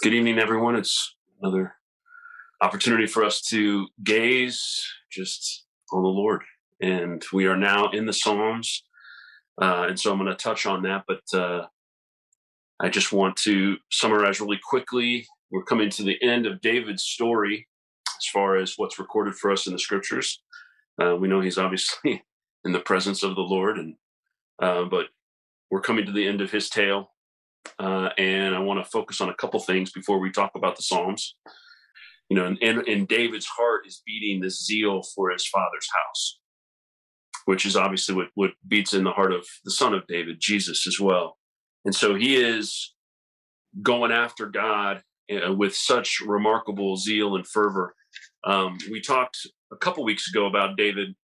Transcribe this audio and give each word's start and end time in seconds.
Good 0.00 0.14
evening, 0.14 0.38
everyone. 0.38 0.76
It's 0.76 1.16
another 1.42 1.74
opportunity 2.60 3.08
for 3.08 3.24
us 3.24 3.40
to 3.48 3.88
gaze 4.04 4.86
just 5.10 5.64
on 5.92 6.04
the 6.04 6.08
Lord. 6.08 6.42
And 6.80 7.20
we 7.32 7.46
are 7.46 7.56
now 7.56 7.90
in 7.90 8.06
the 8.06 8.12
Psalms. 8.12 8.84
Uh, 9.60 9.86
and 9.88 9.98
so 9.98 10.12
I'm 10.12 10.18
going 10.18 10.30
to 10.30 10.36
touch 10.36 10.66
on 10.66 10.84
that, 10.84 11.02
but 11.08 11.36
uh, 11.36 11.66
I 12.78 12.90
just 12.90 13.10
want 13.10 13.34
to 13.38 13.78
summarize 13.90 14.40
really 14.40 14.60
quickly. 14.70 15.26
We're 15.50 15.64
coming 15.64 15.90
to 15.90 16.04
the 16.04 16.22
end 16.22 16.46
of 16.46 16.60
David's 16.60 17.02
story 17.02 17.66
as 18.06 18.26
far 18.32 18.54
as 18.54 18.74
what's 18.76 19.00
recorded 19.00 19.34
for 19.34 19.50
us 19.50 19.66
in 19.66 19.72
the 19.72 19.80
scriptures. 19.80 20.40
Uh, 21.02 21.16
we 21.16 21.26
know 21.26 21.40
he's 21.40 21.58
obviously 21.58 22.22
in 22.64 22.70
the 22.70 22.78
presence 22.78 23.24
of 23.24 23.34
the 23.34 23.40
Lord, 23.40 23.78
and 23.78 23.96
uh, 24.62 24.84
but 24.84 25.06
we're 25.72 25.80
coming 25.80 26.06
to 26.06 26.12
the 26.12 26.28
end 26.28 26.40
of 26.40 26.52
his 26.52 26.70
tale. 26.70 27.10
Uh, 27.78 28.10
and 28.18 28.54
I 28.54 28.60
want 28.60 28.84
to 28.84 28.90
focus 28.90 29.20
on 29.20 29.28
a 29.28 29.34
couple 29.34 29.60
things 29.60 29.92
before 29.92 30.18
we 30.18 30.30
talk 30.30 30.52
about 30.54 30.76
the 30.76 30.82
Psalms. 30.82 31.36
You 32.28 32.36
know, 32.36 32.44
and, 32.44 32.58
and, 32.60 32.86
and 32.86 33.08
David's 33.08 33.46
heart 33.46 33.86
is 33.86 34.02
beating 34.04 34.40
this 34.40 34.64
zeal 34.64 35.02
for 35.14 35.30
his 35.30 35.46
father's 35.46 35.88
house, 35.92 36.40
which 37.46 37.64
is 37.64 37.76
obviously 37.76 38.14
what, 38.14 38.28
what 38.34 38.50
beats 38.66 38.92
in 38.92 39.04
the 39.04 39.12
heart 39.12 39.32
of 39.32 39.46
the 39.64 39.70
son 39.70 39.94
of 39.94 40.06
David, 40.06 40.36
Jesus, 40.38 40.86
as 40.86 41.00
well. 41.00 41.38
And 41.84 41.94
so 41.94 42.14
he 42.14 42.36
is 42.36 42.94
going 43.82 44.12
after 44.12 44.46
God 44.46 45.02
uh, 45.32 45.52
with 45.52 45.74
such 45.74 46.20
remarkable 46.20 46.96
zeal 46.96 47.36
and 47.36 47.46
fervor. 47.46 47.94
Um, 48.44 48.78
we 48.90 49.00
talked 49.00 49.38
a 49.72 49.76
couple 49.76 50.04
weeks 50.04 50.28
ago 50.28 50.46
about 50.46 50.76
David, 50.76 51.14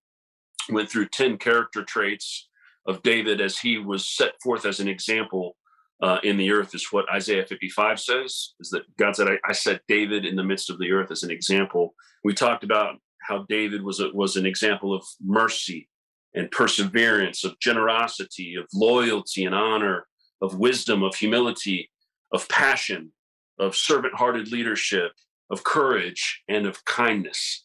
went 0.70 0.89
through 0.89 1.09
10 1.09 1.39
character 1.39 1.84
traits 1.84 2.48
of 2.87 3.03
David 3.03 3.41
as 3.41 3.59
he 3.59 3.78
was 3.78 4.09
set 4.09 4.34
forth 4.42 4.64
as 4.64 4.80
an 4.80 4.89
example 4.89 5.56
uh, 6.03 6.19
in 6.23 6.37
the 6.37 6.51
earth 6.51 6.75
is 6.75 6.93
what 6.93 7.09
Isaiah 7.11 7.47
55 7.47 8.01
says, 8.01 8.55
is 8.61 8.71
that 8.71 8.83
God 8.97 9.16
said, 9.16 9.29
I, 9.29 9.39
I 9.48 9.53
set 9.53 9.83
David 9.89 10.25
in 10.25 10.37
the 10.37 10.45
midst 10.45 10.70
of 10.70 10.79
the 10.79 10.93
earth 10.93 11.11
as 11.11 11.23
an 11.23 11.30
example. 11.30 11.95
We 12.25 12.34
talked 12.34 12.64
about 12.64 12.97
how 13.23 13.47
David 13.48 13.83
was, 13.83 14.00
a, 14.00 14.11
was 14.12 14.37
an 14.37 14.47
example 14.47 14.95
of 14.95 15.05
mercy 15.25 15.89
and 16.34 16.50
perseverance, 16.50 17.45
of 17.45 17.59
generosity, 17.61 18.56
of 18.56 18.67
loyalty 18.75 19.45
and 19.45 19.55
honor, 19.55 20.06
of 20.42 20.59
wisdom, 20.59 21.03
of 21.03 21.15
humility, 21.15 21.91
of 22.33 22.48
passion, 22.48 23.12
of 23.59 23.77
servant 23.77 24.15
hearted 24.15 24.50
leadership, 24.50 25.12
of 25.50 25.62
courage, 25.65 26.42
and 26.48 26.67
of 26.67 26.84
kindness. 26.84 27.65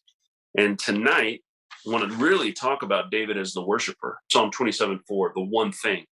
And 0.57 0.77
tonight, 0.77 1.41
I 1.85 1.91
want 1.91 2.09
to 2.09 2.17
really 2.17 2.53
talk 2.53 2.83
about 2.83 3.11
David 3.11 3.37
as 3.37 3.53
the 3.53 3.65
worshiper. 3.65 4.19
Psalm 4.31 4.51
27 4.51 4.99
4, 5.07 5.31
the 5.35 5.41
one 5.41 5.71
thing 5.71 6.05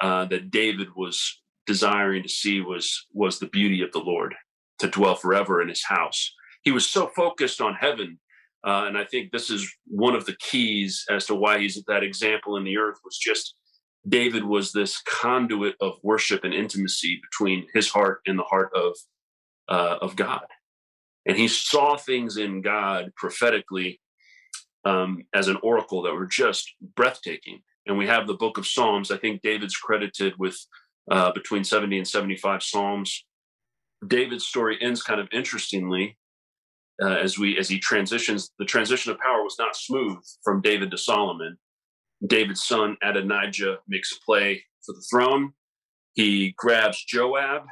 uh, 0.00 0.26
that 0.26 0.50
David 0.50 0.88
was 0.94 1.40
desiring 1.68 2.22
to 2.24 2.28
see 2.28 2.60
was 2.60 3.06
was 3.12 3.38
the 3.38 3.46
beauty 3.46 3.82
of 3.82 3.92
the 3.92 4.00
Lord 4.00 4.34
to 4.80 4.88
dwell 4.88 5.14
forever 5.14 5.62
in 5.62 5.68
His 5.68 5.84
house. 5.84 6.34
He 6.62 6.72
was 6.72 6.86
so 6.88 7.06
focused 7.14 7.60
on 7.60 7.74
heaven, 7.74 8.18
uh, 8.66 8.84
and 8.86 8.98
I 8.98 9.04
think 9.04 9.30
this 9.30 9.50
is 9.50 9.70
one 9.86 10.16
of 10.16 10.26
the 10.26 10.36
keys 10.40 11.04
as 11.10 11.26
to 11.26 11.34
why 11.34 11.58
he's 11.60 11.80
that 11.86 12.02
example 12.02 12.56
in 12.56 12.64
the 12.64 12.78
earth 12.78 12.98
was 13.04 13.18
just 13.18 13.54
David 14.08 14.44
was 14.44 14.72
this 14.72 15.00
conduit 15.02 15.76
of 15.80 15.98
worship 16.02 16.42
and 16.42 16.54
intimacy 16.54 17.20
between 17.30 17.66
his 17.74 17.90
heart 17.90 18.20
and 18.26 18.38
the 18.38 18.44
heart 18.44 18.70
of 18.74 18.96
uh, 19.68 19.98
of 20.00 20.16
God, 20.16 20.46
and 21.26 21.36
he 21.36 21.48
saw 21.48 21.96
things 21.98 22.38
in 22.38 22.62
God 22.62 23.12
prophetically 23.14 24.00
um, 24.84 25.24
as 25.34 25.48
an 25.48 25.58
oracle 25.62 26.02
that 26.02 26.14
were 26.14 26.26
just 26.26 26.72
breathtaking. 26.96 27.60
And 27.86 27.96
we 27.96 28.06
have 28.06 28.26
the 28.26 28.34
book 28.34 28.58
of 28.58 28.66
Psalms. 28.66 29.10
I 29.10 29.16
think 29.16 29.42
David's 29.42 29.76
credited 29.76 30.34
with 30.38 30.58
uh, 31.10 31.32
between 31.32 31.64
70 31.64 31.98
and 31.98 32.08
75 32.08 32.62
psalms. 32.62 33.24
David's 34.06 34.46
story 34.46 34.78
ends 34.80 35.02
kind 35.02 35.20
of 35.20 35.28
interestingly 35.32 36.16
uh, 37.02 37.16
as 37.16 37.38
we 37.38 37.58
as 37.58 37.68
he 37.68 37.78
transitions. 37.78 38.50
The 38.58 38.64
transition 38.64 39.12
of 39.12 39.18
power 39.18 39.42
was 39.42 39.56
not 39.58 39.76
smooth 39.76 40.18
from 40.44 40.60
David 40.60 40.90
to 40.90 40.98
Solomon. 40.98 41.58
David's 42.26 42.64
son 42.64 42.96
Adonijah 43.02 43.78
makes 43.88 44.12
a 44.12 44.24
play 44.24 44.62
for 44.84 44.92
the 44.94 45.04
throne. 45.10 45.52
He 46.14 46.54
grabs 46.56 47.04
Joab, 47.04 47.62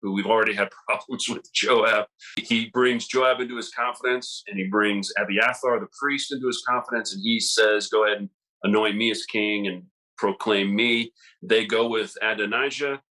who 0.00 0.12
we've 0.12 0.26
already 0.26 0.54
had 0.54 0.70
problems 0.88 1.28
with 1.28 1.52
Joab. 1.52 2.06
He 2.38 2.70
brings 2.72 3.06
Joab 3.06 3.40
into 3.40 3.56
his 3.56 3.70
confidence, 3.70 4.42
and 4.46 4.58
he 4.58 4.68
brings 4.68 5.12
Abiathar, 5.18 5.80
the 5.80 5.88
priest, 6.00 6.32
into 6.32 6.46
his 6.46 6.62
confidence, 6.66 7.12
and 7.14 7.22
he 7.22 7.40
says, 7.40 7.88
"Go 7.88 8.04
ahead 8.04 8.18
and 8.18 8.30
anoint 8.62 8.96
me 8.96 9.10
as 9.10 9.24
king 9.26 9.66
and 9.66 9.84
proclaim 10.16 10.74
me. 10.74 11.12
They 11.42 11.66
go 11.66 11.88
with 11.88 12.14
Adonijah. 12.22 13.02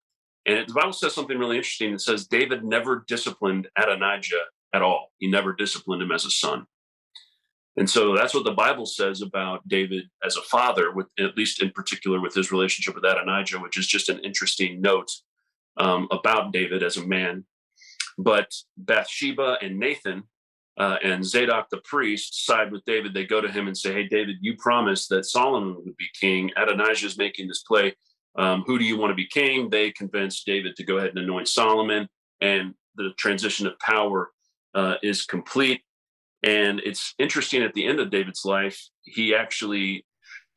And 0.46 0.68
the 0.68 0.72
Bible 0.74 0.92
says 0.92 1.14
something 1.14 1.38
really 1.38 1.56
interesting. 1.56 1.92
It 1.92 2.00
says 2.00 2.26
David 2.26 2.64
never 2.64 3.04
disciplined 3.08 3.68
Adonijah 3.76 4.44
at 4.72 4.82
all. 4.82 5.12
He 5.18 5.28
never 5.28 5.52
disciplined 5.52 6.02
him 6.02 6.12
as 6.12 6.24
a 6.24 6.30
son. 6.30 6.66
And 7.76 7.90
so 7.90 8.16
that's 8.16 8.32
what 8.32 8.44
the 8.44 8.52
Bible 8.52 8.86
says 8.86 9.20
about 9.20 9.66
David 9.68 10.04
as 10.24 10.36
a 10.36 10.42
father, 10.42 10.92
with 10.92 11.08
at 11.18 11.36
least 11.36 11.62
in 11.62 11.70
particular 11.70 12.20
with 12.20 12.34
his 12.34 12.50
relationship 12.50 12.94
with 12.94 13.04
Adonijah, 13.04 13.58
which 13.58 13.76
is 13.76 13.86
just 13.86 14.08
an 14.08 14.20
interesting 14.20 14.80
note 14.80 15.10
um, 15.76 16.08
about 16.10 16.52
David 16.52 16.82
as 16.82 16.96
a 16.96 17.06
man. 17.06 17.44
But 18.16 18.50
Bathsheba 18.78 19.58
and 19.60 19.78
Nathan 19.78 20.24
uh, 20.78 20.96
and 21.02 21.24
Zadok 21.24 21.68
the 21.70 21.80
priest 21.84 22.44
side 22.44 22.70
with 22.70 22.84
David. 22.84 23.14
They 23.14 23.24
go 23.24 23.40
to 23.40 23.50
him 23.50 23.66
and 23.66 23.76
say, 23.76 23.92
Hey, 23.92 24.06
David, 24.06 24.36
you 24.40 24.56
promised 24.58 25.08
that 25.10 25.24
Solomon 25.24 25.76
would 25.84 25.96
be 25.96 26.08
king. 26.18 26.50
Adonijah 26.56 27.06
is 27.06 27.18
making 27.18 27.48
this 27.48 27.62
play. 27.62 27.94
Um, 28.38 28.64
who 28.66 28.78
do 28.78 28.84
you 28.84 28.98
want 28.98 29.10
to 29.10 29.14
be 29.14 29.26
king? 29.26 29.70
They 29.70 29.90
convince 29.92 30.44
David 30.44 30.76
to 30.76 30.84
go 30.84 30.98
ahead 30.98 31.10
and 31.10 31.18
anoint 31.18 31.48
Solomon, 31.48 32.08
and 32.42 32.74
the 32.96 33.10
transition 33.18 33.66
of 33.66 33.78
power 33.78 34.30
uh, 34.74 34.96
is 35.02 35.24
complete. 35.24 35.80
And 36.42 36.80
it's 36.84 37.14
interesting 37.18 37.62
at 37.62 37.72
the 37.72 37.86
end 37.86 37.98
of 37.98 38.10
David's 38.10 38.44
life, 38.44 38.78
he 39.04 39.34
actually 39.34 40.04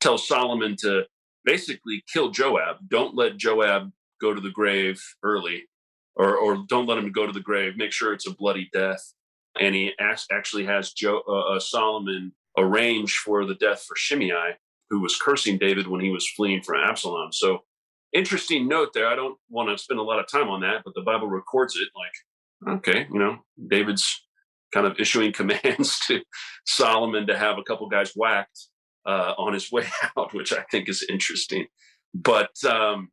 tells 0.01 0.27
Solomon 0.27 0.75
to 0.79 1.03
basically 1.45 2.03
kill 2.11 2.31
Joab. 2.31 2.77
Don't 2.89 3.15
let 3.15 3.37
Joab 3.37 3.91
go 4.19 4.33
to 4.33 4.41
the 4.41 4.51
grave 4.51 5.01
early, 5.23 5.63
or, 6.17 6.35
or 6.35 6.65
don't 6.67 6.85
let 6.85 6.97
him 6.97 7.13
go 7.13 7.25
to 7.25 7.31
the 7.31 7.39
grave. 7.39 7.77
Make 7.77 7.93
sure 7.93 8.11
it's 8.11 8.27
a 8.27 8.35
bloody 8.35 8.69
death 8.73 9.13
and 9.59 9.75
he 9.75 9.93
actually 9.99 10.65
has 10.65 10.93
Joe, 10.93 11.21
uh, 11.27 11.55
uh, 11.55 11.59
Solomon 11.59 12.33
arrange 12.57 13.15
for 13.15 13.45
the 13.45 13.55
death 13.55 13.83
for 13.83 13.95
Shimei, 13.95 14.57
who 14.89 14.99
was 14.99 15.17
cursing 15.17 15.57
David 15.57 15.87
when 15.87 16.01
he 16.01 16.09
was 16.09 16.29
fleeing 16.29 16.61
from 16.61 16.81
Absalom. 16.83 17.31
So, 17.31 17.59
interesting 18.13 18.67
note 18.67 18.89
there. 18.93 19.07
I 19.07 19.15
don't 19.15 19.37
want 19.49 19.69
to 19.69 19.81
spend 19.81 19.99
a 19.99 20.03
lot 20.03 20.19
of 20.19 20.27
time 20.27 20.49
on 20.49 20.61
that, 20.61 20.81
but 20.83 20.93
the 20.95 21.01
Bible 21.01 21.27
records 21.27 21.75
it 21.75 21.89
like, 21.95 22.77
okay, 22.77 23.07
you 23.11 23.19
know, 23.19 23.39
David's 23.69 24.25
kind 24.73 24.85
of 24.85 24.99
issuing 24.99 25.33
commands 25.33 25.99
to 26.07 26.21
Solomon 26.65 27.27
to 27.27 27.37
have 27.37 27.57
a 27.57 27.63
couple 27.63 27.87
guys 27.89 28.13
whacked 28.15 28.67
uh, 29.05 29.33
on 29.37 29.53
his 29.53 29.71
way 29.71 29.85
out, 30.17 30.33
which 30.33 30.53
I 30.53 30.63
think 30.71 30.89
is 30.89 31.05
interesting. 31.09 31.67
But 32.13 32.51
um, 32.67 33.09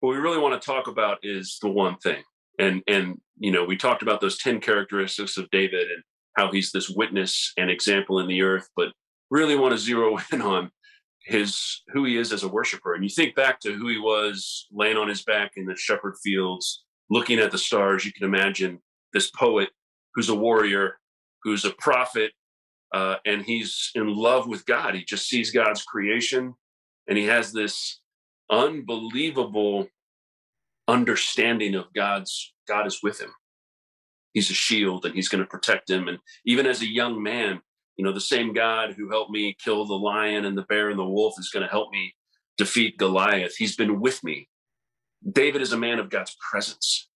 what 0.00 0.10
we 0.10 0.16
really 0.16 0.38
want 0.38 0.60
to 0.60 0.66
talk 0.66 0.88
about 0.88 1.18
is 1.22 1.58
the 1.62 1.70
one 1.70 1.96
thing 1.98 2.22
and 2.58 2.82
and 2.86 3.20
you 3.42 3.50
know 3.50 3.64
we 3.64 3.76
talked 3.76 4.02
about 4.02 4.20
those 4.20 4.38
10 4.38 4.60
characteristics 4.60 5.36
of 5.36 5.50
david 5.50 5.88
and 5.90 6.02
how 6.36 6.50
he's 6.50 6.72
this 6.72 6.88
witness 6.88 7.52
and 7.58 7.70
example 7.70 8.18
in 8.18 8.28
the 8.28 8.42
earth 8.42 8.68
but 8.76 8.88
really 9.30 9.56
want 9.56 9.72
to 9.72 9.78
zero 9.78 10.18
in 10.32 10.40
on 10.40 10.70
his 11.24 11.82
who 11.88 12.04
he 12.04 12.16
is 12.16 12.32
as 12.32 12.42
a 12.42 12.48
worshiper. 12.48 12.94
And 12.94 13.02
you 13.02 13.10
think 13.10 13.34
back 13.34 13.60
to 13.60 13.72
who 13.72 13.88
he 13.88 13.98
was 13.98 14.66
laying 14.72 14.96
on 14.96 15.08
his 15.08 15.22
back 15.22 15.52
in 15.56 15.66
the 15.66 15.76
shepherd 15.76 16.16
fields 16.22 16.84
looking 17.10 17.38
at 17.38 17.50
the 17.50 17.58
stars 17.58 18.04
you 18.04 18.12
can 18.12 18.24
imagine 18.24 18.80
this 19.12 19.30
poet 19.30 19.68
who's 20.14 20.28
a 20.28 20.34
warrior 20.34 20.98
who's 21.42 21.64
a 21.64 21.74
prophet 21.78 22.32
uh, 22.94 23.16
and 23.24 23.42
he's 23.42 23.90
in 23.94 24.14
love 24.14 24.46
with 24.46 24.66
god. 24.66 24.94
He 24.94 25.04
just 25.04 25.28
sees 25.28 25.50
god's 25.50 25.82
creation 25.82 26.54
and 27.08 27.18
he 27.18 27.26
has 27.26 27.52
this 27.52 28.00
unbelievable 28.50 29.88
understanding 30.88 31.74
of 31.74 31.92
God's 31.94 32.52
God 32.66 32.86
is 32.86 33.00
with 33.02 33.20
him. 33.20 33.30
He's 34.32 34.50
a 34.50 34.54
shield 34.54 35.04
and 35.04 35.14
he's 35.14 35.28
going 35.28 35.42
to 35.42 35.48
protect 35.48 35.90
him. 35.90 36.08
And 36.08 36.18
even 36.44 36.66
as 36.66 36.80
a 36.80 36.90
young 36.90 37.22
man, 37.22 37.60
you 37.96 38.04
know, 38.04 38.12
the 38.12 38.20
same 38.20 38.52
God 38.52 38.94
who 38.96 39.10
helped 39.10 39.30
me 39.30 39.56
kill 39.62 39.84
the 39.84 39.94
lion 39.94 40.44
and 40.44 40.56
the 40.56 40.62
bear 40.62 40.90
and 40.90 40.98
the 40.98 41.04
wolf 41.04 41.34
is 41.38 41.50
going 41.50 41.64
to 41.64 41.70
help 41.70 41.90
me 41.92 42.14
defeat 42.56 42.98
Goliath. 42.98 43.56
He's 43.56 43.76
been 43.76 44.00
with 44.00 44.24
me. 44.24 44.48
David 45.30 45.62
is 45.62 45.72
a 45.72 45.78
man 45.78 45.98
of 45.98 46.10
God's 46.10 46.36
presence. 46.50 47.08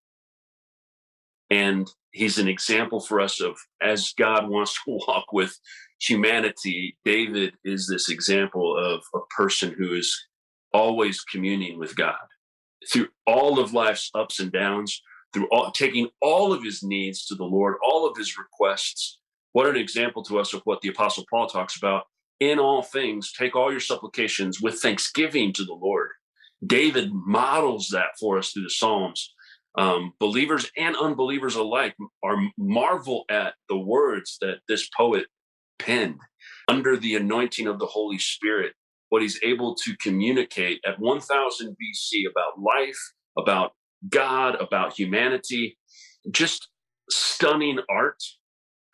And 1.49 1.91
he's 2.11 2.39
an 2.39 2.49
example 2.49 3.01
for 3.01 3.21
us 3.21 3.41
of 3.41 3.57
as 3.81 4.13
God 4.19 4.49
wants 4.49 4.75
to 4.85 4.99
walk 5.09 5.33
with 5.33 5.59
humanity, 6.01 6.99
David 7.05 7.55
is 7.65 7.89
this 7.89 8.11
example 8.11 8.77
of 8.77 9.03
a 9.15 9.25
person 9.35 9.75
who 9.77 9.95
is 9.95 10.15
always 10.73 11.23
communing 11.23 11.79
with 11.79 11.97
God 11.97 12.17
through 12.91 13.09
all 13.27 13.59
of 13.59 13.73
life's 13.73 14.11
ups 14.15 14.41
and 14.41 14.53
downs, 14.53 15.03
through 15.33 15.49
all, 15.51 15.71
taking 15.71 16.09
all 16.21 16.53
of 16.53 16.63
his 16.63 16.83
needs 16.83 17.27
to 17.27 17.35
the 17.35 17.45
Lord, 17.45 17.77
all 17.85 18.09
of 18.09 18.17
his 18.17 18.39
requests. 18.39 19.19
What 19.53 19.69
an 19.69 19.77
example 19.77 20.23
to 20.25 20.39
us 20.39 20.53
of 20.55 20.63
what 20.65 20.81
the 20.81 20.89
Apostle 20.89 21.25
Paul 21.31 21.47
talks 21.47 21.77
about. 21.77 22.05
In 22.41 22.59
all 22.59 22.83
things, 22.83 23.33
take 23.33 23.57
all 23.57 23.71
your 23.71 23.81
supplications 23.81 24.61
with 24.61 24.81
thanksgiving 24.81 25.53
to 25.55 25.65
the 25.65 25.75
Lord. 25.75 26.11
David 26.65 27.11
models 27.13 27.89
that 27.93 28.19
for 28.21 28.39
us 28.39 28.53
through 28.53 28.65
the 28.65 28.71
Psalms. 28.71 29.35
Um, 29.79 30.13
believers 30.19 30.71
and 30.77 30.97
unbelievers 30.97 31.55
alike 31.55 31.95
are 32.23 32.37
marvel 32.57 33.25
at 33.31 33.55
the 33.69 33.77
words 33.77 34.39
that 34.41 34.59
this 34.69 34.89
poet 34.89 35.27
penned 35.79 36.21
under 36.69 36.97
the 36.97 37.15
anointing 37.15 37.67
of 37.67 37.79
the 37.79 37.87
Holy 37.87 38.19
Spirit, 38.19 38.73
what 39.09 39.23
he's 39.23 39.41
able 39.43 39.75
to 39.75 39.97
communicate 39.97 40.81
at 40.87 40.99
1000 40.99 41.69
BC 41.71 42.31
about 42.31 42.61
life, 42.61 42.99
about 43.39 43.73
God, 44.09 44.57
about 44.61 44.99
humanity, 44.99 45.79
just 46.31 46.69
stunning 47.11 47.79
art. 47.91 48.23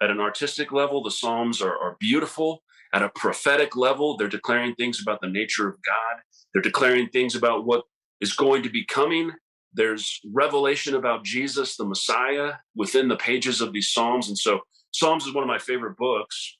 At 0.02 0.10
an 0.10 0.20
artistic 0.20 0.72
level, 0.72 1.02
the 1.02 1.10
Psalms 1.10 1.62
are, 1.62 1.76
are 1.76 1.96
beautiful. 2.00 2.62
At 2.92 3.02
a 3.02 3.08
prophetic 3.08 3.76
level, 3.76 4.16
they're 4.16 4.28
declaring 4.28 4.74
things 4.74 5.00
about 5.00 5.20
the 5.20 5.28
nature 5.28 5.68
of 5.68 5.74
God. 5.74 6.22
They're 6.52 6.62
declaring 6.62 7.08
things 7.08 7.34
about 7.34 7.64
what 7.64 7.84
is 8.20 8.34
going 8.34 8.62
to 8.64 8.70
be 8.70 8.84
coming. 8.84 9.30
There's 9.72 10.20
revelation 10.32 10.94
about 10.94 11.24
Jesus, 11.24 11.76
the 11.76 11.84
Messiah, 11.84 12.54
within 12.76 13.08
the 13.08 13.16
pages 13.16 13.60
of 13.60 13.72
these 13.72 13.92
Psalms. 13.92 14.28
And 14.28 14.36
so, 14.36 14.60
Psalms 14.92 15.24
is 15.24 15.32
one 15.32 15.42
of 15.44 15.48
my 15.48 15.58
favorite 15.58 15.96
books 15.96 16.58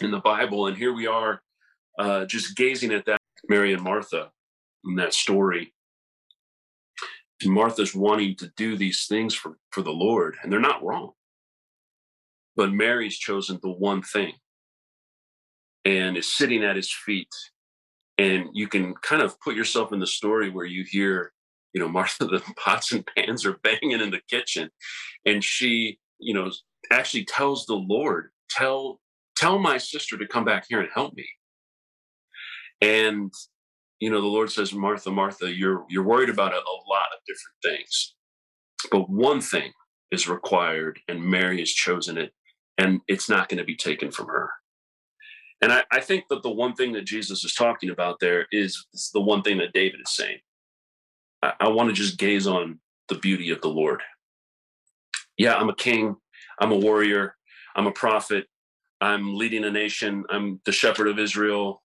in 0.00 0.12
the 0.12 0.20
Bible. 0.20 0.66
And 0.68 0.76
here 0.76 0.92
we 0.92 1.08
are 1.08 1.40
uh, 1.98 2.24
just 2.24 2.56
gazing 2.56 2.92
at 2.92 3.04
that 3.06 3.18
Mary 3.48 3.72
and 3.72 3.82
Martha 3.82 4.30
in 4.84 4.96
that 4.96 5.14
story. 5.14 5.72
And 7.42 7.52
Martha's 7.52 7.94
wanting 7.94 8.36
to 8.36 8.50
do 8.56 8.76
these 8.76 9.06
things 9.06 9.34
for, 9.34 9.58
for 9.70 9.82
the 9.82 9.92
Lord, 9.92 10.36
and 10.42 10.52
they're 10.52 10.60
not 10.60 10.82
wrong. 10.82 11.12
But 12.56 12.72
Mary's 12.72 13.16
chosen 13.16 13.60
the 13.62 13.70
one 13.70 14.02
thing 14.02 14.32
and 15.84 16.16
is 16.16 16.32
sitting 16.36 16.64
at 16.64 16.76
his 16.76 16.92
feet. 16.92 17.28
And 18.18 18.48
you 18.52 18.66
can 18.66 18.94
kind 18.94 19.22
of 19.22 19.40
put 19.40 19.54
yourself 19.54 19.92
in 19.92 20.00
the 20.00 20.06
story 20.06 20.50
where 20.50 20.66
you 20.66 20.84
hear, 20.88 21.32
you 21.72 21.80
know, 21.80 21.88
Martha, 21.98 22.26
the 22.26 22.42
pots 22.56 22.92
and 22.92 23.08
pans 23.16 23.46
are 23.46 23.58
banging 23.62 24.00
in 24.00 24.10
the 24.10 24.20
kitchen. 24.28 24.70
And 25.24 25.42
she, 25.42 25.98
you 26.18 26.34
know, 26.34 26.50
actually 26.90 27.24
tells 27.24 27.66
the 27.66 27.74
Lord, 27.74 28.30
tell 28.50 29.00
tell 29.36 29.60
my 29.60 29.78
sister 29.78 30.18
to 30.18 30.26
come 30.26 30.44
back 30.44 30.66
here 30.68 30.80
and 30.80 30.88
help 30.92 31.14
me. 31.14 31.26
And 32.80 33.32
you 34.00 34.10
know, 34.10 34.20
the 34.20 34.26
Lord 34.26 34.50
says, 34.50 34.72
Martha, 34.72 35.10
Martha, 35.10 35.52
you're 35.52 35.84
you're 35.88 36.04
worried 36.04 36.30
about 36.30 36.52
a, 36.52 36.56
a 36.56 36.78
lot 36.88 37.08
of 37.12 37.24
different 37.26 37.78
things, 37.78 38.14
but 38.90 39.10
one 39.10 39.40
thing 39.40 39.72
is 40.10 40.28
required, 40.28 41.00
and 41.08 41.22
Mary 41.22 41.58
has 41.58 41.70
chosen 41.70 42.16
it, 42.16 42.32
and 42.78 43.00
it's 43.08 43.28
not 43.28 43.48
going 43.48 43.58
to 43.58 43.64
be 43.64 43.76
taken 43.76 44.10
from 44.10 44.26
her. 44.26 44.50
And 45.60 45.72
I, 45.72 45.82
I, 45.90 46.00
think 46.00 46.24
that 46.30 46.42
the 46.42 46.50
one 46.50 46.74
thing 46.74 46.92
that 46.92 47.04
Jesus 47.04 47.44
is 47.44 47.52
talking 47.52 47.90
about 47.90 48.20
there 48.20 48.46
is, 48.52 48.86
is 48.94 49.10
the 49.12 49.20
one 49.20 49.42
thing 49.42 49.58
that 49.58 49.72
David 49.72 50.00
is 50.00 50.14
saying. 50.14 50.38
I, 51.42 51.52
I 51.60 51.68
want 51.68 51.88
to 51.88 51.94
just 51.94 52.18
gaze 52.18 52.46
on 52.46 52.78
the 53.08 53.16
beauty 53.16 53.50
of 53.50 53.60
the 53.60 53.68
Lord. 53.68 54.02
Yeah, 55.36 55.56
I'm 55.56 55.68
a 55.68 55.74
king, 55.74 56.16
I'm 56.60 56.72
a 56.72 56.76
warrior, 56.76 57.34
I'm 57.74 57.86
a 57.86 57.92
prophet, 57.92 58.46
I'm 59.00 59.36
leading 59.36 59.64
a 59.64 59.70
nation, 59.70 60.24
I'm 60.30 60.60
the 60.64 60.72
shepherd 60.72 61.08
of 61.08 61.18
Israel, 61.18 61.82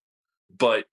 but 0.58 0.86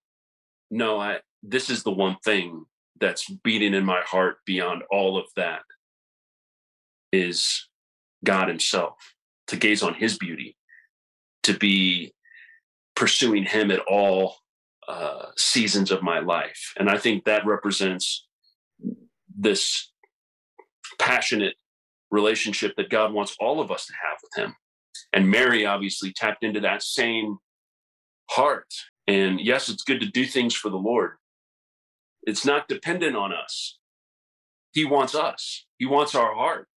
no, 0.70 1.00
I 1.00 1.20
this 1.42 1.70
is 1.70 1.82
the 1.82 1.90
one 1.90 2.16
thing 2.24 2.64
that's 3.00 3.28
beating 3.42 3.74
in 3.74 3.84
my 3.84 4.02
heart 4.02 4.38
beyond 4.44 4.82
all 4.90 5.18
of 5.18 5.26
that 5.36 5.62
is 7.12 7.66
God 8.24 8.48
himself 8.48 8.94
to 9.48 9.56
gaze 9.56 9.82
on 9.82 9.94
his 9.94 10.18
beauty 10.18 10.56
to 11.42 11.54
be 11.54 12.12
pursuing 12.94 13.44
him 13.44 13.70
at 13.70 13.80
all 13.88 14.36
uh, 14.86 15.26
seasons 15.36 15.90
of 15.90 16.02
my 16.02 16.18
life. 16.18 16.72
And 16.78 16.90
i 16.90 16.98
think 16.98 17.24
that 17.24 17.46
represents 17.46 18.26
this 19.36 19.92
passionate 20.98 21.54
relationship 22.10 22.74
that 22.76 22.90
god 22.90 23.12
wants 23.12 23.36
all 23.40 23.60
of 23.60 23.70
us 23.70 23.86
to 23.86 23.92
have 23.92 24.18
with 24.22 24.44
him. 24.44 24.54
And 25.12 25.30
mary 25.30 25.64
obviously 25.64 26.12
tapped 26.12 26.44
into 26.44 26.60
that 26.60 26.82
same 26.82 27.38
heart 28.30 28.72
and 29.10 29.40
yes, 29.40 29.68
it's 29.68 29.82
good 29.82 30.00
to 30.00 30.06
do 30.06 30.24
things 30.24 30.54
for 30.54 30.68
the 30.70 30.76
Lord. 30.76 31.16
It's 32.22 32.44
not 32.44 32.68
dependent 32.68 33.16
on 33.16 33.32
us. 33.32 33.78
He 34.72 34.84
wants 34.84 35.16
us. 35.16 35.66
He 35.78 35.86
wants 35.86 36.14
our 36.14 36.32
heart. 36.32 36.68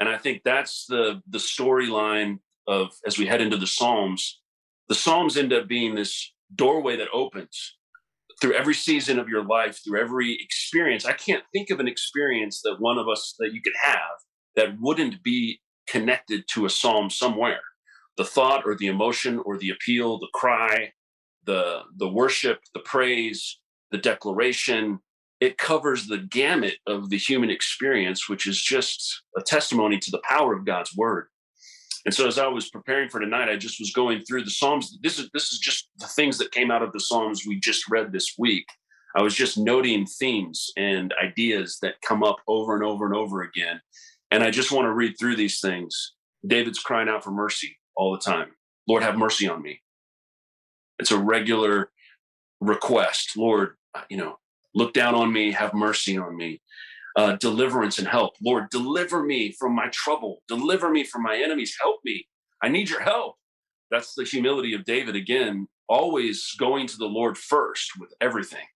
And 0.00 0.08
I 0.08 0.18
think 0.18 0.42
that's 0.44 0.86
the 0.88 1.22
the 1.28 1.38
storyline 1.38 2.38
of 2.66 2.88
as 3.06 3.18
we 3.18 3.26
head 3.26 3.40
into 3.40 3.56
the 3.56 3.68
Psalms. 3.68 4.40
The 4.88 4.96
Psalms 4.96 5.36
end 5.36 5.52
up 5.52 5.68
being 5.68 5.94
this 5.94 6.34
doorway 6.52 6.96
that 6.96 7.08
opens 7.12 7.76
through 8.40 8.54
every 8.54 8.74
season 8.74 9.20
of 9.20 9.28
your 9.28 9.44
life, 9.44 9.78
through 9.84 10.00
every 10.00 10.36
experience. 10.40 11.06
I 11.06 11.12
can't 11.12 11.44
think 11.52 11.70
of 11.70 11.78
an 11.78 11.86
experience 11.86 12.62
that 12.62 12.80
one 12.80 12.98
of 12.98 13.08
us 13.08 13.36
that 13.38 13.52
you 13.52 13.62
could 13.62 13.78
have 13.80 14.16
that 14.56 14.80
wouldn't 14.80 15.22
be 15.22 15.60
connected 15.86 16.48
to 16.54 16.66
a 16.66 16.70
psalm 16.70 17.10
somewhere. 17.10 17.60
The 18.16 18.24
thought 18.24 18.62
or 18.66 18.74
the 18.74 18.88
emotion 18.88 19.40
or 19.44 19.56
the 19.56 19.70
appeal, 19.70 20.18
the 20.18 20.34
cry, 20.34 20.90
the 21.46 21.82
the 21.96 22.08
worship, 22.08 22.60
the 22.74 22.80
praise, 22.80 23.58
the 23.90 23.98
declaration. 23.98 25.00
It 25.40 25.58
covers 25.58 26.06
the 26.06 26.18
gamut 26.18 26.76
of 26.86 27.10
the 27.10 27.18
human 27.18 27.50
experience, 27.50 28.28
which 28.28 28.46
is 28.46 28.60
just 28.60 29.22
a 29.36 29.42
testimony 29.42 29.98
to 29.98 30.10
the 30.10 30.22
power 30.28 30.54
of 30.54 30.64
God's 30.64 30.96
word. 30.96 31.26
And 32.04 32.14
so, 32.14 32.26
as 32.26 32.38
I 32.38 32.46
was 32.46 32.68
preparing 32.68 33.08
for 33.08 33.20
tonight, 33.20 33.48
I 33.48 33.56
just 33.56 33.80
was 33.80 33.92
going 33.92 34.22
through 34.24 34.44
the 34.44 34.50
Psalms. 34.50 34.98
This 35.02 35.18
is 35.18 35.30
this 35.32 35.52
is 35.52 35.58
just 35.58 35.88
the 35.98 36.06
things 36.06 36.38
that 36.38 36.52
came 36.52 36.70
out 36.70 36.82
of 36.82 36.92
the 36.92 37.00
Psalms 37.00 37.44
we 37.46 37.58
just 37.60 37.88
read 37.88 38.12
this 38.12 38.34
week. 38.38 38.66
I 39.16 39.22
was 39.22 39.34
just 39.34 39.56
noting 39.56 40.06
themes 40.06 40.70
and 40.76 41.14
ideas 41.22 41.78
that 41.82 42.00
come 42.02 42.22
up 42.24 42.38
over 42.48 42.74
and 42.74 42.82
over 42.82 43.06
and 43.06 43.14
over 43.14 43.42
again. 43.42 43.80
And 44.30 44.42
I 44.42 44.50
just 44.50 44.72
want 44.72 44.86
to 44.86 44.92
read 44.92 45.14
through 45.18 45.36
these 45.36 45.60
things. 45.60 46.14
David's 46.46 46.80
crying 46.80 47.08
out 47.08 47.22
for 47.22 47.30
mercy 47.30 47.76
all 47.96 48.12
the 48.12 48.18
time. 48.18 48.48
Lord, 48.88 49.02
have 49.02 49.16
mercy 49.16 49.48
on 49.48 49.62
me. 49.62 49.80
It's 50.98 51.10
a 51.10 51.18
regular 51.18 51.90
request. 52.60 53.36
Lord, 53.36 53.76
you 54.08 54.16
know, 54.16 54.38
look 54.74 54.92
down 54.92 55.14
on 55.14 55.32
me, 55.32 55.52
have 55.52 55.74
mercy 55.74 56.16
on 56.18 56.36
me. 56.36 56.60
Uh, 57.16 57.36
deliverance 57.36 57.98
and 57.98 58.08
help. 58.08 58.34
Lord, 58.42 58.70
deliver 58.70 59.22
me 59.22 59.52
from 59.52 59.72
my 59.72 59.88
trouble. 59.92 60.42
Deliver 60.48 60.90
me 60.90 61.04
from 61.04 61.22
my 61.22 61.36
enemies. 61.36 61.76
Help 61.80 62.00
me. 62.04 62.26
I 62.60 62.68
need 62.68 62.90
your 62.90 63.02
help. 63.02 63.36
That's 63.90 64.14
the 64.14 64.24
humility 64.24 64.74
of 64.74 64.84
David 64.84 65.14
again, 65.14 65.68
always 65.88 66.52
going 66.58 66.88
to 66.88 66.96
the 66.96 67.06
Lord 67.06 67.38
first 67.38 67.92
with 68.00 68.12
everything. 68.20 68.66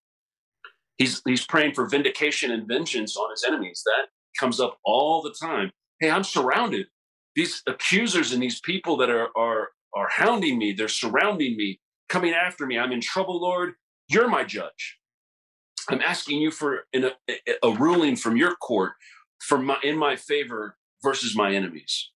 He's 0.99 1.23
he's 1.26 1.47
praying 1.47 1.75
for 1.75 1.88
vindication 1.88 2.50
and 2.53 2.69
vengeance 2.69 3.17
on 3.17 3.31
his 3.31 3.44
enemies. 3.44 3.82
That 3.85 4.09
comes 4.38 4.61
up 4.61 4.79
all 4.85 5.23
the 5.23 5.35
time. 5.41 5.70
Hey, 6.00 6.11
I'm 6.11 6.25
surrounded. 6.25 6.87
These 7.35 7.62
accusers 7.67 8.32
and 8.32 8.43
these 8.43 8.60
people 8.60 8.96
that 8.98 9.10
are 9.10 9.29
are 9.37 9.70
are 9.94 10.08
hounding 10.08 10.58
me, 10.58 10.72
they're 10.72 10.89
surrounding 10.89 11.56
me 11.56 11.81
coming 12.08 12.32
after 12.32 12.67
me. 12.67 12.79
I'm 12.79 12.93
in 12.93 13.00
trouble, 13.00 13.41
Lord. 13.41 13.74
You're 14.08 14.29
my 14.29 14.44
judge. 14.44 14.98
I'm 15.91 16.00
asking 16.00 16.41
you 16.41 16.50
for 16.50 16.84
a, 16.94 17.12
a 17.62 17.70
ruling 17.72 18.17
from 18.17 18.36
your 18.36 18.55
court 18.56 18.93
for 19.41 19.58
my, 19.58 19.79
in 19.82 19.96
my 19.96 20.17
favor 20.17 20.77
versus 21.03 21.36
my 21.36 21.55
enemies. 21.55 22.10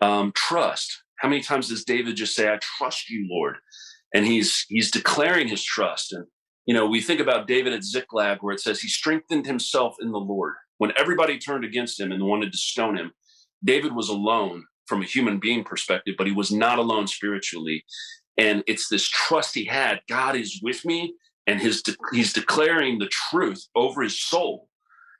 Um, 0.00 0.32
trust. 0.34 1.02
How 1.16 1.28
many 1.28 1.42
times 1.42 1.68
does 1.68 1.84
David 1.84 2.16
just 2.16 2.34
say, 2.34 2.52
"I 2.52 2.58
trust 2.60 3.08
you, 3.08 3.26
Lord," 3.30 3.56
and 4.12 4.26
he's 4.26 4.66
he's 4.68 4.90
declaring 4.90 5.48
his 5.48 5.62
trust. 5.62 6.12
And 6.12 6.26
you 6.66 6.74
know, 6.74 6.86
we 6.86 7.00
think 7.00 7.20
about 7.20 7.46
David 7.46 7.72
at 7.72 7.84
Ziklag, 7.84 8.38
where 8.40 8.54
it 8.54 8.60
says 8.60 8.80
he 8.80 8.88
strengthened 8.88 9.46
himself 9.46 9.96
in 10.00 10.10
the 10.10 10.18
Lord 10.18 10.54
when 10.78 10.92
everybody 10.96 11.38
turned 11.38 11.64
against 11.64 12.00
him 12.00 12.10
and 12.10 12.24
wanted 12.24 12.50
to 12.52 12.58
stone 12.58 12.96
him. 12.96 13.12
David 13.64 13.94
was 13.94 14.08
alone 14.08 14.64
from 14.86 15.00
a 15.02 15.06
human 15.06 15.38
being 15.38 15.62
perspective, 15.62 16.16
but 16.18 16.26
he 16.26 16.32
was 16.32 16.50
not 16.50 16.78
alone 16.78 17.06
spiritually. 17.06 17.84
And 18.38 18.62
it's 18.66 18.88
this 18.88 19.08
trust 19.08 19.54
he 19.54 19.64
had 19.64 20.00
God 20.08 20.36
is 20.36 20.60
with 20.62 20.84
me, 20.84 21.14
and 21.46 21.60
his 21.60 21.82
de- 21.82 21.96
he's 22.12 22.32
declaring 22.32 22.98
the 22.98 23.08
truth 23.08 23.66
over 23.74 24.02
his 24.02 24.20
soul. 24.20 24.68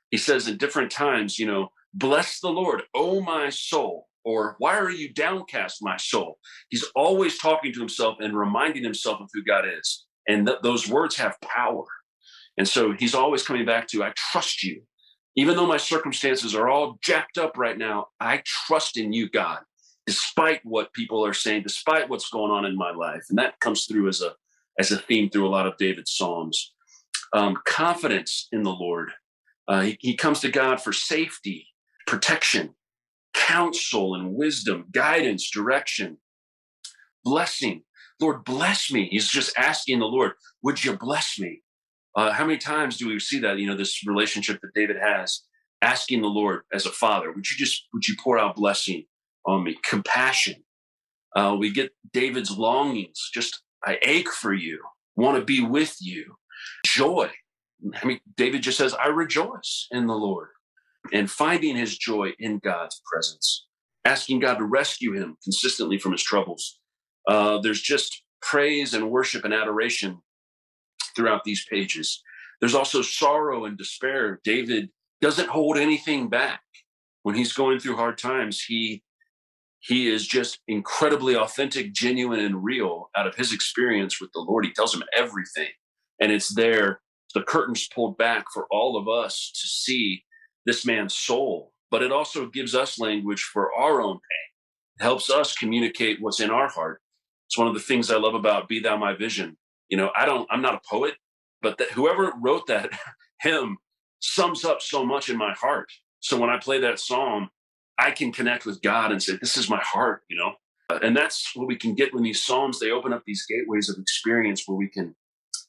He 0.09 0.17
says 0.17 0.47
in 0.47 0.57
different 0.57 0.91
times, 0.91 1.39
you 1.39 1.45
know, 1.45 1.69
bless 1.93 2.39
the 2.39 2.49
Lord, 2.49 2.83
oh 2.93 3.21
my 3.21 3.49
soul, 3.49 4.07
or 4.23 4.55
why 4.59 4.77
are 4.77 4.89
you 4.89 5.13
downcast, 5.13 5.79
my 5.81 5.97
soul? 5.97 6.39
He's 6.69 6.85
always 6.95 7.37
talking 7.37 7.73
to 7.73 7.79
himself 7.79 8.17
and 8.19 8.37
reminding 8.37 8.83
himself 8.83 9.21
of 9.21 9.29
who 9.33 9.43
God 9.43 9.65
is. 9.67 10.05
And 10.27 10.47
th- 10.47 10.59
those 10.63 10.89
words 10.89 11.15
have 11.17 11.39
power. 11.41 11.85
And 12.57 12.67
so 12.67 12.93
he's 12.93 13.15
always 13.15 13.43
coming 13.43 13.65
back 13.65 13.87
to, 13.89 14.03
I 14.03 14.13
trust 14.15 14.63
you. 14.63 14.83
Even 15.35 15.55
though 15.55 15.65
my 15.65 15.77
circumstances 15.77 16.53
are 16.53 16.69
all 16.69 16.99
jacked 17.03 17.39
up 17.39 17.57
right 17.57 17.77
now, 17.77 18.07
I 18.19 18.43
trust 18.45 18.97
in 18.97 19.13
you, 19.13 19.29
God 19.29 19.59
despite 20.05 20.61
what 20.63 20.93
people 20.93 21.25
are 21.25 21.33
saying, 21.33 21.63
despite 21.63 22.09
what's 22.09 22.29
going 22.29 22.51
on 22.51 22.65
in 22.65 22.75
my 22.75 22.91
life. 22.91 23.23
And 23.29 23.37
that 23.37 23.59
comes 23.59 23.85
through 23.85 24.09
as 24.09 24.21
a 24.21 24.33
as 24.79 24.91
a 24.91 24.97
theme 24.97 25.29
through 25.29 25.47
a 25.47 25.49
lot 25.49 25.67
of 25.67 25.77
David's 25.77 26.15
psalms. 26.15 26.73
Um, 27.31 27.57
confidence 27.65 28.47
in 28.51 28.63
the 28.63 28.71
Lord. 28.71 29.11
Uh, 29.67 29.81
he, 29.81 29.97
he 29.99 30.15
comes 30.15 30.39
to 30.41 30.51
God 30.51 30.81
for 30.81 30.91
safety, 30.91 31.67
protection, 32.07 32.75
counsel, 33.33 34.15
and 34.15 34.33
wisdom, 34.33 34.85
guidance, 34.91 35.49
direction, 35.49 36.17
blessing. 37.23 37.83
Lord, 38.19 38.43
bless 38.45 38.91
me. 38.91 39.07
He's 39.11 39.27
just 39.27 39.55
asking 39.57 39.99
the 39.99 40.05
Lord, 40.05 40.33
would 40.63 40.83
you 40.83 40.97
bless 40.97 41.39
me? 41.39 41.61
Uh, 42.15 42.31
how 42.31 42.45
many 42.45 42.57
times 42.57 42.97
do 42.97 43.07
we 43.07 43.19
see 43.19 43.39
that? 43.39 43.57
You 43.57 43.67
know, 43.67 43.77
this 43.77 44.05
relationship 44.05 44.59
that 44.61 44.73
David 44.75 44.97
has, 45.01 45.41
asking 45.81 46.21
the 46.21 46.27
Lord 46.27 46.61
as 46.73 46.85
a 46.85 46.91
father, 46.91 47.31
would 47.31 47.49
you 47.49 47.57
just, 47.57 47.87
would 47.93 48.07
you 48.07 48.15
pour 48.23 48.37
out 48.37 48.55
blessing 48.55 49.05
on 49.45 49.63
me? 49.63 49.77
Compassion. 49.83 50.63
Uh, 51.35 51.55
we 51.57 51.71
get 51.71 51.91
David's 52.11 52.51
longings. 52.51 53.29
Just, 53.33 53.61
I 53.85 53.97
ache 54.03 54.29
for 54.29 54.53
you, 54.53 54.79
want 55.15 55.37
to 55.37 55.43
be 55.43 55.61
with 55.61 55.97
you. 55.99 56.35
Joy. 56.85 57.29
I 58.01 58.05
mean, 58.05 58.19
David 58.37 58.61
just 58.61 58.77
says, 58.77 58.93
I 58.93 59.07
rejoice 59.07 59.87
in 59.91 60.07
the 60.07 60.15
Lord 60.15 60.49
and 61.11 61.29
finding 61.29 61.75
his 61.75 61.97
joy 61.97 62.31
in 62.39 62.59
God's 62.59 63.01
presence, 63.11 63.65
asking 64.05 64.39
God 64.39 64.55
to 64.55 64.63
rescue 64.63 65.13
him 65.13 65.37
consistently 65.43 65.97
from 65.97 66.13
his 66.13 66.23
troubles. 66.23 66.79
Uh, 67.27 67.59
there's 67.59 67.81
just 67.81 68.23
praise 68.41 68.93
and 68.93 69.09
worship 69.09 69.43
and 69.43 69.53
adoration 69.53 70.19
throughout 71.15 71.43
these 71.43 71.65
pages. 71.69 72.21
There's 72.59 72.75
also 72.75 73.01
sorrow 73.01 73.65
and 73.65 73.77
despair. 73.77 74.39
David 74.43 74.89
doesn't 75.21 75.49
hold 75.49 75.77
anything 75.77 76.29
back. 76.29 76.61
When 77.23 77.35
he's 77.35 77.53
going 77.53 77.79
through 77.79 77.95
hard 77.95 78.17
times, 78.17 78.61
he 78.61 79.03
he 79.83 80.09
is 80.09 80.25
just 80.25 80.59
incredibly 80.65 81.35
authentic, 81.35 81.93
genuine, 81.93 82.39
and 82.39 82.63
real 82.63 83.09
out 83.17 83.27
of 83.27 83.35
his 83.35 83.51
experience 83.51 84.21
with 84.21 84.31
the 84.33 84.39
Lord. 84.39 84.65
He 84.65 84.71
tells 84.71 84.95
him 84.95 85.03
everything. 85.15 85.71
And 86.21 86.31
it's 86.31 86.55
there, 86.55 87.01
the 87.33 87.41
curtains 87.41 87.89
pulled 87.93 88.17
back 88.17 88.45
for 88.53 88.65
all 88.71 88.95
of 88.95 89.09
us 89.09 89.51
to 89.61 89.67
see 89.67 90.23
this 90.65 90.85
man's 90.85 91.13
soul. 91.13 91.73
But 91.91 92.01
it 92.01 92.13
also 92.13 92.47
gives 92.47 92.73
us 92.73 92.97
language 92.97 93.43
for 93.43 93.73
our 93.73 94.01
own 94.01 94.13
pain. 94.13 94.99
It 94.99 95.03
helps 95.03 95.29
us 95.29 95.53
communicate 95.53 96.21
what's 96.21 96.39
in 96.39 96.49
our 96.49 96.69
heart. 96.69 97.01
It's 97.47 97.57
one 97.57 97.67
of 97.67 97.73
the 97.73 97.81
things 97.81 98.09
I 98.09 98.17
love 98.17 98.35
about 98.35 98.69
Be 98.69 98.79
Thou 98.79 98.95
My 98.95 99.13
Vision. 99.13 99.57
You 99.89 99.97
know, 99.97 100.11
I 100.15 100.25
don't, 100.25 100.47
I'm 100.49 100.61
not 100.61 100.75
a 100.75 100.81
poet, 100.89 101.15
but 101.61 101.77
that 101.79 101.91
whoever 101.91 102.31
wrote 102.41 102.67
that 102.67 102.89
hymn 103.41 103.79
sums 104.21 104.63
up 104.63 104.81
so 104.81 105.05
much 105.05 105.29
in 105.29 105.37
my 105.37 105.53
heart. 105.53 105.91
So 106.21 106.39
when 106.39 106.49
I 106.49 106.57
play 106.57 106.79
that 106.79 106.99
psalm, 106.99 107.49
I 107.97 108.11
can 108.11 108.31
connect 108.31 108.65
with 108.65 108.81
God 108.81 109.11
and 109.11 109.21
say, 109.21 109.37
This 109.39 109.57
is 109.57 109.69
my 109.69 109.81
heart, 109.81 110.23
you 110.29 110.37
know? 110.37 110.53
And 111.01 111.15
that's 111.15 111.51
what 111.55 111.67
we 111.67 111.75
can 111.75 111.95
get 111.95 112.13
when 112.13 112.23
these 112.23 112.43
Psalms, 112.43 112.79
they 112.79 112.91
open 112.91 113.13
up 113.13 113.23
these 113.25 113.45
gateways 113.47 113.89
of 113.89 113.97
experience 113.97 114.63
where 114.65 114.77
we 114.77 114.89
can 114.89 115.15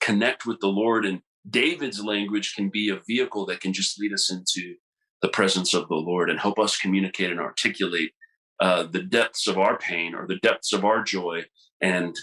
connect 0.00 0.44
with 0.44 0.60
the 0.60 0.68
Lord. 0.68 1.04
And 1.04 1.22
David's 1.48 2.02
language 2.02 2.54
can 2.54 2.68
be 2.68 2.90
a 2.90 3.00
vehicle 3.06 3.46
that 3.46 3.60
can 3.60 3.72
just 3.72 3.98
lead 3.98 4.12
us 4.12 4.30
into 4.30 4.74
the 5.22 5.28
presence 5.28 5.72
of 5.72 5.88
the 5.88 5.94
Lord 5.94 6.28
and 6.28 6.38
help 6.38 6.58
us 6.58 6.76
communicate 6.76 7.30
and 7.30 7.40
articulate 7.40 8.12
uh, 8.60 8.84
the 8.84 9.02
depths 9.02 9.46
of 9.46 9.58
our 9.58 9.78
pain 9.78 10.14
or 10.14 10.26
the 10.26 10.38
depths 10.42 10.72
of 10.72 10.84
our 10.84 11.02
joy 11.02 11.44
and 11.80 12.14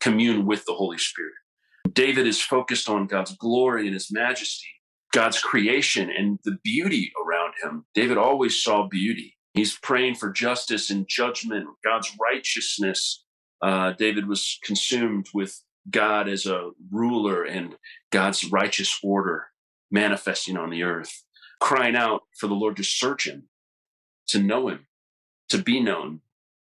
commune 0.00 0.46
with 0.46 0.64
the 0.64 0.74
Holy 0.74 0.98
Spirit. 0.98 1.34
David 1.92 2.26
is 2.26 2.40
focused 2.40 2.88
on 2.88 3.06
God's 3.06 3.36
glory 3.36 3.86
and 3.86 3.94
his 3.94 4.10
majesty, 4.10 4.68
God's 5.12 5.40
creation 5.40 6.10
and 6.10 6.38
the 6.44 6.58
beauty 6.64 7.12
around 7.24 7.54
him. 7.62 7.84
David 7.94 8.16
always 8.16 8.62
saw 8.62 8.88
beauty. 8.88 9.33
He's 9.54 9.78
praying 9.78 10.16
for 10.16 10.30
justice 10.30 10.90
and 10.90 11.06
judgment, 11.08 11.68
God's 11.84 12.10
righteousness. 12.20 13.24
Uh, 13.62 13.92
David 13.92 14.26
was 14.26 14.58
consumed 14.64 15.28
with 15.32 15.62
God 15.88 16.28
as 16.28 16.44
a 16.44 16.70
ruler 16.90 17.44
and 17.44 17.76
God's 18.10 18.50
righteous 18.50 18.98
order 19.02 19.46
manifesting 19.90 20.56
on 20.56 20.70
the 20.70 20.82
earth, 20.82 21.22
crying 21.60 21.94
out 21.94 22.22
for 22.36 22.48
the 22.48 22.54
Lord 22.54 22.76
to 22.76 22.82
search 22.82 23.28
him, 23.28 23.44
to 24.28 24.40
know 24.40 24.68
him, 24.68 24.86
to 25.50 25.58
be 25.58 25.80
known, 25.80 26.20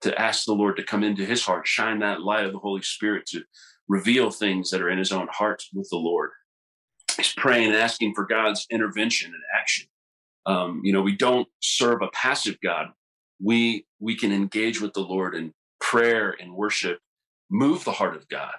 to 0.01 0.21
ask 0.21 0.45
the 0.45 0.53
Lord 0.53 0.77
to 0.77 0.83
come 0.83 1.03
into 1.03 1.25
his 1.25 1.43
heart, 1.43 1.65
shine 1.65 1.99
that 1.99 2.21
light 2.21 2.45
of 2.45 2.53
the 2.53 2.59
Holy 2.59 2.83
Spirit 2.83 3.25
to 3.27 3.41
reveal 3.87 4.29
things 4.29 4.69
that 4.69 4.81
are 4.81 4.89
in 4.89 4.99
his 4.99 5.11
own 5.11 5.27
heart 5.31 5.63
with 5.73 5.89
the 5.89 5.97
Lord. 5.97 6.29
He's 7.15 7.33
praying 7.33 7.67
and 7.67 7.75
asking 7.75 8.13
for 8.13 8.25
God's 8.25 8.67
intervention 8.69 9.33
and 9.33 9.43
action. 9.59 9.87
Um, 10.47 10.81
you 10.83 10.93
know, 10.93 11.01
we 11.01 11.15
don't 11.15 11.47
serve 11.61 12.01
a 12.01 12.07
passive 12.13 12.57
God. 12.63 12.87
We 13.43 13.85
we 13.99 14.15
can 14.15 14.31
engage 14.31 14.81
with 14.81 14.93
the 14.93 15.01
Lord 15.01 15.35
in 15.35 15.53
prayer 15.79 16.35
and 16.39 16.55
worship, 16.55 16.99
move 17.51 17.83
the 17.83 17.91
heart 17.91 18.15
of 18.15 18.27
God, 18.29 18.55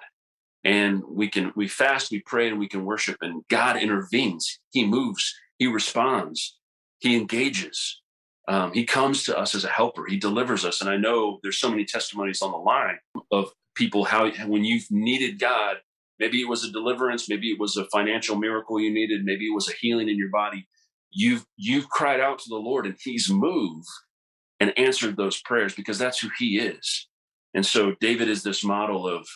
and 0.63 1.03
we 1.09 1.27
can 1.27 1.51
we 1.55 1.67
fast, 1.67 2.11
we 2.11 2.21
pray, 2.25 2.47
and 2.47 2.59
we 2.59 2.69
can 2.69 2.85
worship, 2.85 3.17
and 3.21 3.43
God 3.49 3.75
intervenes. 3.75 4.59
He 4.71 4.85
moves. 4.85 5.35
He 5.57 5.67
responds. 5.67 6.57
He 6.99 7.17
engages. 7.17 8.01
Um, 8.47 8.73
he 8.73 8.85
comes 8.85 9.23
to 9.23 9.37
us 9.37 9.53
as 9.53 9.63
a 9.63 9.69
helper. 9.69 10.05
He 10.07 10.17
delivers 10.17 10.65
us. 10.65 10.81
And 10.81 10.89
I 10.89 10.97
know 10.97 11.39
there's 11.43 11.59
so 11.59 11.69
many 11.69 11.85
testimonies 11.85 12.41
on 12.41 12.51
the 12.51 12.57
line 12.57 12.97
of 13.31 13.51
people 13.75 14.05
how 14.05 14.29
when 14.47 14.63
you've 14.63 14.87
needed 14.89 15.39
God, 15.39 15.77
maybe 16.19 16.41
it 16.41 16.49
was 16.49 16.63
a 16.63 16.71
deliverance, 16.71 17.29
maybe 17.29 17.51
it 17.51 17.59
was 17.59 17.77
a 17.77 17.85
financial 17.85 18.37
miracle 18.37 18.79
you 18.79 18.91
needed, 18.91 19.23
maybe 19.23 19.45
it 19.45 19.53
was 19.53 19.69
a 19.69 19.73
healing 19.79 20.09
in 20.09 20.17
your 20.17 20.29
body 20.29 20.67
you've 21.11 21.45
you've 21.57 21.89
cried 21.89 22.19
out 22.19 22.39
to 22.39 22.49
the 22.49 22.55
Lord 22.55 22.85
and 22.85 22.95
he's 23.03 23.29
moved 23.29 23.87
and 24.59 24.77
answered 24.77 25.17
those 25.17 25.41
prayers 25.41 25.73
because 25.73 25.97
that's 25.97 26.19
who 26.19 26.29
he 26.37 26.59
is. 26.59 27.07
And 27.53 27.65
so 27.65 27.95
David 27.99 28.29
is 28.29 28.43
this 28.43 28.63
model 28.63 29.07
of 29.07 29.27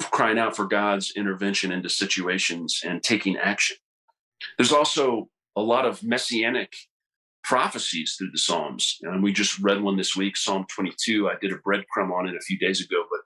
crying 0.00 0.38
out 0.38 0.56
for 0.56 0.66
God's 0.66 1.12
intervention 1.16 1.72
into 1.72 1.88
situations 1.88 2.80
and 2.84 3.02
taking 3.02 3.36
action. 3.36 3.76
There's 4.56 4.72
also 4.72 5.28
a 5.56 5.60
lot 5.60 5.86
of 5.86 6.02
messianic 6.02 6.74
prophecies 7.44 8.16
through 8.16 8.30
the 8.32 8.38
Psalms. 8.38 8.96
And 9.02 9.22
we 9.22 9.32
just 9.32 9.58
read 9.60 9.80
one 9.80 9.96
this 9.96 10.16
week, 10.16 10.36
Psalm 10.36 10.66
22. 10.74 11.28
I 11.28 11.34
did 11.40 11.52
a 11.52 11.58
breadcrumb 11.58 12.12
on 12.12 12.28
it 12.28 12.34
a 12.34 12.44
few 12.44 12.58
days 12.58 12.80
ago, 12.80 13.04
but 13.10 13.20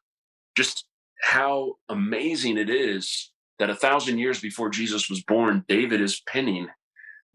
just 0.56 0.86
how 1.22 1.74
amazing 1.88 2.58
it 2.58 2.68
is 2.68 3.32
that 3.58 3.70
a 3.70 3.74
thousand 3.74 4.18
years 4.18 4.40
before 4.40 4.68
Jesus 4.68 5.08
was 5.08 5.22
born, 5.22 5.64
David 5.68 6.00
is 6.00 6.22
penning 6.26 6.68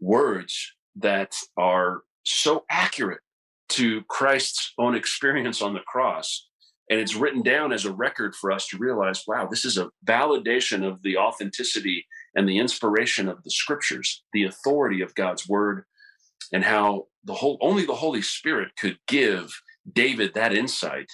words 0.00 0.72
that 0.96 1.34
are 1.56 2.02
so 2.24 2.64
accurate 2.70 3.20
to 3.68 4.02
Christ's 4.04 4.72
own 4.78 4.94
experience 4.94 5.62
on 5.62 5.74
the 5.74 5.80
cross. 5.80 6.48
And 6.88 7.00
it's 7.00 7.16
written 7.16 7.42
down 7.42 7.72
as 7.72 7.84
a 7.84 7.92
record 7.92 8.34
for 8.34 8.52
us 8.52 8.68
to 8.68 8.78
realize 8.78 9.24
wow, 9.26 9.46
this 9.46 9.64
is 9.64 9.76
a 9.76 9.90
validation 10.04 10.86
of 10.86 11.02
the 11.02 11.16
authenticity 11.16 12.06
and 12.36 12.48
the 12.48 12.58
inspiration 12.58 13.28
of 13.28 13.42
the 13.42 13.50
scriptures, 13.50 14.22
the 14.32 14.44
authority 14.44 15.00
of 15.00 15.14
God's 15.14 15.48
word, 15.48 15.84
and 16.52 16.64
how 16.64 17.06
the 17.24 17.34
whole 17.34 17.58
only 17.60 17.84
the 17.84 17.94
Holy 17.94 18.22
Spirit 18.22 18.70
could 18.78 18.98
give 19.08 19.50
David 19.92 20.34
that 20.34 20.54
insight 20.54 21.10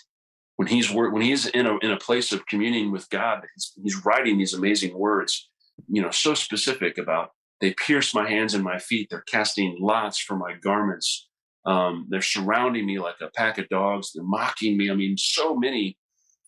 when 0.57 0.69
he's 0.69 0.91
when 0.93 1.23
he's 1.23 1.47
in 1.47 1.67
a 1.67 1.79
in 1.79 1.91
a 1.91 1.97
place 1.97 2.33
of 2.33 2.47
communing 2.47 2.93
with 2.93 3.09
God. 3.09 3.43
He's, 3.55 3.73
he's 3.83 4.05
writing 4.05 4.37
these 4.37 4.53
amazing 4.53 4.97
words, 4.97 5.49
you 5.89 6.03
know, 6.03 6.11
so 6.11 6.35
specific 6.35 6.99
about 6.99 7.31
they 7.63 7.73
pierce 7.73 8.13
my 8.13 8.29
hands 8.29 8.55
and 8.55 8.65
my 8.65 8.79
feet. 8.79 9.07
They're 9.09 9.23
casting 9.23 9.79
lots 9.81 10.19
for 10.19 10.37
my 10.37 10.55
garments. 10.61 11.29
Um, 11.65 12.09
they're 12.11 12.21
surrounding 12.21 12.85
me 12.85 12.99
like 12.99 13.15
a 13.23 13.31
pack 13.37 13.57
of 13.57 13.69
dogs. 13.69 14.11
They're 14.13 14.25
mocking 14.25 14.77
me. 14.77 14.91
I 14.91 14.95
mean, 14.95 15.17
so 15.17 15.55
many 15.55 15.97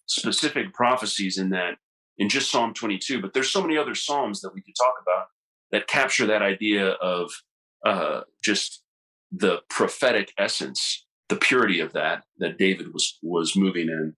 specific 0.07 0.75
prophecies 0.75 1.39
in 1.39 1.51
that, 1.51 1.77
in 2.19 2.29
just 2.29 2.51
Psalm 2.51 2.75
22. 2.75 3.23
But 3.23 3.33
there's 3.33 3.51
so 3.51 3.63
many 3.63 3.79
other 3.79 3.95
Psalms 3.95 4.41
that 4.41 4.53
we 4.53 4.61
could 4.61 4.75
talk 4.77 4.95
about 5.01 5.27
that 5.71 5.87
capture 5.87 6.27
that 6.27 6.43
idea 6.43 6.91
of 6.91 7.31
uh, 7.87 8.23
just 8.43 8.83
the 9.31 9.61
prophetic 9.71 10.33
essence, 10.37 11.07
the 11.29 11.37
purity 11.37 11.79
of 11.79 11.93
that 11.93 12.25
that 12.39 12.59
David 12.59 12.93
was 12.93 13.19
was 13.23 13.55
moving 13.55 13.89
in, 13.89 14.17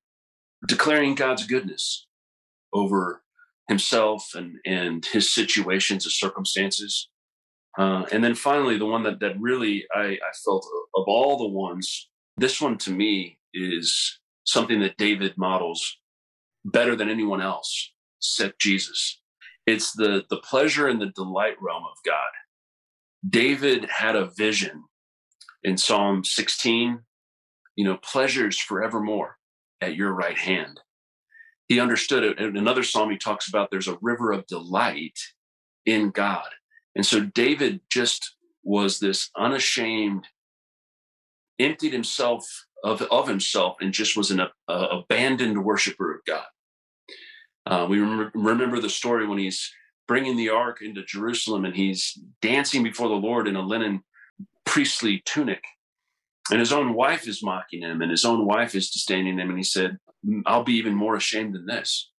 declaring 0.66 1.14
God's 1.14 1.46
goodness 1.46 2.06
over 2.72 3.22
himself 3.68 4.30
and 4.34 4.56
and 4.64 5.04
his 5.04 5.32
situations, 5.32 6.04
his 6.04 6.18
circumstances. 6.18 7.08
Uh, 7.78 8.04
and 8.10 8.24
then 8.24 8.34
finally, 8.34 8.78
the 8.78 8.86
one 8.86 9.02
that 9.02 9.20
that 9.20 9.38
really 9.40 9.86
I, 9.94 10.04
I 10.04 10.32
felt 10.44 10.66
of 10.94 11.04
all 11.06 11.38
the 11.38 11.48
ones, 11.48 12.08
this 12.36 12.60
one 12.60 12.78
to 12.78 12.90
me 12.90 13.38
is 13.52 14.18
something 14.44 14.80
that 14.80 14.96
David 14.96 15.34
models 15.36 15.98
better 16.64 16.96
than 16.96 17.08
anyone 17.08 17.40
else, 17.40 17.92
except 18.20 18.60
Jesus. 18.60 19.20
It's 19.66 19.92
the 19.92 20.24
the 20.30 20.38
pleasure 20.38 20.88
and 20.88 21.00
the 21.00 21.12
delight 21.14 21.56
realm 21.60 21.84
of 21.84 21.98
God. 22.04 22.30
David 23.28 23.88
had 23.90 24.14
a 24.14 24.30
vision 24.36 24.84
in 25.64 25.76
Psalm 25.76 26.22
16, 26.22 27.00
you 27.74 27.84
know, 27.84 27.96
pleasures 27.96 28.58
forevermore 28.58 29.36
at 29.80 29.96
your 29.96 30.12
right 30.12 30.38
hand 30.38 30.80
he 31.68 31.80
understood 31.80 32.22
it. 32.22 32.38
In 32.38 32.56
another 32.56 32.82
psalm, 32.82 33.10
he 33.10 33.18
talks 33.18 33.48
about 33.48 33.70
there's 33.70 33.88
a 33.88 33.98
river 34.00 34.32
of 34.32 34.46
delight 34.46 35.18
in 35.84 36.10
God. 36.10 36.48
And 36.94 37.04
so 37.04 37.20
David 37.20 37.80
just 37.90 38.36
was 38.62 38.98
this 38.98 39.30
unashamed, 39.36 40.26
emptied 41.58 41.92
himself 41.92 42.66
of, 42.84 43.02
of 43.02 43.28
himself 43.28 43.76
and 43.80 43.92
just 43.92 44.16
was 44.16 44.30
an 44.30 44.42
abandoned 44.68 45.64
worshiper 45.64 46.14
of 46.14 46.20
God. 46.26 46.46
Uh, 47.66 47.86
we 47.88 47.98
remember, 47.98 48.30
remember 48.34 48.80
the 48.80 48.88
story 48.88 49.26
when 49.26 49.38
he's 49.38 49.72
bringing 50.06 50.36
the 50.36 50.50
ark 50.50 50.78
into 50.82 51.04
Jerusalem 51.04 51.64
and 51.64 51.74
he's 51.74 52.16
dancing 52.40 52.84
before 52.84 53.08
the 53.08 53.14
Lord 53.14 53.48
in 53.48 53.56
a 53.56 53.60
linen 53.60 54.02
priestly 54.64 55.22
tunic. 55.24 55.64
And 56.50 56.60
his 56.60 56.72
own 56.72 56.94
wife 56.94 57.26
is 57.26 57.42
mocking 57.42 57.82
him, 57.82 58.02
and 58.02 58.10
his 58.10 58.24
own 58.24 58.46
wife 58.46 58.76
is 58.76 58.90
disdaining 58.90 59.38
him. 59.38 59.48
And 59.48 59.58
he 59.58 59.64
said, 59.64 59.98
I'll 60.46 60.64
be 60.64 60.74
even 60.74 60.94
more 60.94 61.16
ashamed 61.16 61.54
than 61.54 61.66
this. 61.66 62.10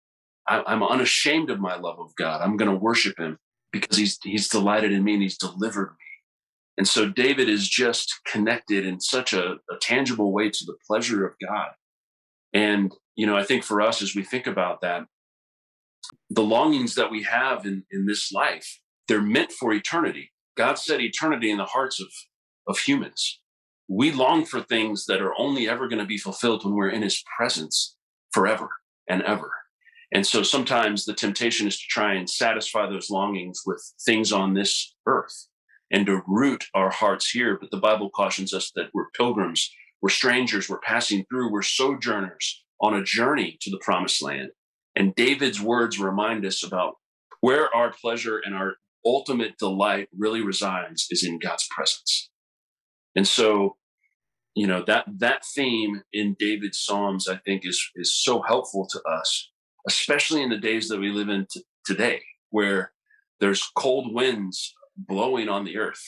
I, 0.49 0.73
am 0.73 0.83
unashamed 0.83 1.50
of 1.50 1.61
my 1.61 1.76
love 1.76 1.99
of 1.99 2.15
God. 2.17 2.41
I'm 2.41 2.57
going 2.57 2.71
to 2.71 2.76
worship 2.76 3.19
Him 3.19 3.38
because 3.73 3.97
He's 3.97 4.19
He's 4.23 4.49
delighted 4.49 4.93
in 4.93 5.05
me 5.05 5.15
and 5.15 5.23
He's 5.23 5.38
delivered 5.38 5.91
me. 5.91 6.07
And 6.79 6.87
so 6.87 7.09
David 7.09 7.49
is 7.49 7.69
just 7.69 8.21
connected 8.31 8.85
in 8.85 9.00
such 9.00 9.33
a, 9.33 9.55
a 9.71 9.76
tangible 9.81 10.33
way 10.33 10.50
to 10.50 10.65
the 10.67 10.76
pleasure 10.87 11.26
of 11.26 11.35
God. 11.45 11.71
And, 12.53 12.95
you 13.17 13.26
know, 13.26 13.37
I 13.37 13.45
think 13.45 13.65
for 13.65 13.81
us, 13.81 14.03
as 14.03 14.15
we 14.15 14.23
think 14.23 14.47
about 14.47 14.83
that, 14.83 15.05
the 16.31 16.43
longings 16.43 16.95
that 16.95 17.11
we 17.11 17.23
have 17.23 17.65
in, 17.65 17.85
in 17.91 18.07
this 18.07 18.31
life, 18.31 18.81
they're 19.09 19.23
meant 19.23 19.53
for 19.53 19.73
eternity. 19.73 20.33
God 20.57 20.79
set 20.79 21.00
eternity 21.00 21.50
in 21.50 21.59
the 21.59 21.65
hearts 21.65 22.00
of, 22.00 22.09
of 22.69 22.79
humans. 22.79 23.41
We 23.88 24.11
long 24.12 24.45
for 24.45 24.61
things 24.61 25.07
that 25.07 25.21
are 25.21 25.33
only 25.38 25.69
ever 25.69 25.88
going 25.88 26.00
to 26.00 26.07
be 26.07 26.19
fulfilled 26.19 26.64
when 26.64 26.75
we're 26.75 26.88
in 26.88 27.02
his 27.02 27.23
presence 27.37 27.97
forever 28.33 28.69
and 29.09 29.23
ever. 29.23 29.52
And 30.12 30.26
so 30.26 30.43
sometimes 30.43 31.05
the 31.05 31.14
temptation 31.14 31.66
is 31.66 31.78
to 31.78 31.85
try 31.88 32.14
and 32.14 32.28
satisfy 32.28 32.88
those 32.88 33.11
longings 33.11 33.62
with 33.66 33.83
things 34.05 34.33
on 34.33 34.55
this 34.55 34.95
earth 35.07 35.49
and 35.90 36.07
to 36.07 36.23
root 36.26 36.64
our 36.75 36.90
hearts 36.90 37.31
here. 37.31 37.59
But 37.61 37.71
the 37.71 37.76
Bible 37.76 38.11
cautions 38.11 38.52
us 38.52 38.71
that 38.75 38.90
we're 38.95 39.11
pilgrims, 39.11 39.71
we're 40.00 40.09
strangers, 40.09 40.69
we're 40.69 40.81
passing 40.81 41.25
through, 41.28 41.50
we're 41.50 41.62
sojourners 41.62 42.64
on 42.81 42.95
a 42.95 43.05
journey 43.05 43.57
to 43.62 43.71
the 43.71 43.81
promised 43.81 44.23
land. 44.23 44.50
And 44.95 45.14
David's 45.14 45.61
words 45.61 45.99
remind 45.99 46.45
us 46.45 46.64
about 46.64 46.95
where 47.40 47.75
our 47.75 47.93
pleasure 47.93 48.40
and 48.45 48.55
our 48.55 48.76
ultimate 49.05 49.59
delight 49.59 50.09
really 50.16 50.40
resides 50.40 51.07
is 51.11 51.23
in 51.23 51.38
God's 51.38 51.69
presence. 51.71 52.31
And 53.16 53.26
so, 53.26 53.76
you 54.54 54.66
know, 54.66 54.85
that 54.87 55.06
that 55.18 55.42
theme 55.44 56.02
in 56.12 56.37
David's 56.38 56.78
Psalms, 56.78 57.26
I 57.28 57.38
think, 57.38 57.66
is 57.66 57.90
is 57.96 58.14
so 58.14 58.42
helpful 58.42 58.87
to 58.90 59.02
us, 59.02 59.50
especially 59.88 60.42
in 60.42 60.50
the 60.50 60.58
days 60.58 60.88
that 60.88 61.00
we 61.00 61.11
live 61.11 61.28
in 61.28 61.46
t- 61.50 61.64
today, 61.85 62.23
where 62.50 62.92
there's 63.40 63.70
cold 63.76 64.14
winds 64.14 64.75
blowing 64.96 65.49
on 65.49 65.64
the 65.64 65.78
earth 65.78 66.02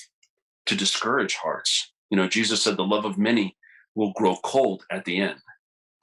to 0.67 0.77
discourage 0.77 1.35
hearts. 1.37 1.93
You 2.11 2.17
know, 2.17 2.29
Jesus 2.29 2.63
said 2.63 2.77
the 2.77 2.85
love 2.85 3.05
of 3.05 3.19
many 3.19 3.57
will 3.95 4.13
grow 4.13 4.37
cold 4.45 4.85
at 4.91 5.05
the 5.05 5.21
end. 5.21 5.41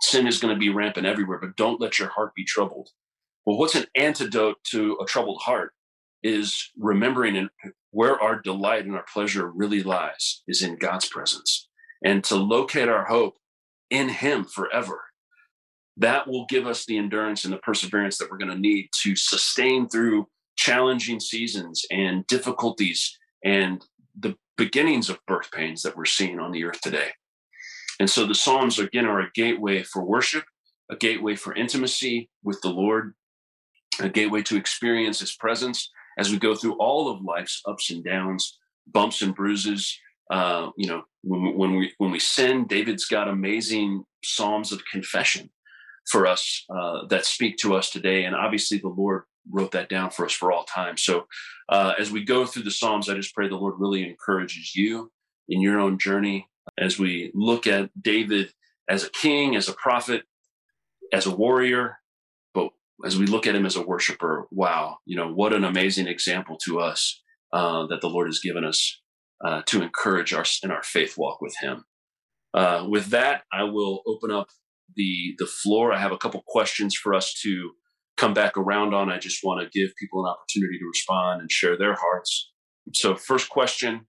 Sin 0.01 0.27
is 0.27 0.39
going 0.39 0.53
to 0.53 0.59
be 0.59 0.69
rampant 0.69 1.07
everywhere, 1.07 1.39
but 1.39 1.55
don't 1.55 1.81
let 1.81 1.97
your 1.97 2.09
heart 2.09 2.33
be 2.35 2.43
troubled. 2.45 2.89
Well, 3.45 3.57
what's 3.57 3.75
an 3.75 3.85
antidote 3.95 4.57
to 4.71 4.97
a 5.01 5.05
troubled 5.05 5.41
heart 5.43 5.71
is 6.25 6.71
remembering 6.75 7.47
where 7.91 8.19
our 8.19 8.41
delight 8.41 8.83
and 8.83 8.95
our 8.95 9.05
pleasure 9.13 9.47
really 9.47 9.83
lies 9.83 10.41
is 10.47 10.63
in 10.63 10.75
God's 10.75 11.07
presence 11.07 11.69
and 12.03 12.23
to 12.23 12.35
locate 12.35 12.89
our 12.89 13.05
hope 13.05 13.35
in 13.91 14.09
Him 14.09 14.43
forever. 14.43 15.03
That 15.97 16.27
will 16.27 16.47
give 16.47 16.65
us 16.65 16.83
the 16.83 16.97
endurance 16.97 17.45
and 17.45 17.53
the 17.53 17.59
perseverance 17.59 18.17
that 18.17 18.31
we're 18.31 18.39
going 18.39 18.51
to 18.51 18.57
need 18.57 18.89
to 19.03 19.15
sustain 19.15 19.87
through 19.87 20.27
challenging 20.57 21.19
seasons 21.19 21.85
and 21.91 22.25
difficulties 22.25 23.19
and 23.43 23.85
the 24.19 24.35
beginnings 24.57 25.11
of 25.11 25.19
birth 25.27 25.51
pains 25.51 25.83
that 25.83 25.95
we're 25.95 26.05
seeing 26.05 26.39
on 26.39 26.51
the 26.51 26.63
earth 26.63 26.81
today. 26.81 27.09
And 27.99 28.09
so 28.09 28.25
the 28.25 28.33
Psalms, 28.33 28.79
again, 28.79 29.05
are 29.05 29.19
a 29.19 29.31
gateway 29.35 29.83
for 29.83 30.03
worship, 30.03 30.45
a 30.89 30.95
gateway 30.95 31.35
for 31.35 31.53
intimacy 31.53 32.31
with 32.43 32.59
the 32.61 32.69
Lord, 32.69 33.13
a 33.99 34.09
gateway 34.09 34.41
to 34.43 34.57
experience 34.57 35.19
His 35.19 35.35
presence 35.35 35.91
as 36.17 36.31
we 36.31 36.37
go 36.37 36.55
through 36.55 36.73
all 36.73 37.09
of 37.09 37.21
life's 37.21 37.61
ups 37.67 37.91
and 37.91 38.03
downs, 38.03 38.57
bumps 38.87 39.21
and 39.21 39.35
bruises. 39.35 39.97
Uh, 40.31 40.71
you 40.75 40.87
know, 40.87 41.03
when, 41.23 41.55
when, 41.55 41.75
we 41.75 41.93
when 41.97 42.11
we 42.11 42.19
sin, 42.19 42.65
David's 42.67 43.05
got 43.05 43.27
amazing 43.27 44.03
psalms 44.23 44.71
of 44.71 44.81
confession 44.91 45.49
for 46.09 46.25
us 46.27 46.65
uh, 46.69 47.05
that 47.07 47.25
speak 47.25 47.57
to 47.57 47.75
us 47.75 47.89
today, 47.89 48.25
and 48.25 48.35
obviously 48.35 48.77
the 48.77 48.87
Lord 48.87 49.23
wrote 49.49 49.71
that 49.71 49.89
down 49.89 50.09
for 50.09 50.25
us 50.25 50.33
for 50.33 50.51
all 50.51 50.63
time. 50.63 50.97
So 50.97 51.27
uh, 51.69 51.93
as 51.99 52.11
we 52.11 52.23
go 52.23 52.45
through 52.45 52.63
the 52.63 52.71
Psalms, 52.71 53.09
I 53.09 53.15
just 53.15 53.33
pray 53.33 53.47
the 53.47 53.55
Lord 53.55 53.75
really 53.77 54.07
encourages 54.07 54.75
you 54.75 55.11
in 55.49 55.61
your 55.61 55.79
own 55.79 55.97
journey 55.97 56.47
as 56.77 56.97
we 56.97 57.31
look 57.33 57.67
at 57.67 57.89
David 58.01 58.51
as 58.89 59.03
a 59.03 59.09
king, 59.09 59.55
as 59.55 59.69
a 59.69 59.73
prophet, 59.73 60.23
as 61.11 61.25
a 61.25 61.35
warrior, 61.35 61.97
as 63.03 63.17
we 63.17 63.25
look 63.25 63.47
at 63.47 63.55
him 63.55 63.65
as 63.65 63.75
a 63.75 63.81
worshiper, 63.81 64.47
wow, 64.51 64.97
you 65.05 65.17
know, 65.17 65.31
what 65.31 65.53
an 65.53 65.63
amazing 65.63 66.07
example 66.07 66.57
to 66.65 66.79
us 66.79 67.21
uh, 67.51 67.85
that 67.87 68.01
the 68.01 68.09
Lord 68.09 68.27
has 68.27 68.39
given 68.39 68.63
us 68.63 69.01
uh, 69.43 69.61
to 69.65 69.81
encourage 69.81 70.33
us 70.33 70.59
in 70.63 70.71
our 70.71 70.83
faith 70.83 71.15
walk 71.17 71.41
with 71.41 71.55
him. 71.61 71.83
Uh, 72.53 72.85
with 72.89 73.07
that, 73.07 73.43
I 73.51 73.63
will 73.63 74.01
open 74.07 74.31
up 74.31 74.47
the 74.95 75.35
the 75.37 75.45
floor. 75.45 75.91
I 75.91 75.99
have 75.99 76.13
a 76.13 76.17
couple 76.17 76.41
questions 76.47 76.95
for 76.95 77.13
us 77.13 77.33
to 77.43 77.71
come 78.15 78.33
back 78.33 78.57
around 78.57 78.93
on. 78.93 79.11
I 79.11 79.17
just 79.17 79.43
want 79.43 79.61
to 79.61 79.79
give 79.79 79.95
people 79.97 80.25
an 80.25 80.31
opportunity 80.31 80.79
to 80.79 80.85
respond 80.85 81.41
and 81.41 81.51
share 81.51 81.77
their 81.77 81.95
hearts. 81.95 82.51
So, 82.93 83.15
first 83.15 83.49
question 83.49 84.07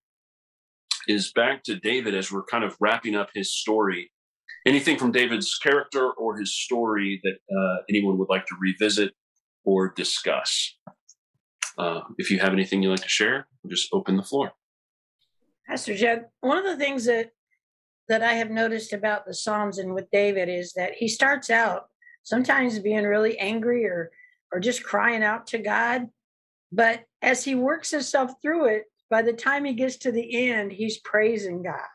is 1.07 1.31
back 1.33 1.63
to 1.63 1.75
David 1.75 2.15
as 2.15 2.31
we're 2.31 2.45
kind 2.45 2.63
of 2.63 2.75
wrapping 2.79 3.15
up 3.15 3.29
his 3.33 3.53
story. 3.53 4.11
Anything 4.67 4.97
from 4.97 5.13
David's 5.13 5.57
character 5.57 6.11
or 6.11 6.37
his 6.37 6.53
story 6.53 7.21
that 7.23 7.37
uh, 7.57 7.83
anyone 7.89 8.17
would 8.17 8.27
like 8.29 8.45
to 8.47 8.55
revisit 8.59 9.13
or 9.63 9.93
discuss? 9.95 10.77
Uh, 11.77 12.01
if 12.17 12.29
you 12.29 12.39
have 12.39 12.51
anything 12.51 12.83
you'd 12.83 12.89
like 12.89 12.99
to 12.99 13.07
share, 13.07 13.47
just 13.69 13.87
open 13.93 14.17
the 14.17 14.23
floor. 14.23 14.51
Pastor 15.65 15.95
Jed, 15.95 16.25
one 16.41 16.57
of 16.57 16.65
the 16.65 16.75
things 16.75 17.05
that 17.05 17.31
that 18.09 18.21
I 18.21 18.33
have 18.33 18.49
noticed 18.49 18.91
about 18.91 19.25
the 19.25 19.33
Psalms 19.33 19.77
and 19.77 19.93
with 19.93 20.11
David 20.11 20.49
is 20.49 20.73
that 20.73 20.93
he 20.95 21.07
starts 21.07 21.49
out 21.49 21.83
sometimes 22.23 22.77
being 22.79 23.05
really 23.05 23.39
angry 23.39 23.85
or 23.85 24.11
or 24.51 24.59
just 24.59 24.83
crying 24.83 25.23
out 25.23 25.47
to 25.47 25.59
God. 25.59 26.07
But 26.73 27.05
as 27.21 27.45
he 27.45 27.55
works 27.55 27.91
himself 27.91 28.31
through 28.41 28.65
it, 28.65 28.83
by 29.09 29.21
the 29.21 29.31
time 29.31 29.63
he 29.63 29.73
gets 29.73 29.95
to 29.99 30.11
the 30.11 30.49
end, 30.49 30.73
he's 30.73 30.99
praising 30.99 31.63
God. 31.63 31.87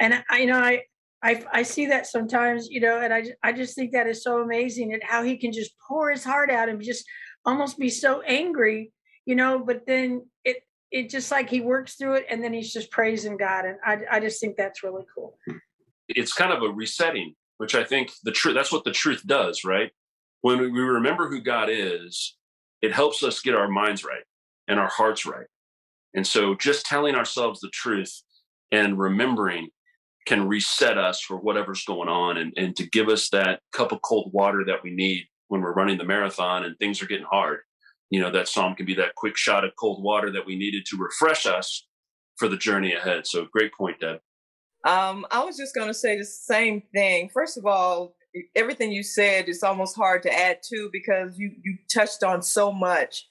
And 0.00 0.24
I, 0.28 0.38
you 0.38 0.46
know, 0.46 0.58
I, 0.58 0.82
I, 1.22 1.44
I 1.52 1.62
see 1.62 1.86
that 1.86 2.06
sometimes, 2.06 2.68
you 2.68 2.80
know, 2.80 3.00
and 3.00 3.12
I, 3.12 3.24
I 3.42 3.52
just 3.52 3.74
think 3.74 3.92
that 3.92 4.06
is 4.06 4.22
so 4.22 4.40
amazing 4.40 4.92
and 4.92 5.02
how 5.04 5.22
he 5.22 5.36
can 5.36 5.52
just 5.52 5.72
pour 5.86 6.10
his 6.10 6.24
heart 6.24 6.50
out 6.50 6.68
and 6.68 6.80
just 6.80 7.04
almost 7.44 7.78
be 7.78 7.90
so 7.90 8.22
angry, 8.22 8.92
you 9.26 9.34
know, 9.34 9.58
but 9.58 9.86
then 9.86 10.26
it, 10.44 10.58
it 10.92 11.10
just 11.10 11.30
like 11.30 11.50
he 11.50 11.60
works 11.60 11.94
through 11.96 12.14
it 12.14 12.26
and 12.30 12.42
then 12.42 12.52
he's 12.52 12.72
just 12.72 12.90
praising 12.90 13.36
God. 13.36 13.64
And 13.64 13.78
I, 13.84 14.16
I 14.16 14.20
just 14.20 14.40
think 14.40 14.56
that's 14.56 14.82
really 14.84 15.04
cool. 15.14 15.36
It's 16.08 16.32
kind 16.32 16.52
of 16.52 16.62
a 16.62 16.68
resetting 16.68 17.34
which 17.58 17.74
I 17.74 17.84
think 17.84 18.12
the 18.22 18.32
truth 18.32 18.54
that's 18.54 18.72
what 18.72 18.84
the 18.84 18.92
truth 18.92 19.22
does, 19.26 19.64
right? 19.64 19.90
When 20.40 20.58
we 20.58 20.80
remember 20.80 21.28
who 21.28 21.40
God 21.40 21.68
is, 21.70 22.36
it 22.80 22.92
helps 22.92 23.22
us 23.22 23.42
get 23.42 23.56
our 23.56 23.68
minds 23.68 24.04
right 24.04 24.22
and 24.68 24.80
our 24.80 24.88
hearts 24.88 25.26
right. 25.26 25.46
And 26.14 26.26
so 26.26 26.54
just 26.54 26.86
telling 26.86 27.14
ourselves 27.14 27.60
the 27.60 27.70
truth 27.70 28.22
and 28.70 28.98
remembering 28.98 29.68
can 30.28 30.46
reset 30.46 30.98
us 30.98 31.22
for 31.22 31.38
whatever's 31.38 31.84
going 31.84 32.08
on 32.10 32.36
and, 32.36 32.52
and 32.58 32.76
to 32.76 32.86
give 32.90 33.08
us 33.08 33.30
that 33.30 33.60
cup 33.72 33.92
of 33.92 34.02
cold 34.02 34.30
water 34.34 34.62
that 34.66 34.82
we 34.84 34.90
need 34.90 35.24
when 35.48 35.62
we're 35.62 35.72
running 35.72 35.96
the 35.96 36.04
marathon 36.04 36.64
and 36.64 36.76
things 36.78 37.02
are 37.02 37.06
getting 37.06 37.24
hard. 37.24 37.60
You 38.10 38.20
know, 38.20 38.30
that 38.32 38.46
psalm 38.46 38.74
can 38.74 38.84
be 38.84 38.94
that 38.96 39.14
quick 39.14 39.38
shot 39.38 39.64
of 39.64 39.72
cold 39.80 40.02
water 40.02 40.30
that 40.32 40.44
we 40.44 40.56
needed 40.56 40.84
to 40.90 40.98
refresh 40.98 41.46
us 41.46 41.86
for 42.36 42.46
the 42.46 42.58
journey 42.58 42.92
ahead. 42.92 43.26
So 43.26 43.46
great 43.50 43.72
point, 43.72 44.00
Deb. 44.00 44.20
Um, 44.86 45.24
I 45.30 45.42
was 45.42 45.56
just 45.56 45.74
going 45.74 45.88
to 45.88 45.94
say 45.94 46.18
the 46.18 46.24
same 46.26 46.82
thing. 46.94 47.30
First 47.32 47.56
of 47.56 47.64
all, 47.64 48.14
everything 48.54 48.92
you 48.92 49.02
said 49.02 49.48
is 49.48 49.62
almost 49.62 49.96
hard 49.96 50.22
to 50.24 50.32
add 50.32 50.58
to 50.68 50.90
because 50.92 51.38
you 51.38 51.52
you 51.64 51.78
touched 51.92 52.22
on 52.22 52.42
so 52.42 52.70
much 52.70 53.28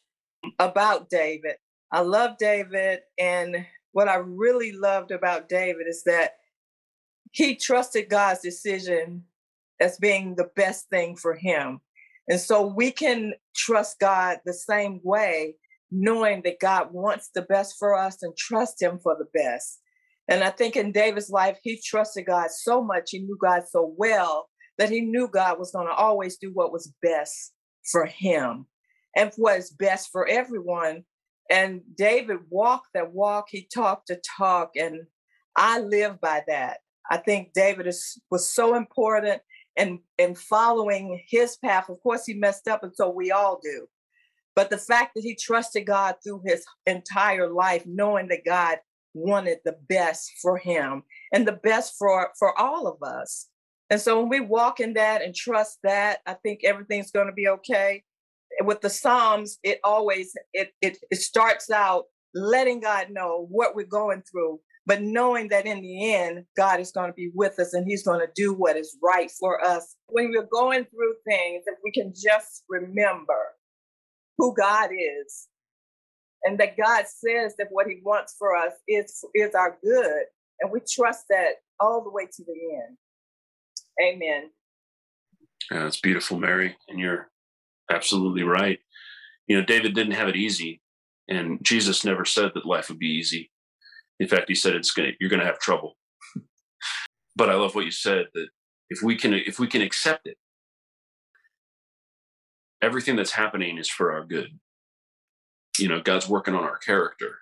about 0.58 1.10
David. 1.10 1.58
I 1.92 2.02
love 2.02 2.38
David, 2.38 3.02
and 3.20 3.66
what 3.92 4.10
I 4.10 4.16
really 4.16 4.72
loved 4.72 5.12
about 5.12 5.48
David 5.48 5.88
is 5.88 6.04
that 6.06 6.32
he 7.32 7.56
trusted 7.56 8.10
God's 8.10 8.42
decision 8.42 9.24
as 9.80 9.98
being 9.98 10.36
the 10.36 10.50
best 10.56 10.90
thing 10.90 11.16
for 11.16 11.36
him. 11.36 11.82
And 12.28 12.40
so 12.40 12.66
we 12.66 12.92
can 12.92 13.34
trust 13.56 14.00
God 14.00 14.40
the 14.46 14.54
same 14.54 15.00
way, 15.04 15.56
knowing 15.92 16.42
that 16.44 16.60
God 16.60 16.92
wants 16.92 17.30
the 17.34 17.42
best 17.44 17.76
for 17.80 17.96
us 17.96 18.22
and 18.22 18.36
trust 18.36 18.82
Him 18.82 19.00
for 19.00 19.16
the 19.18 19.28
best. 19.34 19.80
And 20.28 20.44
I 20.44 20.50
think 20.50 20.76
in 20.76 20.92
David's 20.92 21.30
life, 21.30 21.58
he 21.64 21.80
trusted 21.82 22.26
God 22.26 22.52
so 22.52 22.84
much, 22.84 23.12
he 23.12 23.20
knew 23.20 23.38
God 23.42 23.64
so 23.70 23.94
well 23.98 24.50
that 24.78 24.90
he 24.90 25.02
knew 25.02 25.28
God 25.28 25.58
was 25.58 25.72
going 25.72 25.88
to 25.88 25.94
always 25.94 26.38
do 26.38 26.52
what 26.54 26.72
was 26.72 26.94
best 27.02 27.54
for 27.92 28.06
him 28.06 28.66
and 29.16 29.32
what 29.38 29.58
is 29.58 29.72
best 29.72 30.10
for 30.12 30.28
everyone. 30.28 31.04
And 31.50 31.82
David 31.96 32.40
walked 32.50 32.90
that 32.94 33.14
walk, 33.14 33.46
he 33.50 33.68
talked 33.74 34.10
the 34.10 34.22
talk, 34.38 34.72
and 34.76 35.04
I 35.56 35.80
live 35.80 36.20
by 36.20 36.44
that. 36.48 36.80
I 37.10 37.18
think 37.18 37.54
David 37.54 37.88
is, 37.88 38.20
was 38.30 38.50
so 38.50 38.76
important 38.76 39.42
in, 39.76 40.00
in 40.18 40.36
following 40.36 41.24
his 41.28 41.58
path. 41.58 41.90
Of 41.90 42.02
course, 42.02 42.26
he 42.26 42.34
messed 42.34 42.68
up, 42.68 42.84
and 42.84 42.94
so 42.96 43.10
we 43.10 43.32
all 43.32 43.60
do. 43.62 43.88
But 44.56 44.70
the 44.70 44.78
fact 44.78 45.12
that 45.16 45.24
he 45.24 45.36
trusted 45.36 45.86
God 45.86 46.16
through 46.24 46.42
his 46.46 46.66
entire 46.86 47.52
life, 47.52 47.84
knowing 47.86 48.28
that 48.30 48.46
God 48.46 48.80
wanted 49.14 49.60
the 49.66 49.76
best 49.88 50.32
for 50.42 50.58
him 50.58 51.04
and 51.34 51.48
the 51.48 51.60
best 51.64 51.96
for 51.98 52.30
for 52.38 52.58
all 52.60 52.86
of 52.86 53.02
us 53.02 53.48
and 53.90 54.00
so 54.00 54.20
when 54.20 54.30
we 54.30 54.40
walk 54.40 54.80
in 54.80 54.94
that 54.94 55.24
and 55.24 55.34
trust 55.34 55.80
that 55.82 56.20
i 56.28 56.34
think 56.34 56.60
everything's 56.64 57.10
going 57.10 57.26
to 57.26 57.34
be 57.34 57.48
okay 57.48 58.04
with 58.62 58.80
the 58.82 58.90
psalms 58.92 59.58
it 59.64 59.80
always 59.84 60.34
it, 60.54 60.72
it 60.84 61.00
it 61.10 61.18
starts 61.18 61.72
out 61.72 62.04
letting 62.38 62.80
God 62.80 63.10
know 63.10 63.48
what 63.50 63.76
we're 63.76 63.86
going 63.86 64.22
through, 64.30 64.60
but 64.88 65.02
knowing 65.02 65.50
that 65.50 65.66
in 65.66 65.82
the 65.82 66.14
end, 66.14 66.46
God 66.56 66.80
is 66.80 66.92
going 66.92 67.10
to 67.10 67.14
be 67.14 67.30
with 67.36 67.60
us 67.60 67.74
and 67.74 67.86
He's 67.86 68.04
going 68.04 68.22
to 68.22 68.32
do 68.34 68.54
what 68.54 68.78
is 68.78 68.98
right 69.04 69.30
for 69.30 69.62
us. 69.64 69.96
When 70.08 70.32
we're 70.32 70.48
going 70.50 70.86
through 70.86 71.16
things, 71.28 71.66
if 71.68 71.78
we 71.84 71.92
can 71.92 72.14
just 72.16 72.64
remember 72.70 73.38
who 74.38 74.56
God 74.56 74.92
is 74.94 75.50
and 76.44 76.58
that 76.60 76.78
God 76.78 77.04
says 77.06 77.56
that 77.58 77.68
what 77.70 77.88
He 77.88 78.00
wants 78.02 78.36
for 78.40 78.56
us 78.56 78.72
is, 78.88 79.26
is 79.36 79.54
our 79.54 79.78
good, 79.84 80.24
and 80.62 80.72
we 80.72 80.80
trust 80.80 81.26
that 81.30 81.56
all 81.82 82.02
the 82.02 82.10
way 82.10 82.26
to 82.26 82.44
the 82.46 82.54
end. 82.74 82.98
Amen. 84.02 84.50
Yeah, 85.70 85.86
it's 85.86 86.00
beautiful, 86.00 86.40
Mary, 86.40 86.78
and 86.88 86.98
you're 86.98 87.30
absolutely 87.92 88.44
right. 88.44 88.80
You 89.48 89.58
know, 89.58 89.66
David 89.66 89.96
didn't 89.96 90.14
have 90.14 90.30
it 90.30 90.38
easy, 90.38 90.82
and 91.28 91.60
Jesus 91.62 92.06
never 92.06 92.24
said 92.24 92.52
that 92.54 92.66
life 92.66 92.88
would 92.88 93.00
be 93.00 93.08
easy. 93.08 93.52
In 94.20 94.28
fact, 94.28 94.46
he 94.48 94.56
said 94.56 94.76
it's 94.76 94.92
going 94.92 95.14
you're 95.20 95.30
going 95.30 95.40
to 95.40 95.46
have 95.46 95.60
trouble. 95.60 95.96
but 97.36 97.50
I 97.50 97.56
love 97.56 97.76
what 97.76 97.86
you 97.86 97.92
said 97.92 98.28
that 98.34 98.48
if 98.90 99.02
we 99.04 99.16
can 99.16 99.34
if 99.34 99.60
we 99.60 99.68
can 99.68 99.82
accept 99.82 100.28
it, 100.28 100.38
everything 102.82 103.16
that's 103.16 103.32
happening 103.32 103.78
is 103.78 103.90
for 103.90 104.12
our 104.12 104.26
good. 104.26 104.60
You 105.78 105.88
know, 105.88 106.02
God's 106.02 106.28
working 106.28 106.56
on 106.56 106.64
our 106.64 106.78
character. 106.78 107.40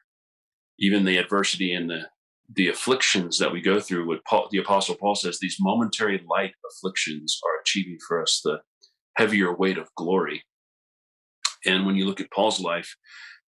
Even 0.77 1.05
the 1.05 1.17
adversity 1.17 1.73
and 1.73 1.89
the 1.89 2.07
the 2.53 2.67
afflictions 2.67 3.39
that 3.39 3.51
we 3.51 3.61
go 3.61 3.79
through, 3.79 4.07
what 4.07 4.23
Paul, 4.25 4.47
the 4.51 4.59
Apostle 4.59 4.95
Paul 4.95 5.15
says, 5.15 5.39
these 5.39 5.57
momentary 5.59 6.23
light 6.29 6.53
afflictions 6.69 7.39
are 7.43 7.61
achieving 7.61 7.97
for 8.07 8.21
us 8.21 8.41
the 8.43 8.59
heavier 9.17 9.55
weight 9.55 9.77
of 9.77 9.93
glory. 9.95 10.43
And 11.65 11.85
when 11.85 11.95
you 11.95 12.05
look 12.05 12.21
at 12.21 12.31
Paul's 12.31 12.59
life, 12.59 12.95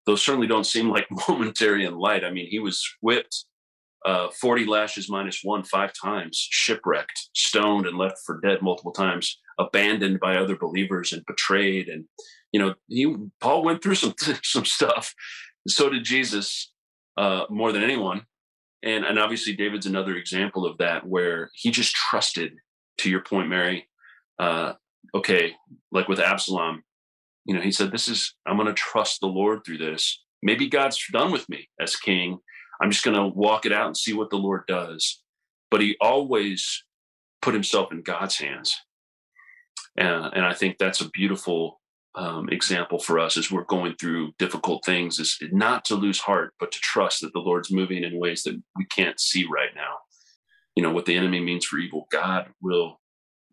those 0.08 0.24
certainly 0.24 0.48
don't 0.48 0.66
seem 0.66 0.90
like 0.90 1.08
momentary 1.30 1.86
and 1.86 1.98
light. 1.98 2.24
I 2.24 2.32
mean, 2.32 2.48
he 2.50 2.58
was 2.58 2.84
whipped 3.02 3.46
uh, 4.06 4.30
40 4.42 4.66
lashes 4.66 5.10
minus 5.10 5.42
one 5.44 5.64
five 5.64 5.92
times, 5.94 6.48
shipwrecked, 6.50 7.30
stoned, 7.36 7.86
and 7.86 7.98
left 7.98 8.18
for 8.26 8.40
dead 8.42 8.64
multiple 8.64 8.94
times, 8.94 9.40
abandoned 9.60 10.20
by 10.20 10.38
other 10.38 10.58
believers 10.58 11.14
and 11.14 11.26
betrayed. 11.28 11.90
And, 11.90 12.06
you 12.52 12.60
know, 12.60 12.74
he, 12.88 13.14
Paul 13.42 13.64
went 13.64 13.84
through 13.84 13.96
some, 14.04 14.16
some 14.44 14.66
stuff. 14.66 15.14
So 15.68 15.90
did 15.90 16.04
Jesus 16.04 16.72
uh, 17.18 17.46
more 17.50 17.72
than 17.72 17.84
anyone 17.84 18.24
and 18.84 19.06
and 19.06 19.20
obviously 19.20 19.56
david's 19.56 19.86
another 19.86 20.16
example 20.16 20.66
of 20.66 20.78
that 20.78 21.06
where 21.06 21.50
he 21.54 21.72
just 21.72 21.96
trusted 21.96 22.54
to 22.98 23.10
your 23.10 23.22
point 23.22 23.50
mary 23.50 23.88
uh 24.40 24.74
okay 25.16 25.54
like 25.92 26.08
with 26.08 26.20
absalom 26.20 26.84
you 27.48 27.56
know 27.56 27.62
he 27.62 27.72
said 27.72 27.92
this 27.92 28.08
is 28.08 28.36
i'm 28.46 28.58
going 28.58 28.68
to 28.68 28.74
trust 28.74 29.20
the 29.20 29.28
lord 29.28 29.64
through 29.66 29.78
this 29.78 30.24
maybe 30.44 30.68
god's 30.68 31.02
done 31.12 31.32
with 31.32 31.48
me 31.50 31.70
as 31.80 31.96
king 31.96 32.38
i'm 32.82 32.92
just 32.92 33.06
going 33.06 33.18
to 33.18 33.28
walk 33.28 33.66
it 33.66 33.74
out 33.74 33.88
and 33.88 33.98
see 33.98 34.14
what 34.14 34.30
the 34.30 34.38
lord 34.38 34.62
does 34.68 35.24
but 35.72 35.82
he 35.82 35.96
always 36.00 36.84
put 37.42 37.54
himself 37.54 37.92
in 37.92 38.02
god's 38.02 38.38
hands 38.38 38.76
and 39.96 40.46
i 40.46 40.54
think 40.54 40.78
that's 40.78 41.02
a 41.02 41.10
beautiful 41.10 41.80
um, 42.18 42.50
example 42.50 42.98
for 42.98 43.20
us 43.20 43.38
as 43.38 43.52
we're 43.52 43.64
going 43.64 43.96
through 43.96 44.34
difficult 44.40 44.84
things 44.84 45.20
is 45.20 45.38
not 45.52 45.86
to 45.86 45.96
lose 45.96 46.20
heart, 46.20 46.54
but 46.60 46.72
to 46.72 46.80
trust 46.80 47.22
that 47.22 47.32
the 47.32 47.40
Lord's 47.40 47.72
moving 47.72 48.04
in 48.04 48.20
ways 48.20 48.42
that 48.44 48.60
we 48.76 48.86
can't 48.86 49.20
see 49.20 49.46
right 49.46 49.70
now. 49.76 49.98
You 50.76 50.82
know, 50.82 50.92
what 50.92 51.06
the 51.06 51.16
enemy 51.16 51.40
means 51.40 51.66
for 51.66 51.78
evil, 51.78 52.08
God 52.12 52.48
will 52.60 53.00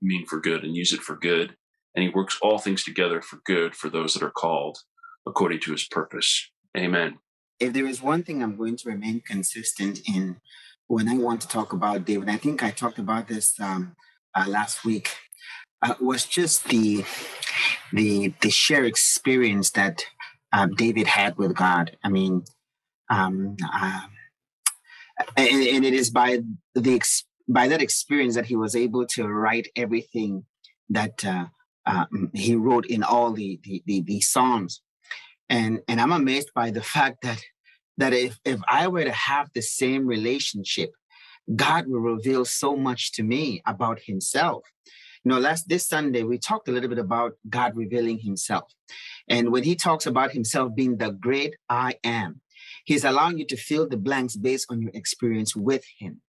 mean 0.00 0.24
for 0.24 0.40
good 0.40 0.64
and 0.64 0.74
use 0.74 0.94
it 0.94 1.00
for 1.00 1.14
good. 1.16 1.57
And 1.94 2.02
he 2.02 2.09
works 2.09 2.38
all 2.42 2.59
things 2.59 2.85
together 2.85 3.22
for 3.22 3.38
good 3.44 3.74
for 3.74 3.88
those 3.88 4.14
that 4.14 4.22
are 4.22 4.30
called 4.30 4.78
according 5.26 5.61
to 5.61 5.72
his 5.72 5.85
purpose. 5.85 6.50
Amen. 6.76 7.18
If 7.61 7.72
there 7.72 7.87
is 7.87 8.02
one 8.02 8.22
thing 8.22 8.42
I'm 8.42 8.57
going 8.57 8.76
to 8.76 8.88
remain 8.88 9.22
consistent 9.24 10.00
in 10.09 10.37
when 10.87 11.09
I 11.09 11.16
want 11.16 11.40
to 11.42 11.48
talk 11.48 11.72
about 11.72 12.04
David, 12.04 12.28
I 12.28 12.37
think 12.37 12.62
I 12.62 12.70
talked 12.70 12.98
about 12.98 13.28
this 13.28 13.59
um, 13.61 13.96
uh, 14.35 14.44
last 14.48 14.85
week, 14.85 15.11
uh, 15.83 15.94
was 16.00 16.26
just 16.26 16.64
the 16.68 17.04
the 17.92 18.35
the 18.40 18.50
shared 18.50 18.87
experience 18.87 19.70
that 19.70 20.04
uh, 20.52 20.66
David 20.76 21.07
had 21.07 21.37
with 21.37 21.54
God. 21.54 21.96
I 22.02 22.09
mean, 22.09 22.44
um, 23.11 23.57
uh, 23.72 24.00
and, 25.37 25.66
and, 25.66 25.85
it 25.85 25.94
is 25.94 26.11
by 26.11 26.40
the 26.74 27.00
by 27.48 27.68
that 27.68 27.83
experience 27.83 28.35
that 28.35 28.46
he 28.46 28.57
was 28.57 28.74
able 28.74 29.07
to 29.07 29.26
write 29.26 29.68
everything 29.76 30.44
that 30.90 31.24
uh, 31.24 31.46
um, 31.87 32.31
he 32.35 32.55
wrote 32.55 32.87
in 32.87 33.03
all 33.03 33.33
the, 33.33 33.61
the 33.62 33.83
the, 33.87 34.01
the 34.03 34.20
psalms. 34.20 34.83
And 35.49 35.81
and 35.88 36.01
I'm 36.01 36.12
amazed 36.12 36.51
by 36.55 36.70
the 36.70 36.83
fact 36.83 37.23
that 37.23 37.42
that 37.99 38.12
if 38.12 38.38
if 38.44 38.61
I 38.68 38.88
were 38.88 39.05
to 39.05 39.12
have 39.12 39.51
the 39.55 39.62
same 39.62 40.07
relationship, 40.07 40.92
God 41.55 41.87
will 41.87 42.01
reveal 42.01 42.44
so 42.44 42.77
much 42.77 43.12
to 43.12 43.23
me 43.23 43.62
about 43.66 44.01
Himself 44.01 44.64
you 45.24 45.30
know, 45.30 45.38
last 45.38 45.68
this 45.68 45.88
Sunday 45.88 46.22
we 46.22 46.38
talked 46.38 46.68
a 46.68 46.72
little 46.72 46.88
bit 46.88 46.98
about 46.98 47.32
God 47.48 47.76
revealing 47.76 48.18
Himself, 48.18 48.72
and 49.28 49.50
when 49.50 49.64
He 49.64 49.74
talks 49.74 50.06
about 50.06 50.32
Himself 50.32 50.74
being 50.74 50.98
the 50.98 51.10
great 51.10 51.56
I 51.68 51.94
am, 52.04 52.42
He's 52.84 53.04
allowing 53.04 53.38
you 53.38 53.46
to 53.46 53.56
fill 53.56 53.88
the 53.88 53.96
blanks 53.96 54.37
based 54.37 54.66
on 54.70 54.82
your 54.82 54.90
experience 54.92 55.56
with 55.56 55.84
Him. 55.98 56.20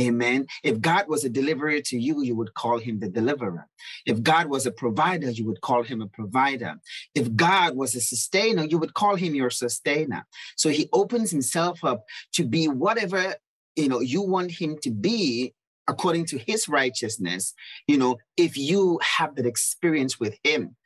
Amen. 0.00 0.46
If 0.62 0.80
God 0.80 1.08
was 1.08 1.24
a 1.24 1.28
deliverer 1.28 1.80
to 1.80 1.98
you, 1.98 2.22
you 2.22 2.36
would 2.36 2.54
call 2.54 2.78
Him 2.78 3.00
the 3.00 3.08
deliverer. 3.08 3.66
If 4.06 4.22
God 4.22 4.46
was 4.46 4.66
a 4.66 4.70
provider, 4.70 5.30
you 5.30 5.46
would 5.46 5.60
call 5.60 5.82
Him 5.82 6.00
a 6.00 6.06
provider. 6.06 6.76
If 7.14 7.34
God 7.34 7.76
was 7.76 7.94
a 7.94 8.00
sustainer, 8.00 8.64
you 8.64 8.78
would 8.78 8.94
call 8.94 9.16
Him 9.16 9.34
your 9.34 9.50
sustainer. 9.50 10.26
So 10.56 10.68
He 10.68 10.88
opens 10.92 11.32
Himself 11.32 11.84
up 11.84 12.04
to 12.34 12.44
be 12.44 12.68
whatever 12.68 13.34
you 13.74 13.88
know 13.88 14.00
you 14.00 14.22
want 14.22 14.52
Him 14.52 14.78
to 14.82 14.90
be 14.92 15.54
according 15.88 16.26
to 16.26 16.38
his 16.38 16.68
righteousness, 16.68 17.54
you 17.86 17.98
know, 17.98 18.18
if 18.36 18.56
you 18.56 18.98
have 19.02 19.34
that 19.36 19.46
experience 19.46 20.18
with 20.18 20.36
him. 20.42 20.76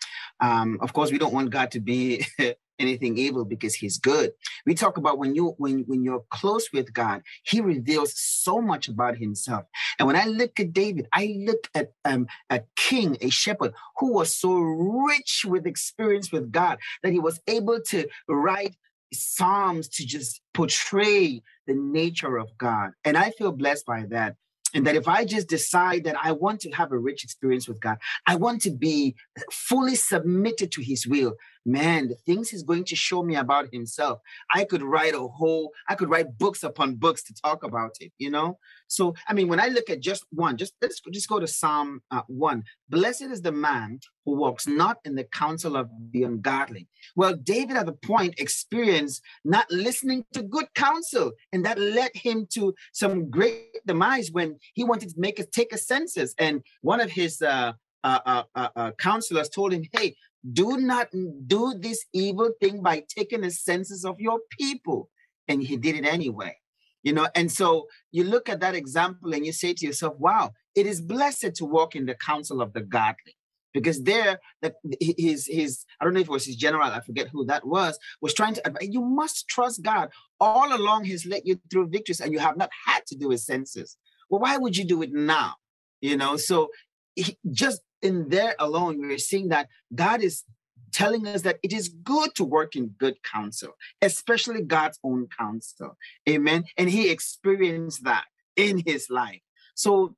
Um, 0.41 0.79
of 0.81 0.93
course, 0.93 1.13
we 1.13 1.19
don't 1.19 1.35
want 1.35 1.51
God 1.51 1.71
to 1.73 1.81
be 1.81 2.27
anything 2.79 3.19
evil 3.19 3.45
because 3.45 3.75
he's 3.75 3.99
good. 3.99 4.33
We 4.67 4.75
talk 4.75 4.97
about 4.97 5.19
when 5.19 5.35
you 5.35 5.55
when 5.59 5.85
when 5.87 6.03
you're 6.03 6.25
close 6.31 6.69
with 6.73 6.93
God, 6.93 7.23
he 7.43 7.61
reveals 7.61 8.13
so 8.17 8.61
much 8.61 8.89
about 8.89 9.17
himself. 9.17 9.65
And 9.99 10.07
when 10.07 10.17
I 10.17 10.25
look 10.25 10.59
at 10.61 10.73
David, 10.73 11.09
I 11.13 11.37
look 11.47 11.69
at 11.75 11.93
um, 12.05 12.27
a 12.51 12.63
king, 12.77 13.17
a 13.21 13.31
shepherd 13.31 13.73
who 13.99 14.13
was 14.13 14.35
so 14.35 14.55
rich 14.59 15.45
with 15.47 15.67
experience 15.67 16.33
with 16.33 16.53
God 16.53 16.79
that 17.03 17.13
he 17.13 17.19
was 17.19 17.41
able 17.47 17.81
to 17.89 18.09
write 18.29 18.77
psalms 19.13 19.89
to 19.89 20.07
just 20.07 20.41
portray 20.55 21.43
the 21.67 21.75
nature 21.75 22.37
of 22.37 22.57
God. 22.59 22.91
And 23.05 23.17
I 23.17 23.31
feel 23.31 23.53
blessed 23.53 23.87
by 23.87 24.05
that. 24.11 24.37
And 24.75 24.87
that 24.87 24.97
if 24.97 25.09
I 25.09 25.25
just 25.25 25.49
decide 25.49 26.05
that 26.05 26.17
I 26.23 26.33
want 26.33 26.61
to 26.61 26.71
have 26.73 26.93
a 26.93 26.99
rich 26.99 27.25
experience 27.25 27.69
with 27.69 27.81
God, 27.81 27.99
I 28.27 28.37
want 28.37 28.63
to 28.63 28.71
be 28.71 29.17
fully 29.51 29.95
submitted 29.95 30.73
to 30.73 30.83
His 30.83 31.07
will, 31.07 31.35
man, 31.65 32.09
the 32.09 32.15
things 32.15 32.51
He's 32.51 32.63
going 32.63 32.85
to 32.85 32.97
show 32.97 33.23
me 33.23 33.37
about 33.37 33.73
Himself, 33.73 34.21
I 34.53 34.65
could 34.65 34.83
write 34.83 35.15
a 35.15 35.27
whole, 35.27 35.73
I 35.89 35.95
could 35.95 36.11
write 36.11 36.39
books 36.39 36.63
upon 36.63 36.97
books 36.97 37.23
to 37.25 37.35
talk 37.35 37.65
about 37.65 37.97
it, 38.01 38.13
you 38.19 38.31
know? 38.31 38.59
So, 38.89 39.15
I 39.27 39.35
mean, 39.35 39.49
when 39.49 39.61
I 39.61 39.69
look 39.69 39.91
at 39.91 40.01
just 40.01 40.25
one, 40.31 40.57
just 40.57 40.75
let's 40.81 41.01
just 41.13 41.29
go 41.29 41.39
to 41.39 41.47
Psalm 41.47 42.01
uh, 42.11 42.23
1. 42.27 42.65
Blessed 42.89 43.23
is 43.23 43.43
the 43.43 43.53
man 43.53 44.01
who 44.25 44.37
walks 44.37 44.67
not 44.67 44.99
in 45.05 45.15
the 45.15 45.25
counsel 45.25 45.77
of 45.77 45.89
the 46.13 46.25
ungodly. 46.25 46.89
Well, 47.15 47.35
David 47.35 47.77
at 47.77 47.87
the 47.87 47.93
point 47.93 48.35
experienced 48.39 49.23
not 49.45 49.71
listening 49.71 50.25
to 50.33 50.43
good 50.43 50.67
counsel, 50.75 51.33
and 51.53 51.65
that 51.65 51.79
led 51.79 52.11
him 52.15 52.47
to 52.55 52.75
some 52.93 53.31
great 53.31 53.87
demise 53.87 54.31
when 54.31 54.59
he 54.75 54.85
wanted 54.85 55.11
to 55.11 55.15
make 55.19 55.39
a 55.39 55.45
take 55.45 55.73
a 55.73 55.79
census. 55.79 56.35
And 56.39 56.63
one 56.81 57.01
of 57.01 57.11
his 57.11 57.43
uh, 57.43 57.73
uh, 58.05 58.21
uh, 58.25 58.43
uh, 58.55 58.69
uh 58.77 58.91
counselors 58.99 59.49
told 59.49 59.73
him, 59.73 59.85
Hey, 59.93 60.17
do 60.53 60.79
not 60.79 61.09
do 61.47 61.75
this 61.79 62.05
evil 62.13 62.53
thing 62.61 62.83
by 62.83 63.05
taking 63.09 63.45
a 63.45 63.51
census 63.51 64.05
of 64.05 64.21
your 64.21 64.41
people. 64.51 65.11
And 65.49 65.63
he 65.63 65.77
did 65.77 65.97
it 65.97 66.05
anyway 66.05 66.57
you 67.03 67.13
know? 67.13 67.29
And 67.35 67.51
so 67.51 67.89
you 68.13 68.25
look 68.25 68.49
at 68.49 68.61
that 68.61 68.75
example 68.75 69.33
and 69.33 69.45
you 69.47 69.53
say 69.53 69.73
to 69.75 69.87
yourself 69.87 70.15
wow 70.19 70.53
it 70.75 70.87
is 70.87 71.01
blessed 71.01 71.55
to 71.57 71.65
walk 71.65 71.97
in 71.97 72.07
the 72.07 72.15
counsel 72.15 72.61
of 72.61 72.73
the 72.73 72.81
godly. 72.81 73.37
Because 73.75 74.03
there 74.03 74.41
that 74.63 74.75
his 75.01 75.47
his 75.47 75.85
i 76.01 76.05
don't 76.05 76.15
know 76.15 76.21
if 76.21 76.27
it 76.27 76.33
was 76.33 76.47
his 76.47 76.57
general 76.57 76.91
i 76.91 77.01
forget 77.01 77.29
who 77.29 77.45
that 77.47 77.67
was 77.67 77.99
was 78.21 78.35
trying 78.35 78.55
to 78.55 78.67
advise 78.67 78.89
you 78.91 79.03
must 79.03 79.49
trust 79.49 79.83
god. 79.83 80.11
All 80.41 80.75
along 80.75 81.05
he's 81.05 81.27
led 81.27 81.43
you 81.45 81.61
through 81.71 81.89
victories 81.89 82.21
and 82.21 82.33
you 82.33 82.39
have 82.39 82.57
not 82.57 82.71
had 82.87 83.07
to 83.07 83.17
do 83.17 83.33
a 83.33 83.39
census 83.39 83.97
well 84.29 84.41
why 84.41 84.57
would 84.57 84.77
you 84.77 84.85
do 84.85 85.03
it 85.03 85.13
now? 85.13 85.55
You 86.01 86.17
know? 86.17 86.37
So 86.37 86.69
he, 87.15 87.37
just 87.51 87.81
in 88.03 88.29
there 88.29 88.55
alone 88.59 88.99
we're 88.99 89.19
seeing 89.19 89.49
that 89.49 89.69
god 89.95 90.23
is 90.23 90.45
telling 90.93 91.27
us 91.27 91.43
that 91.43 91.59
it 91.63 91.73
is 91.73 91.89
good 91.89 92.35
to 92.35 92.45
work 92.45 92.77
in 92.77 92.89
good 92.99 93.17
counsel, 93.23 93.75
especially 94.03 94.63
God's 94.63 94.99
own 95.05 95.29
counsel. 95.39 95.97
Amen. 96.29 96.65
And 96.77 96.89
he 96.89 97.11
experienced 97.11 98.05
that 98.05 98.25
in 98.57 98.83
his 98.87 99.09
life. 99.11 99.41
So 99.75 100.17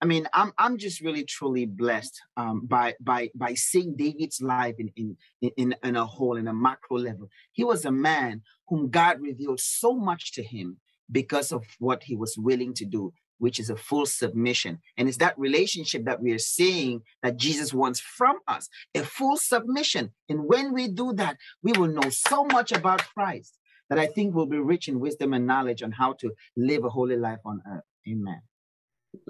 I 0.00 0.04
mean, 0.04 0.26
I'm 0.32 0.52
I'm 0.58 0.78
just 0.78 1.00
really 1.00 1.24
truly 1.24 1.64
blessed 1.64 2.20
um, 2.36 2.66
by 2.66 2.94
by 3.00 3.30
by 3.36 3.54
seeing 3.54 3.94
David's 3.94 4.40
life 4.40 4.74
in, 4.80 4.90
in 4.96 5.16
in 5.56 5.76
in 5.84 5.94
a 5.94 6.04
whole 6.04 6.36
in 6.36 6.48
a 6.48 6.52
macro 6.52 6.98
level. 6.98 7.28
He 7.52 7.62
was 7.62 7.84
a 7.84 7.92
man 7.92 8.42
whom 8.66 8.90
God 8.90 9.20
revealed 9.20 9.60
so 9.60 9.94
much 9.94 10.32
to 10.32 10.42
him 10.42 10.78
because 11.08 11.52
of 11.52 11.64
what 11.78 12.02
he 12.02 12.16
was 12.16 12.36
willing 12.36 12.74
to 12.74 12.84
do, 12.84 13.12
which 13.42 13.58
is 13.58 13.70
a 13.70 13.74
full 13.74 14.06
submission. 14.06 14.78
And 14.96 15.08
it's 15.08 15.16
that 15.16 15.36
relationship 15.36 16.04
that 16.04 16.22
we 16.22 16.30
are 16.30 16.38
seeing 16.38 17.02
that 17.24 17.38
Jesus 17.38 17.74
wants 17.74 17.98
from 17.98 18.36
us, 18.46 18.68
a 18.94 19.02
full 19.02 19.36
submission. 19.36 20.12
And 20.28 20.44
when 20.44 20.72
we 20.72 20.86
do 20.86 21.12
that, 21.14 21.38
we 21.60 21.72
will 21.72 21.88
know 21.88 22.08
so 22.08 22.44
much 22.44 22.70
about 22.70 23.02
Christ 23.14 23.58
that 23.90 23.98
I 23.98 24.06
think 24.06 24.32
we'll 24.32 24.46
be 24.46 24.60
rich 24.60 24.86
in 24.86 25.00
wisdom 25.00 25.32
and 25.32 25.44
knowledge 25.44 25.82
on 25.82 25.90
how 25.90 26.12
to 26.20 26.30
live 26.56 26.84
a 26.84 26.88
holy 26.88 27.16
life 27.16 27.40
on 27.44 27.60
earth. 27.68 27.82
Amen. 28.08 28.42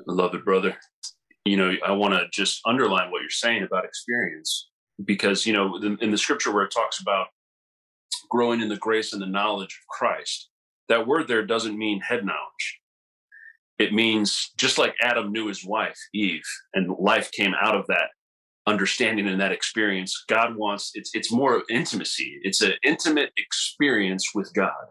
Love 0.06 0.34
it, 0.34 0.44
brother. 0.44 0.76
You 1.46 1.56
know, 1.56 1.74
I 1.82 1.92
want 1.92 2.12
to 2.12 2.26
just 2.30 2.60
underline 2.66 3.10
what 3.10 3.22
you're 3.22 3.30
saying 3.30 3.62
about 3.62 3.86
experience 3.86 4.68
because, 5.02 5.46
you 5.46 5.54
know, 5.54 5.76
in 6.02 6.10
the 6.10 6.18
scripture 6.18 6.52
where 6.52 6.64
it 6.64 6.70
talks 6.70 7.00
about 7.00 7.28
growing 8.28 8.60
in 8.60 8.68
the 8.68 8.76
grace 8.76 9.14
and 9.14 9.22
the 9.22 9.26
knowledge 9.26 9.80
of 9.80 9.86
Christ, 9.88 10.50
that 10.90 11.06
word 11.06 11.28
there 11.28 11.46
doesn't 11.46 11.78
mean 11.78 12.02
head 12.02 12.26
knowledge. 12.26 12.80
It 13.78 13.92
means 13.92 14.52
just 14.56 14.78
like 14.78 14.94
Adam 15.00 15.32
knew 15.32 15.48
his 15.48 15.64
wife, 15.64 15.98
Eve, 16.14 16.44
and 16.74 16.94
life 16.98 17.30
came 17.32 17.54
out 17.60 17.74
of 17.74 17.86
that 17.88 18.10
understanding 18.66 19.26
and 19.26 19.40
that 19.40 19.52
experience. 19.52 20.24
God 20.28 20.56
wants 20.56 20.92
it's 20.94 21.10
it's 21.14 21.32
more 21.32 21.62
intimacy. 21.68 22.38
It's 22.42 22.60
an 22.60 22.74
intimate 22.84 23.30
experience 23.36 24.28
with 24.34 24.52
God. 24.54 24.84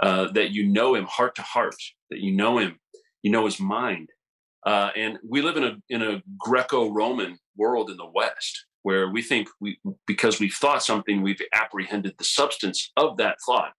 Uh, 0.00 0.32
that 0.32 0.50
you 0.50 0.66
know 0.66 0.96
him 0.96 1.04
heart 1.04 1.36
to 1.36 1.42
heart, 1.42 1.76
that 2.10 2.18
you 2.18 2.32
know 2.32 2.58
him 2.58 2.78
you 3.22 3.30
know 3.30 3.44
his 3.44 3.60
mind. 3.60 4.08
Uh, 4.66 4.90
and 4.96 5.18
we 5.28 5.42
live 5.42 5.56
in 5.56 5.64
a 5.64 5.76
in 5.88 6.02
a 6.02 6.22
Greco-Roman 6.38 7.38
world 7.56 7.90
in 7.90 7.96
the 7.96 8.10
West 8.12 8.66
where 8.82 9.10
we 9.10 9.22
think 9.22 9.48
we 9.60 9.78
because 10.06 10.40
we've 10.40 10.54
thought 10.54 10.82
something, 10.82 11.22
we've 11.22 11.40
apprehended 11.54 12.14
the 12.18 12.24
substance 12.24 12.90
of 12.96 13.16
that 13.16 13.38
thought. 13.46 13.72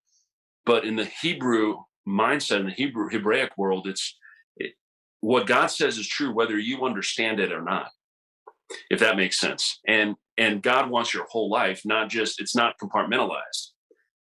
But 0.66 0.86
in 0.86 0.96
the 0.96 1.06
Hebrew 1.06 1.80
mindset, 2.08 2.62
in 2.62 2.68
the 2.68 2.72
Hebrew 2.72 3.10
Hebraic 3.10 3.58
world, 3.58 3.88
it's 3.88 4.18
it, 4.58 4.74
what 5.22 5.48
God 5.48 5.68
says 5.68 5.98
is 5.98 6.08
true 6.08 6.34
whether 6.34 6.58
you 6.58 6.84
understand 6.84 7.40
it 7.40 7.52
or 7.52 7.62
not. 7.62 7.90
If 8.90 9.00
that 9.00 9.18
makes 9.18 9.40
sense, 9.40 9.80
and 9.88 10.16
and 10.38 10.62
God 10.62 10.90
wants 10.90 11.14
your 11.14 11.26
whole 11.30 11.50
life, 11.50 11.82
not 11.86 12.10
just 12.10 12.42
it's 12.42 12.56
not 12.56 12.76
compartmentalized. 12.82 13.72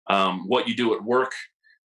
Um, 0.09 0.48
what 0.48 0.68
you 0.68 0.74
do 0.74 0.94
at 0.94 1.03
work 1.03 1.33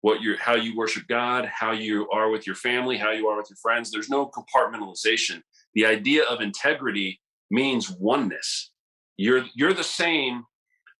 what 0.06 0.22
you 0.22 0.36
how 0.38 0.54
you 0.54 0.76
worship 0.76 1.04
God, 1.08 1.50
how 1.52 1.72
you 1.72 2.08
are 2.10 2.30
with 2.30 2.46
your 2.46 2.54
family, 2.54 2.96
how 2.96 3.10
you 3.10 3.26
are 3.26 3.36
with 3.36 3.50
your 3.50 3.56
friends. 3.56 3.90
There's 3.90 4.08
no 4.08 4.30
compartmentalization. 4.30 5.42
The 5.74 5.84
idea 5.84 6.22
of 6.24 6.40
integrity 6.40 7.20
means 7.50 7.90
oneness. 7.90 8.70
You're 9.16 9.46
you're 9.56 9.72
the 9.72 9.82
same 9.82 10.44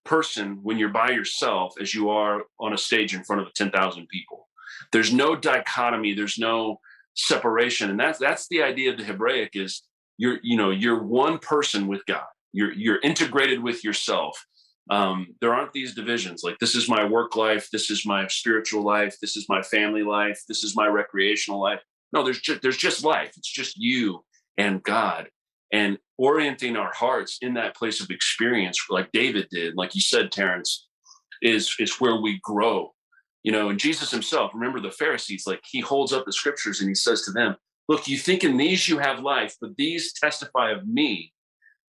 person 0.04 0.58
when 0.64 0.76
you're 0.76 0.88
by 0.88 1.10
yourself 1.10 1.74
as 1.80 1.94
you 1.94 2.10
are 2.10 2.42
on 2.58 2.72
a 2.72 2.78
stage 2.78 3.14
in 3.14 3.22
front 3.22 3.42
of 3.42 3.54
10,000 3.54 4.08
people. 4.08 4.45
There's 4.92 5.12
no 5.12 5.36
dichotomy, 5.36 6.14
there's 6.14 6.38
no 6.38 6.80
separation. 7.14 7.90
And 7.90 7.98
that's 7.98 8.18
that's 8.18 8.48
the 8.48 8.62
idea 8.62 8.90
of 8.90 8.98
the 8.98 9.04
Hebraic 9.04 9.50
is 9.54 9.82
you're 10.18 10.38
you 10.42 10.56
know, 10.56 10.70
you're 10.70 11.02
one 11.02 11.38
person 11.38 11.86
with 11.86 12.04
God. 12.06 12.26
You're 12.52 12.72
you're 12.72 13.00
integrated 13.02 13.62
with 13.62 13.84
yourself. 13.84 14.44
Um, 14.88 15.34
there 15.40 15.52
aren't 15.52 15.72
these 15.72 15.94
divisions. 15.94 16.42
Like 16.44 16.58
this 16.58 16.74
is 16.74 16.88
my 16.88 17.04
work 17.04 17.36
life. 17.36 17.68
This 17.72 17.90
is 17.90 18.06
my 18.06 18.26
spiritual 18.28 18.82
life. 18.82 19.16
This 19.20 19.36
is 19.36 19.46
my 19.48 19.62
family 19.62 20.02
life. 20.02 20.40
This 20.48 20.62
is 20.62 20.76
my 20.76 20.86
recreational 20.86 21.60
life. 21.60 21.80
No 22.12 22.22
there's 22.22 22.40
just 22.40 22.62
there's 22.62 22.76
just 22.76 23.04
life. 23.04 23.32
It's 23.36 23.50
just 23.50 23.76
you 23.76 24.24
and 24.56 24.82
god. 24.82 25.28
And 25.72 25.98
orienting 26.18 26.76
our 26.76 26.92
hearts 26.94 27.38
in 27.42 27.54
that 27.54 27.76
place 27.76 28.00
of 28.00 28.10
experience 28.10 28.78
like 28.88 29.10
david 29.12 29.46
did 29.50 29.74
like 29.76 29.94
you 29.94 30.00
said 30.00 30.32
terrence 30.32 30.88
is 31.42 31.74
is 31.78 32.00
where 32.00 32.20
we 32.20 32.40
grow 32.42 32.92
you 33.46 33.52
know 33.52 33.70
and 33.70 33.78
jesus 33.78 34.10
himself 34.10 34.50
remember 34.54 34.80
the 34.80 34.90
pharisees 34.90 35.44
like 35.46 35.62
he 35.64 35.80
holds 35.80 36.12
up 36.12 36.26
the 36.26 36.32
scriptures 36.32 36.80
and 36.80 36.88
he 36.88 36.94
says 36.94 37.22
to 37.22 37.32
them 37.32 37.56
look 37.88 38.06
you 38.06 38.18
think 38.18 38.44
in 38.44 38.58
these 38.58 38.86
you 38.86 38.98
have 38.98 39.20
life 39.20 39.56
but 39.60 39.70
these 39.78 40.12
testify 40.12 40.70
of 40.70 40.86
me 40.86 41.32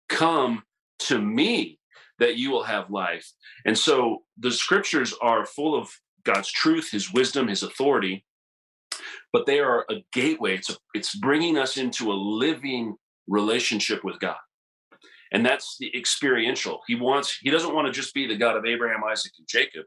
come 0.07 0.63
to 0.99 1.21
me 1.21 1.79
that 2.19 2.37
you 2.37 2.49
will 2.49 2.63
have 2.63 2.89
life. 2.89 3.31
And 3.65 3.77
so 3.77 4.23
the 4.37 4.51
scriptures 4.51 5.13
are 5.21 5.45
full 5.45 5.75
of 5.77 5.89
God's 6.23 6.51
truth, 6.51 6.89
his 6.91 7.13
wisdom, 7.13 7.47
his 7.47 7.63
authority, 7.63 8.25
but 9.31 9.45
they 9.45 9.59
are 9.59 9.85
a 9.89 10.03
gateway. 10.11 10.55
It's, 10.55 10.69
a, 10.69 10.75
it's 10.93 11.15
bringing 11.15 11.57
us 11.57 11.77
into 11.77 12.11
a 12.11 12.13
living 12.13 12.95
relationship 13.27 14.03
with 14.03 14.19
God. 14.19 14.37
And 15.31 15.45
that's 15.45 15.75
the 15.79 15.95
experiential. 15.95 16.79
He 16.87 16.95
wants, 16.95 17.37
he 17.41 17.51
doesn't 17.51 17.73
want 17.73 17.87
to 17.87 17.93
just 17.93 18.13
be 18.13 18.27
the 18.27 18.37
God 18.37 18.55
of 18.55 18.65
Abraham, 18.65 19.03
Isaac, 19.09 19.33
and 19.37 19.47
Jacob. 19.47 19.83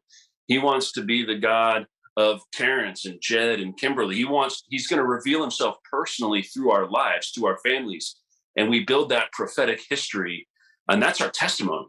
He 0.51 0.59
wants 0.59 0.93
to 0.93 1.03
be 1.03 1.25
the 1.25 1.39
God 1.39 1.87
of 2.19 2.43
Terrence 2.53 3.07
and 3.07 3.19
Jed 3.23 3.61
and 3.61 3.79
Kimberly. 3.79 4.17
He 4.17 4.27
wants, 4.27 4.65
he's 4.69 4.87
going 4.87 4.99
to 4.99 5.07
reveal 5.07 5.41
himself 5.41 5.77
personally 5.91 6.43
through 6.43 6.71
our 6.73 6.91
lives, 6.91 7.33
to 7.33 7.47
our 7.47 7.57
families. 7.65 8.17
And 8.57 8.69
we 8.69 8.85
build 8.85 9.09
that 9.09 9.33
prophetic 9.33 9.81
history. 9.89 10.47
And 10.89 11.03
that's 11.03 11.23
our 11.23 11.31
testimony 11.31 11.87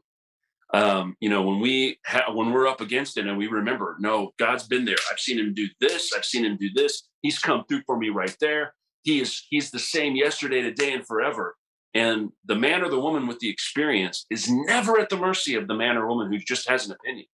um, 0.74 1.16
you 1.20 1.30
know, 1.30 1.42
when 1.42 1.60
we 1.60 2.00
ha- 2.06 2.32
when 2.34 2.52
we're 2.52 2.68
up 2.68 2.82
against 2.82 3.18
it 3.18 3.28
and 3.28 3.38
we 3.38 3.48
remember, 3.48 3.98
no, 4.00 4.32
God's 4.40 4.68
been 4.68 4.86
there. 4.86 4.96
I've 5.12 5.20
seen 5.20 5.38
him 5.38 5.54
do 5.54 5.68
this. 5.80 6.14
I've 6.16 6.26
seen 6.26 6.46
him 6.46 6.58
do 6.58 6.70
this. 6.74 7.10
He's 7.22 7.40
come 7.40 7.66
through 7.68 7.82
for 7.86 7.98
me 7.98 8.10
right 8.10 8.36
there. 8.40 8.74
He 9.04 9.20
is 9.20 9.46
he's 9.50 9.72
the 9.72 9.80
same 9.80 10.16
yesterday, 10.16 10.62
today, 10.62 10.94
and 10.94 11.06
forever. 11.06 11.56
And 11.94 12.30
the 12.46 12.56
man 12.56 12.84
or 12.84 12.90
the 12.90 13.00
woman 13.00 13.28
with 13.28 13.40
the 13.40 13.50
experience 13.50 14.26
is 14.30 14.50
never 14.50 14.98
at 14.98 15.10
the 15.10 15.18
mercy 15.18 15.56
of 15.56 15.68
the 15.68 15.76
man 15.76 15.98
or 15.98 16.08
woman 16.08 16.32
who 16.32 16.40
just 16.40 16.70
has 16.70 16.86
an 16.86 16.94
opinion. 16.94 17.26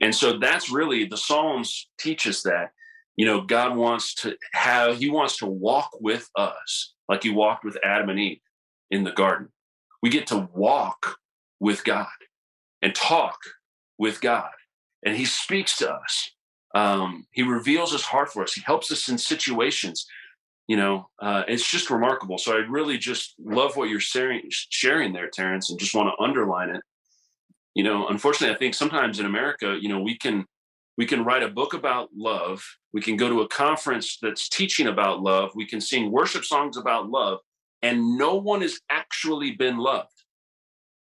And 0.00 0.14
so 0.14 0.38
that's 0.38 0.70
really 0.70 1.06
the 1.06 1.16
Psalms 1.16 1.88
teach 1.98 2.26
us 2.26 2.42
that, 2.42 2.70
you 3.16 3.24
know, 3.24 3.42
God 3.42 3.76
wants 3.76 4.14
to 4.16 4.36
have, 4.52 4.98
he 4.98 5.10
wants 5.10 5.38
to 5.38 5.46
walk 5.46 5.90
with 6.00 6.28
us 6.36 6.94
like 7.08 7.22
he 7.22 7.30
walked 7.30 7.64
with 7.64 7.78
Adam 7.84 8.10
and 8.10 8.18
Eve 8.18 8.40
in 8.90 9.04
the 9.04 9.12
garden. 9.12 9.48
We 10.02 10.10
get 10.10 10.26
to 10.28 10.48
walk 10.52 11.16
with 11.60 11.84
God 11.84 12.06
and 12.82 12.94
talk 12.94 13.38
with 13.98 14.20
God. 14.20 14.50
And 15.04 15.16
He 15.16 15.24
speaks 15.24 15.78
to 15.78 15.92
us. 15.92 16.30
Um, 16.74 17.26
he 17.32 17.42
reveals 17.42 17.92
His 17.92 18.02
heart 18.02 18.32
for 18.32 18.42
us. 18.42 18.52
He 18.52 18.62
helps 18.64 18.92
us 18.92 19.08
in 19.08 19.18
situations. 19.18 20.06
You 20.68 20.76
know, 20.76 21.08
uh, 21.20 21.44
it's 21.48 21.68
just 21.70 21.90
remarkable. 21.90 22.38
So 22.38 22.52
I 22.52 22.56
really 22.56 22.98
just 22.98 23.34
love 23.38 23.76
what 23.76 23.88
you're 23.88 24.00
sharing, 24.00 24.42
sharing 24.50 25.12
there, 25.12 25.28
Terrence, 25.30 25.70
and 25.70 25.78
just 25.78 25.94
want 25.94 26.08
to 26.08 26.22
underline 26.22 26.70
it. 26.70 26.82
You 27.74 27.82
know, 27.82 28.08
unfortunately, 28.08 28.54
I 28.54 28.58
think 28.58 28.74
sometimes 28.74 29.18
in 29.18 29.26
America, 29.26 29.76
you 29.80 29.88
know, 29.88 30.00
we 30.00 30.16
can 30.16 30.46
we 30.96 31.06
can 31.06 31.24
write 31.24 31.42
a 31.42 31.48
book 31.48 31.74
about 31.74 32.10
love. 32.14 32.64
We 32.92 33.00
can 33.00 33.16
go 33.16 33.28
to 33.28 33.40
a 33.40 33.48
conference 33.48 34.18
that's 34.22 34.48
teaching 34.48 34.86
about 34.86 35.22
love. 35.22 35.50
We 35.56 35.66
can 35.66 35.80
sing 35.80 36.12
worship 36.12 36.44
songs 36.44 36.76
about 36.76 37.10
love, 37.10 37.40
and 37.82 38.16
no 38.16 38.36
one 38.36 38.60
has 38.62 38.78
actually 38.90 39.52
been 39.52 39.78
loved 39.78 40.12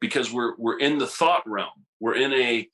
because 0.01 0.33
we're 0.33 0.55
we're 0.59 0.79
in 0.79 0.99
the 0.99 1.07
thought 1.07 1.43
realm. 1.47 1.87
We're 1.99 2.17
in 2.17 2.33
a 2.33 2.69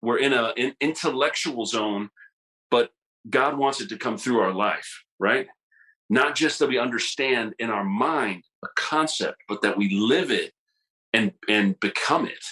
we're 0.00 0.18
in 0.18 0.32
a 0.32 0.52
an 0.56 0.74
intellectual 0.80 1.66
zone, 1.66 2.10
but 2.70 2.90
God 3.28 3.58
wants 3.58 3.80
it 3.80 3.88
to 3.88 3.98
come 3.98 4.16
through 4.16 4.38
our 4.38 4.52
life, 4.52 5.02
right? 5.18 5.48
Not 6.08 6.36
just 6.36 6.60
that 6.60 6.68
we 6.68 6.78
understand 6.78 7.54
in 7.58 7.70
our 7.70 7.84
mind 7.84 8.44
a 8.64 8.68
concept, 8.76 9.38
but 9.48 9.62
that 9.62 9.76
we 9.76 9.90
live 9.90 10.30
it 10.30 10.52
and 11.12 11.32
and 11.48 11.78
become 11.80 12.26
it 12.26 12.44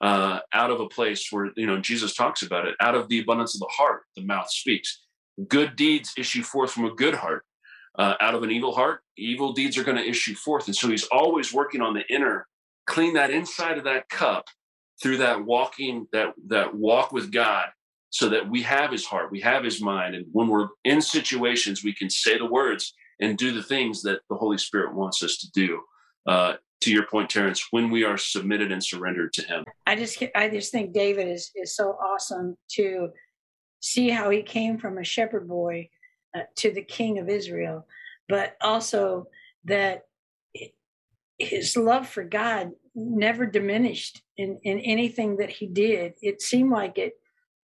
uh, 0.00 0.40
out 0.52 0.70
of 0.70 0.80
a 0.80 0.88
place 0.88 1.28
where 1.30 1.50
you 1.56 1.66
know 1.66 1.78
Jesus 1.78 2.14
talks 2.14 2.42
about 2.42 2.66
it. 2.66 2.74
Out 2.80 2.94
of 2.94 3.08
the 3.08 3.20
abundance 3.20 3.54
of 3.54 3.60
the 3.60 3.70
heart, 3.70 4.02
the 4.16 4.24
mouth 4.24 4.50
speaks. 4.50 5.02
Good 5.48 5.76
deeds 5.76 6.12
issue 6.16 6.42
forth 6.42 6.72
from 6.72 6.84
a 6.84 6.94
good 6.94 7.14
heart. 7.14 7.44
Uh, 7.98 8.14
out 8.20 8.34
of 8.34 8.42
an 8.42 8.50
evil 8.50 8.74
heart, 8.74 9.00
evil 9.18 9.52
deeds 9.52 9.76
are 9.76 9.84
going 9.84 9.96
to 9.96 10.08
issue 10.08 10.34
forth. 10.34 10.66
And 10.66 10.76
so 10.76 10.88
he's 10.88 11.08
always 11.10 11.52
working 11.52 11.80
on 11.80 11.92
the 11.92 12.06
inner 12.08 12.46
clean 12.90 13.14
that 13.14 13.30
inside 13.30 13.78
of 13.78 13.84
that 13.84 14.08
cup 14.08 14.46
through 15.00 15.18
that 15.18 15.44
walking 15.44 16.06
that 16.12 16.34
that 16.48 16.74
walk 16.74 17.12
with 17.12 17.32
god 17.32 17.68
so 18.10 18.28
that 18.28 18.50
we 18.50 18.62
have 18.62 18.90
his 18.90 19.06
heart 19.06 19.30
we 19.30 19.40
have 19.40 19.62
his 19.62 19.80
mind 19.80 20.14
and 20.16 20.26
when 20.32 20.48
we're 20.48 20.68
in 20.84 21.00
situations 21.00 21.84
we 21.84 21.94
can 21.94 22.10
say 22.10 22.36
the 22.36 22.44
words 22.44 22.92
and 23.20 23.38
do 23.38 23.52
the 23.52 23.62
things 23.62 24.02
that 24.02 24.20
the 24.28 24.36
holy 24.36 24.58
spirit 24.58 24.92
wants 24.92 25.22
us 25.22 25.36
to 25.38 25.48
do 25.52 25.80
uh, 26.26 26.54
to 26.80 26.90
your 26.90 27.06
point 27.06 27.30
terrence 27.30 27.68
when 27.70 27.90
we 27.90 28.04
are 28.04 28.16
submitted 28.16 28.72
and 28.72 28.82
surrendered 28.82 29.32
to 29.32 29.42
him 29.42 29.64
i 29.86 29.94
just 29.94 30.22
i 30.34 30.48
just 30.48 30.72
think 30.72 30.92
david 30.92 31.28
is 31.28 31.50
is 31.54 31.74
so 31.74 31.90
awesome 32.02 32.56
to 32.68 33.08
see 33.80 34.10
how 34.10 34.30
he 34.30 34.42
came 34.42 34.78
from 34.78 34.98
a 34.98 35.04
shepherd 35.04 35.48
boy 35.48 35.88
uh, 36.36 36.42
to 36.56 36.72
the 36.72 36.82
king 36.82 37.18
of 37.18 37.28
israel 37.28 37.86
but 38.28 38.56
also 38.62 39.26
that 39.64 40.02
his 41.40 41.76
love 41.76 42.06
for 42.06 42.22
God 42.22 42.72
never 42.94 43.46
diminished 43.46 44.22
in, 44.36 44.60
in 44.62 44.78
anything 44.80 45.38
that 45.38 45.50
he 45.50 45.66
did. 45.66 46.12
It 46.20 46.42
seemed 46.42 46.70
like 46.70 46.98
it, 46.98 47.14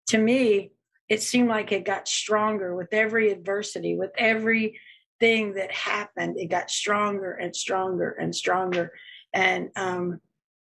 to 0.08 0.18
me, 0.18 0.72
it 1.08 1.22
seemed 1.22 1.48
like 1.48 1.70
it 1.72 1.84
got 1.84 2.08
stronger 2.08 2.74
with 2.74 2.88
every 2.92 3.30
adversity, 3.30 3.96
with 3.96 4.10
every 4.16 4.80
thing 5.20 5.54
that 5.54 5.72
happened, 5.72 6.38
it 6.38 6.46
got 6.46 6.70
stronger 6.70 7.32
and 7.32 7.54
stronger 7.54 8.10
and 8.10 8.34
stronger. 8.34 8.92
And 9.32 9.70
um, 9.76 10.20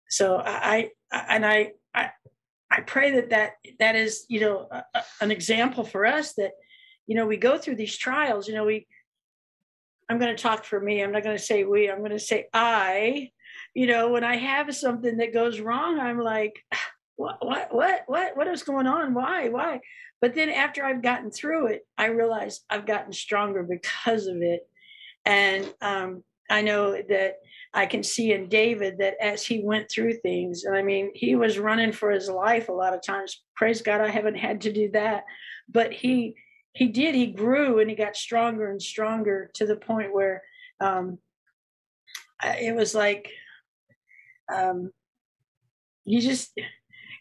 so 0.08 0.36
I, 0.36 0.90
I 1.12 1.24
and 1.28 1.46
I, 1.46 1.72
I, 1.94 2.10
I 2.70 2.80
pray 2.80 3.12
that 3.12 3.30
that 3.30 3.52
that 3.78 3.96
is 3.96 4.26
you 4.28 4.40
know 4.40 4.68
a, 4.70 4.84
a, 4.94 5.02
an 5.20 5.30
example 5.30 5.84
for 5.84 6.06
us 6.06 6.34
that 6.34 6.52
you 7.06 7.14
know 7.14 7.26
we 7.26 7.36
go 7.36 7.58
through 7.58 7.76
these 7.76 7.96
trials. 7.96 8.48
You 8.48 8.54
know 8.54 8.64
we. 8.64 8.86
I'm 10.06 10.18
going 10.18 10.36
to 10.36 10.42
talk 10.42 10.64
for 10.64 10.78
me. 10.78 11.02
I'm 11.02 11.12
not 11.12 11.22
going 11.22 11.36
to 11.36 11.42
say 11.42 11.64
we. 11.64 11.90
I'm 11.90 12.00
going 12.00 12.10
to 12.10 12.18
say 12.18 12.46
I. 12.52 13.30
You 13.72 13.86
know, 13.86 14.10
when 14.10 14.22
I 14.22 14.36
have 14.36 14.74
something 14.74 15.16
that 15.16 15.32
goes 15.32 15.60
wrong, 15.60 15.98
I'm 15.98 16.20
like, 16.20 16.62
what, 17.16 17.44
what, 17.44 17.74
what, 17.74 18.03
what, 18.07 18.37
what 18.37 18.48
is 18.48 18.62
going 18.62 18.87
on? 18.87 19.14
Why, 19.14 19.48
why? 19.48 19.81
But 20.20 20.35
then 20.35 20.50
after 20.50 20.85
I've 20.85 21.03
gotten 21.03 21.31
through 21.31 21.68
it, 21.68 21.83
I 21.96 22.07
realize 22.07 22.61
I've 22.70 22.87
gotten 22.87 23.12
stronger 23.12 23.62
because 23.62 24.27
of 24.27 24.37
it. 24.40 24.62
And 25.24 25.72
um, 25.81 26.24
I 26.50 26.62
know 26.62 26.92
that 26.92 27.37
I 27.72 27.87
can 27.87 28.03
see 28.03 28.33
in 28.33 28.48
David 28.48 28.98
that 28.98 29.14
as 29.20 29.44
he 29.44 29.62
went 29.62 29.90
through 29.90 30.14
things, 30.14 30.64
and 30.64 30.77
I 30.77 30.83
mean, 30.83 31.11
he 31.14 31.35
was 31.35 31.59
running 31.59 31.92
for 31.92 32.11
his 32.11 32.29
life 32.29 32.68
a 32.68 32.72
lot 32.72 32.94
of 32.94 33.03
times. 33.03 33.42
Praise 33.57 33.83
God, 33.83 34.00
I 34.00 34.09
haven't 34.09 34.37
had 34.37 34.61
to 34.62 34.72
do 34.72 34.90
that. 34.92 35.24
But 35.68 35.92
he 35.92 36.37
he 36.72 36.88
did, 36.88 37.14
he 37.14 37.29
grew 37.29 37.79
and 37.79 37.88
he 37.88 37.94
got 37.94 38.16
stronger 38.16 38.68
and 38.68 38.83
stronger 38.83 39.50
to 39.55 39.64
the 39.64 39.77
point 39.77 40.12
where 40.12 40.42
um, 40.81 41.18
it 42.42 42.74
was 42.74 42.94
like 42.94 43.31
um, 44.53 44.90
you 46.05 46.20
just 46.20 46.53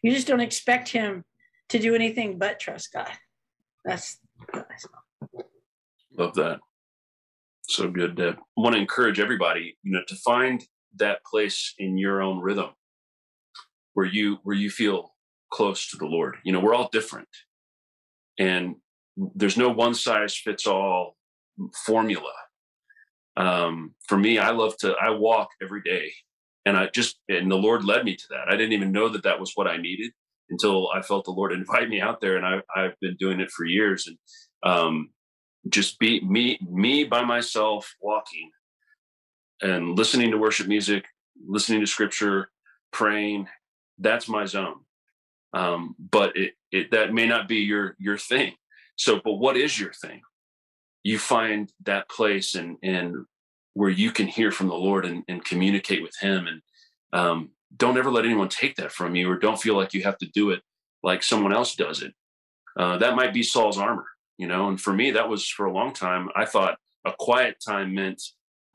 you 0.03 0.11
just 0.11 0.27
don't 0.27 0.41
expect 0.41 0.89
him 0.89 1.23
to 1.69 1.79
do 1.79 1.95
anything 1.95 2.37
but 2.37 2.59
trust 2.59 2.93
God. 2.93 3.09
That's 3.83 4.19
love 6.15 6.35
that. 6.35 6.59
So 7.63 7.89
good, 7.89 8.15
Deb. 8.15 8.35
I 8.35 8.61
want 8.61 8.75
to 8.75 8.81
encourage 8.81 9.19
everybody, 9.19 9.77
you 9.81 9.93
know, 9.93 10.03
to 10.07 10.15
find 10.17 10.63
that 10.97 11.23
place 11.25 11.73
in 11.79 11.97
your 11.97 12.21
own 12.21 12.39
rhythm 12.39 12.69
where 13.93 14.05
you 14.05 14.37
where 14.43 14.55
you 14.55 14.69
feel 14.69 15.15
close 15.51 15.89
to 15.89 15.97
the 15.97 16.05
Lord. 16.05 16.35
You 16.43 16.51
know, 16.51 16.59
we're 16.59 16.75
all 16.75 16.89
different. 16.91 17.29
And 18.37 18.75
there's 19.15 19.57
no 19.57 19.69
one 19.69 19.93
size 19.93 20.35
fits 20.35 20.67
all 20.67 21.15
formula. 21.85 22.33
Um, 23.37 23.95
for 24.07 24.17
me, 24.17 24.37
I 24.37 24.51
love 24.51 24.77
to 24.79 24.93
I 25.01 25.11
walk 25.11 25.49
every 25.61 25.81
day 25.81 26.11
and 26.65 26.77
I 26.77 26.89
just 26.93 27.19
and 27.27 27.51
the 27.51 27.55
Lord 27.55 27.83
led 27.83 28.05
me 28.05 28.15
to 28.15 28.27
that. 28.31 28.47
I 28.49 28.55
didn't 28.55 28.73
even 28.73 28.91
know 28.91 29.09
that 29.09 29.23
that 29.23 29.39
was 29.39 29.51
what 29.55 29.67
I 29.67 29.77
needed 29.77 30.11
until 30.49 30.89
I 30.89 31.01
felt 31.01 31.25
the 31.25 31.31
Lord 31.31 31.51
invite 31.53 31.89
me 31.89 32.01
out 32.01 32.21
there, 32.21 32.37
and 32.37 32.45
I, 32.45 32.61
I've 32.75 32.99
been 33.01 33.15
doing 33.17 33.39
it 33.39 33.51
for 33.51 33.65
years. 33.65 34.07
And 34.07 34.17
um, 34.63 35.09
just 35.69 35.99
be 35.99 36.21
me, 36.21 36.59
me 36.69 37.03
by 37.03 37.23
myself, 37.23 37.93
walking 38.01 38.51
and 39.61 39.97
listening 39.97 40.31
to 40.31 40.37
worship 40.37 40.67
music, 40.67 41.05
listening 41.47 41.79
to 41.79 41.87
Scripture, 41.87 42.49
praying. 42.91 43.47
That's 43.97 44.27
my 44.27 44.45
zone. 44.45 44.81
Um, 45.53 45.95
but 45.99 46.35
it, 46.35 46.53
it 46.71 46.91
that 46.91 47.13
may 47.13 47.27
not 47.27 47.47
be 47.47 47.57
your 47.57 47.95
your 47.99 48.17
thing. 48.17 48.53
So, 48.95 49.21
but 49.23 49.33
what 49.33 49.57
is 49.57 49.79
your 49.79 49.93
thing? 49.93 50.21
You 51.03 51.19
find 51.19 51.71
that 51.85 52.09
place 52.09 52.55
and 52.55 52.77
and 52.81 53.25
where 53.73 53.89
you 53.89 54.11
can 54.11 54.27
hear 54.27 54.51
from 54.51 54.67
the 54.67 54.75
Lord 54.75 55.05
and, 55.05 55.23
and 55.27 55.43
communicate 55.43 56.03
with 56.03 56.15
Him. 56.19 56.47
And 56.47 56.61
um, 57.11 57.49
don't 57.75 57.97
ever 57.97 58.11
let 58.11 58.25
anyone 58.25 58.49
take 58.49 58.75
that 58.75 58.91
from 58.91 59.15
you, 59.15 59.29
or 59.29 59.37
don't 59.37 59.61
feel 59.61 59.75
like 59.75 59.93
you 59.93 60.03
have 60.03 60.17
to 60.19 60.27
do 60.27 60.51
it 60.51 60.61
like 61.01 61.23
someone 61.23 61.53
else 61.53 61.75
does 61.75 62.01
it. 62.01 62.13
Uh, 62.77 62.97
that 62.97 63.15
might 63.15 63.33
be 63.33 63.43
Saul's 63.43 63.77
armor, 63.77 64.05
you 64.37 64.47
know. 64.47 64.67
And 64.69 64.79
for 64.79 64.93
me, 64.93 65.11
that 65.11 65.29
was 65.29 65.47
for 65.47 65.65
a 65.65 65.73
long 65.73 65.93
time. 65.93 66.29
I 66.35 66.45
thought 66.45 66.77
a 67.05 67.13
quiet 67.17 67.57
time 67.65 67.93
meant 67.93 68.21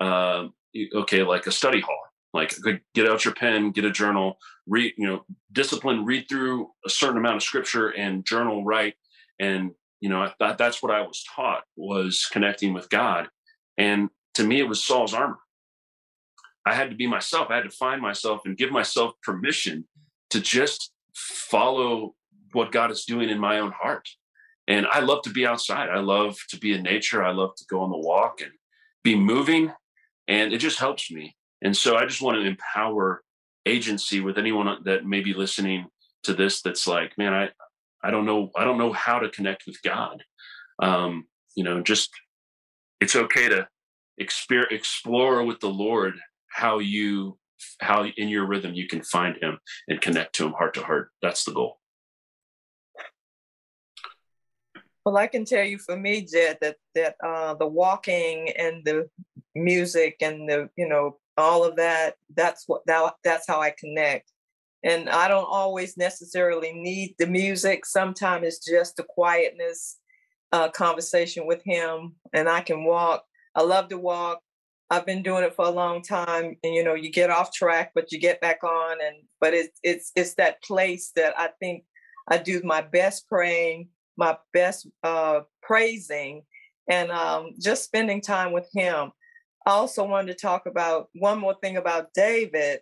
uh, 0.00 0.48
okay, 0.94 1.22
like 1.22 1.46
a 1.46 1.52
study 1.52 1.80
hall. 1.80 2.00
Like 2.34 2.54
get 2.94 3.08
out 3.08 3.24
your 3.24 3.34
pen, 3.34 3.70
get 3.70 3.87
a 3.87 3.90
journal, 3.90 4.37
read, 4.66 4.92
you 4.98 5.06
know, 5.06 5.24
discipline, 5.50 6.04
read 6.04 6.26
through 6.28 6.68
a 6.87 6.90
certain 6.90 7.16
amount 7.16 7.37
of 7.37 7.42
scripture 7.42 7.88
and 7.88 8.24
journal, 8.24 8.64
write. 8.64 8.94
And 9.40 9.72
you 10.00 10.08
know, 10.08 10.22
I 10.22 10.32
thought 10.38 10.58
that's 10.58 10.82
what 10.82 10.92
I 10.92 11.00
was 11.02 11.24
taught 11.34 11.64
was 11.76 12.26
connecting 12.30 12.74
with 12.74 12.88
God. 12.90 13.28
And 13.78 14.11
to 14.38 14.44
me, 14.44 14.61
it 14.61 14.68
was 14.68 14.85
Saul's 14.85 15.14
armor. 15.14 15.38
I 16.64 16.72
had 16.72 16.90
to 16.90 16.96
be 16.96 17.09
myself. 17.09 17.48
I 17.51 17.57
had 17.57 17.64
to 17.64 17.70
find 17.70 18.01
myself 18.01 18.42
and 18.44 18.57
give 18.57 18.70
myself 18.70 19.14
permission 19.20 19.85
to 20.31 20.40
just 20.40 20.92
follow 21.12 22.14
what 22.53 22.70
God 22.70 22.92
is 22.92 23.05
doing 23.05 23.31
in 23.31 23.38
my 23.40 23.59
own 23.59 23.72
heart. 23.72 24.09
And 24.68 24.87
I 24.87 25.01
love 25.01 25.22
to 25.22 25.31
be 25.31 25.44
outside. 25.44 25.88
I 25.88 25.98
love 25.98 26.37
to 26.51 26.59
be 26.59 26.72
in 26.72 26.85
nature. 26.85 27.24
I 27.24 27.33
love 27.33 27.57
to 27.57 27.64
go 27.68 27.81
on 27.81 27.90
the 27.90 27.98
walk 27.98 28.40
and 28.40 28.53
be 29.03 29.16
moving. 29.16 29.72
And 30.29 30.53
it 30.53 30.59
just 30.59 30.79
helps 30.79 31.11
me. 31.11 31.35
And 31.61 31.77
so 31.77 31.96
I 31.96 32.07
just 32.07 32.22
want 32.22 32.37
to 32.37 32.46
empower 32.46 33.22
agency 33.66 34.20
with 34.20 34.38
anyone 34.38 34.85
that 34.85 35.05
may 35.05 35.20
be 35.20 35.35
listening 35.35 35.87
to 36.22 36.33
this 36.33 36.62
that's 36.62 36.87
like, 36.87 37.18
man, 37.18 37.35
I, 37.35 37.48
I 38.05 38.12
don't 38.12 38.24
know, 38.24 38.51
I 38.55 38.62
don't 38.62 38.79
know 38.79 38.92
how 38.92 39.18
to 39.18 39.31
connect 39.31 39.64
with 39.66 39.83
God. 39.83 40.22
Um, 40.81 41.27
you 41.57 41.64
know, 41.64 41.83
just 41.83 42.11
it's 43.01 43.16
okay 43.16 43.48
to 43.48 43.66
exper- 44.20 44.70
explore 44.70 45.42
with 45.44 45.61
the 45.61 45.70
Lord 45.70 46.14
how 46.48 46.78
you 46.78 47.38
how 47.81 48.04
in 48.04 48.28
your 48.28 48.46
rhythm 48.46 48.74
you 48.74 48.87
can 48.87 49.02
find 49.02 49.37
him 49.42 49.59
and 49.88 50.00
connect 50.00 50.35
to 50.37 50.46
him 50.46 50.52
heart 50.52 50.74
to 50.74 50.83
heart. 50.83 51.11
That's 51.22 51.44
the 51.44 51.52
goal. 51.52 51.78
Well, 55.04 55.16
I 55.16 55.26
can 55.26 55.44
tell 55.44 55.64
you 55.64 55.78
for 55.78 55.96
me, 55.96 56.26
Jed, 56.31 56.59
that 56.61 56.76
that 56.94 57.16
uh, 57.24 57.54
the 57.54 57.66
walking 57.66 58.50
and 58.59 58.85
the 58.85 59.09
music 59.54 60.16
and 60.20 60.48
the 60.48 60.68
you 60.76 60.88
know 60.88 61.18
all 61.37 61.64
of 61.64 61.76
that 61.76 62.14
that's 62.35 62.64
what 62.66 62.83
that, 62.87 63.14
that's 63.24 63.46
how 63.46 63.61
I 63.61 63.72
connect. 63.78 64.31
And 64.83 65.09
I 65.09 65.28
don't 65.28 65.48
always 65.48 65.96
necessarily 65.96 66.72
need 66.72 67.16
the 67.18 67.26
music. 67.26 67.85
Sometimes 67.85 68.46
it's 68.46 68.64
just 68.64 68.96
the 68.96 69.02
quietness, 69.02 69.98
uh, 70.52 70.68
conversation 70.68 71.46
with 71.46 71.62
him, 71.64 72.14
and 72.33 72.48
I 72.48 72.61
can 72.61 72.85
walk 72.85 73.24
I 73.58 73.62
love 73.62 73.88
to 73.88 73.98
walk. 73.98 74.40
I've 74.88 75.04
been 75.04 75.24
doing 75.24 75.42
it 75.42 75.52
for 75.52 75.64
a 75.64 75.70
long 75.70 76.00
time, 76.00 76.56
and 76.62 76.74
you 76.74 76.84
know, 76.84 76.94
you 76.94 77.10
get 77.10 77.28
off 77.28 77.52
track, 77.52 77.90
but 77.92 78.12
you 78.12 78.20
get 78.20 78.40
back 78.40 78.62
on. 78.62 78.98
And 79.04 79.16
but 79.40 79.52
it's 79.52 79.80
it's 79.82 80.12
it's 80.14 80.34
that 80.34 80.62
place 80.62 81.10
that 81.16 81.34
I 81.36 81.48
think 81.58 81.82
I 82.28 82.38
do 82.38 82.62
my 82.62 82.82
best 82.82 83.28
praying, 83.28 83.88
my 84.16 84.36
best 84.52 84.86
uh, 85.02 85.40
praising, 85.60 86.44
and 86.88 87.10
um, 87.10 87.54
just 87.60 87.82
spending 87.82 88.20
time 88.20 88.52
with 88.52 88.68
Him. 88.72 89.10
I 89.66 89.72
also 89.72 90.06
wanted 90.06 90.38
to 90.38 90.38
talk 90.38 90.66
about 90.66 91.08
one 91.14 91.40
more 91.40 91.56
thing 91.60 91.78
about 91.78 92.14
David 92.14 92.78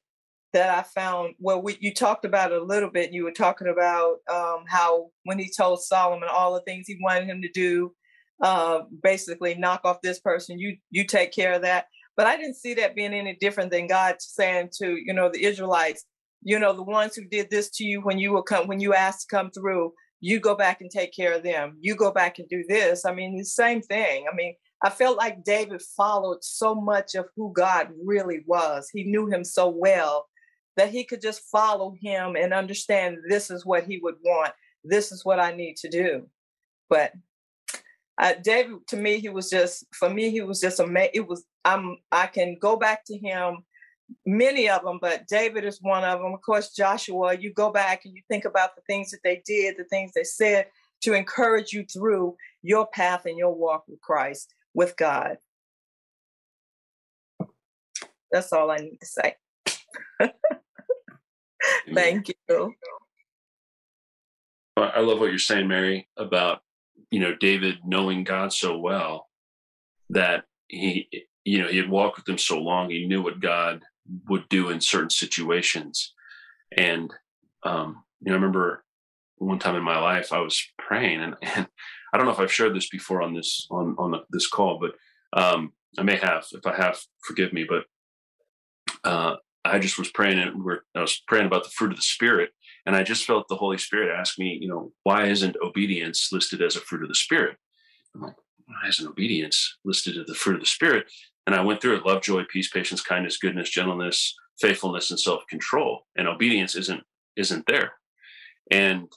that 0.53 0.69
I 0.69 0.83
found. 0.83 1.37
Well, 1.41 1.63
we, 1.63 1.79
you 1.81 1.95
talked 1.95 2.27
about 2.27 2.53
it 2.53 2.61
a 2.61 2.65
little 2.65 2.91
bit. 2.91 3.15
You 3.15 3.25
were 3.25 3.33
talking 3.33 3.69
about 3.69 4.19
um, 4.31 4.65
how 4.69 5.09
when 5.25 5.39
he 5.39 5.51
told 5.51 5.83
Solomon 5.83 6.29
all 6.31 6.53
the 6.53 6.61
things 6.61 6.87
he 6.87 6.99
wanted 7.01 7.29
him 7.29 7.41
to 7.41 7.49
do, 7.49 7.95
uh, 8.43 8.81
basically 9.03 9.55
knock 9.55 9.81
off 9.85 10.03
this 10.03 10.21
person. 10.21 10.59
You 10.59 10.77
you 10.91 11.07
take 11.07 11.33
care 11.33 11.55
of 11.55 11.63
that. 11.63 11.87
But 12.17 12.27
I 12.27 12.37
didn't 12.37 12.57
see 12.57 12.75
that 12.75 12.95
being 12.95 13.13
any 13.13 13.37
different 13.41 13.71
than 13.71 13.87
God 13.87 14.17
saying 14.19 14.71
to 14.79 14.97
you 14.97 15.13
know 15.13 15.31
the 15.33 15.45
Israelites, 15.45 16.05
you 16.43 16.59
know 16.59 16.73
the 16.73 16.83
ones 16.83 17.15
who 17.15 17.25
did 17.25 17.51
this 17.51 17.71
to 17.71 17.85
you 17.85 18.01
when 18.01 18.19
you 18.19 18.33
were 18.33 18.43
come 18.43 18.67
when 18.67 18.81
you 18.81 18.95
asked 18.95 19.29
to 19.29 19.37
come 19.37 19.51
through. 19.51 19.93
You 20.21 20.41
go 20.41 20.57
back 20.57 20.81
and 20.81 20.91
take 20.91 21.15
care 21.15 21.35
of 21.35 21.43
them. 21.43 21.77
You 21.81 21.95
go 21.95 22.11
back 22.11 22.39
and 22.39 22.49
do 22.49 22.65
this. 22.67 23.05
I 23.05 23.13
mean, 23.13 23.37
the 23.37 23.45
same 23.45 23.83
thing. 23.83 24.25
I 24.31 24.35
mean, 24.35 24.55
I 24.83 24.89
felt 24.89 25.19
like 25.19 25.45
David 25.45 25.83
followed 25.97 26.43
so 26.43 26.75
much 26.75 27.15
of 27.15 27.27
who 27.37 27.53
God 27.53 27.91
really 28.05 28.41
was. 28.47 28.89
He 28.93 29.05
knew 29.05 29.27
him 29.27 29.45
so 29.45 29.69
well 29.69 30.27
that 30.77 30.91
he 30.91 31.05
could 31.05 31.21
just 31.21 31.43
follow 31.51 31.95
him 32.01 32.37
and 32.37 32.53
understand 32.53 33.19
this 33.29 33.51
is 33.51 33.65
what 33.65 33.85
he 33.85 33.99
would 34.03 34.17
want. 34.25 34.53
This 34.85 35.13
is 35.13 35.25
what 35.25 35.41
I 35.41 35.53
need 35.53 35.77
to 35.79 35.89
do. 35.89 36.27
But 36.89 37.13
uh, 38.19 38.35
David, 38.43 38.87
to 38.89 38.97
me, 38.97 39.19
he 39.19 39.29
was 39.29 39.51
just 39.51 39.85
for 39.95 40.09
me. 40.09 40.31
He 40.31 40.41
was 40.41 40.61
just 40.61 40.81
amazing. 40.81 41.11
It 41.15 41.29
was 41.29 41.45
I'm 41.65 41.99
I 42.11 42.27
can 42.27 42.57
go 42.61 42.77
back 42.77 43.05
to 43.07 43.17
him, 43.17 43.65
many 44.25 44.69
of 44.69 44.83
them, 44.83 44.99
but 45.01 45.27
David 45.29 45.65
is 45.65 45.79
one 45.83 46.05
of 46.05 46.21
them. 46.21 46.33
Of 46.33 46.43
course, 46.43 46.73
Joshua. 46.73 47.37
You 47.37 47.53
go 47.53 47.71
back 47.71 48.05
and 48.05 48.15
you 48.15 48.23
think 48.29 48.45
about 48.45 48.75
the 48.75 48.83
things 48.87 49.11
that 49.11 49.21
they 49.23 49.43
did, 49.45 49.77
the 49.77 49.85
things 49.85 50.13
they 50.15 50.25
said 50.25 50.67
to 51.03 51.13
encourage 51.13 51.73
you 51.73 51.85
through 51.85 52.37
your 52.63 52.87
path 52.87 53.27
and 53.27 53.37
your 53.37 53.55
walk 53.55 53.85
with 53.87 54.01
Christ, 54.01 54.55
with 54.75 54.97
God. 54.97 55.37
That's 58.33 58.53
all 58.53 58.71
I 58.71 58.79
need 58.79 58.99
to 58.99 59.07
say. 59.07 59.35
Thank 61.95 62.31
you. 62.49 62.75
I 64.77 65.01
love 65.01 65.21
what 65.21 65.31
you're 65.31 65.39
saying, 65.39 65.69
Mary, 65.69 66.09
about 66.17 66.61
you 67.17 67.23
know 67.23 67.35
David 67.35 67.77
knowing 67.85 68.25
God 68.25 68.53
so 68.53 68.71
well 68.79 69.29
that 70.11 70.45
he 70.69 71.09
you 71.45 71.59
know 71.63 71.69
he 71.69 71.79
had 71.79 71.91
walked 71.91 72.19
with 72.19 72.29
him 72.29 72.39
so 72.39 72.59
long 72.59 72.91
he 72.91 73.07
knew 73.07 73.23
what 73.23 73.41
God 73.41 73.83
would 74.29 74.49
do 74.49 74.71
in 74.71 74.81
certain 74.81 75.11
situations 75.11 76.15
and 76.77 77.13
um 77.65 78.05
you 78.21 78.31
know 78.31 78.37
I 78.37 78.41
remember 78.41 78.85
one 79.39 79.61
time 79.61 79.77
in 79.77 79.83
my 79.83 80.01
life 80.01 80.33
I 80.33 80.41
was 80.41 80.57
praying 80.79 81.21
and, 81.23 81.37
and 81.43 81.67
I 82.13 82.17
don't 82.17 82.27
know 82.27 82.33
if 82.33 82.41
I've 82.41 82.53
shared 82.59 82.75
this 82.77 82.91
before 82.91 83.23
on 83.23 83.35
this 83.35 83.67
on 83.71 83.97
on 83.99 84.11
the, 84.13 84.21
this 84.31 84.49
call 84.49 84.79
but 84.79 84.93
Um, 85.33 85.73
I 85.99 86.03
may 86.03 86.17
have, 86.17 86.47
if 86.53 86.67
I 86.67 86.77
have, 86.77 86.99
forgive 87.23 87.53
me, 87.53 87.67
but 87.69 87.85
uh, 89.05 89.37
I 89.65 89.79
just 89.79 89.99
was 89.99 90.11
praying 90.11 90.39
and 90.39 90.63
I 90.95 91.01
was 91.01 91.23
praying 91.27 91.47
about 91.47 91.65
the 91.65 91.71
fruit 91.71 91.93
of 91.93 91.97
the 91.97 92.03
spirit. 92.03 92.51
And 92.87 92.95
I 92.95 93.03
just 93.03 93.25
felt 93.25 93.49
the 93.49 93.57
Holy 93.57 93.79
Spirit 93.79 94.17
ask 94.17 94.39
me, 94.39 94.57
you 94.61 94.69
know, 94.69 94.93
why 95.03 95.27
isn't 95.27 95.57
obedience 95.63 96.29
listed 96.33 96.63
as 96.63 96.77
a 96.77 96.81
fruit 96.81 97.03
of 97.03 97.09
the 97.09 97.17
spirit? 97.17 97.57
I'm 98.15 98.23
like, 98.23 98.37
why 98.67 98.89
isn't 98.89 99.07
obedience 99.09 99.77
listed 99.85 100.17
as 100.17 100.27
the 100.27 100.35
fruit 100.35 100.55
of 100.55 100.61
the 100.61 100.67
spirit? 100.67 101.07
And 101.47 101.55
I 101.55 101.63
went 101.63 101.81
through 101.81 101.97
it 101.97 102.07
love, 102.07 102.23
joy, 102.23 102.45
peace, 102.51 102.71
patience, 102.71 103.01
kindness, 103.03 103.39
goodness, 103.39 103.71
gentleness, 103.71 104.35
faithfulness, 104.61 105.11
and 105.11 105.19
self 105.19 105.47
control. 105.49 106.07
And 106.17 106.29
obedience 106.29 106.77
isn't 106.77 107.03
isn't 107.37 107.67
there. 107.67 107.93
And 108.71 109.09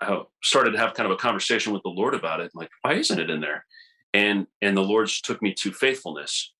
I 0.00 0.22
started 0.42 0.72
to 0.72 0.78
have 0.78 0.94
kind 0.94 1.06
of 1.06 1.12
a 1.12 1.20
conversation 1.20 1.72
with 1.72 1.82
the 1.82 1.90
Lord 1.90 2.14
about 2.14 2.40
it. 2.40 2.50
I'm 2.54 2.60
like, 2.60 2.70
why 2.82 2.94
isn't 2.94 3.20
it 3.20 3.30
in 3.30 3.40
there? 3.40 3.64
And 4.14 4.46
and 4.60 4.76
the 4.76 4.82
Lord 4.82 5.08
took 5.08 5.40
me 5.42 5.54
to 5.54 5.72
faithfulness, 5.72 6.52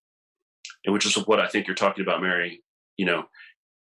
and 0.84 0.92
which 0.92 1.06
is 1.06 1.16
what 1.26 1.40
I 1.40 1.48
think 1.48 1.66
you're 1.66 1.76
talking 1.76 2.02
about, 2.02 2.22
Mary. 2.22 2.62
You 2.96 3.06
know, 3.06 3.24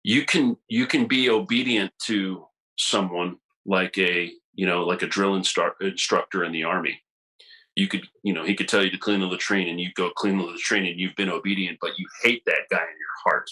you 0.05 0.25
can 0.25 0.57
you 0.69 0.87
can 0.87 1.07
be 1.07 1.31
obedient 1.31 1.93
to 2.05 2.47
someone 2.77 3.37
like 3.65 3.99
a 3.99 4.31
you 4.55 4.67
know 4.67 4.85
like 4.85 5.03
a 5.03 5.07
drill 5.07 5.39
instru- 5.39 5.73
instructor 5.81 6.45
in 6.45 6.53
the 6.53 6.65
army 6.65 7.03
you 7.77 7.89
could, 7.89 8.09
you 8.23 8.33
know, 8.33 8.43
he 8.43 8.57
could 8.57 8.69
tell 8.69 8.83
you 8.83 8.91
to 8.91 8.99
clean 8.99 9.21
the 9.21 9.27
latrine 9.27 9.69
and 9.69 9.79
you 9.79 9.93
go 9.93 10.11
clean 10.11 10.39
the 10.39 10.45
latrine 10.45 10.87
and 10.87 10.99
you've 10.99 11.15
been 11.15 11.29
obedient, 11.29 11.79
but 11.81 11.99
you 11.99 12.07
hate 12.23 12.43
that 12.47 12.69
guy 12.71 12.79
in 12.79 12.99
your 12.99 13.15
heart. 13.23 13.51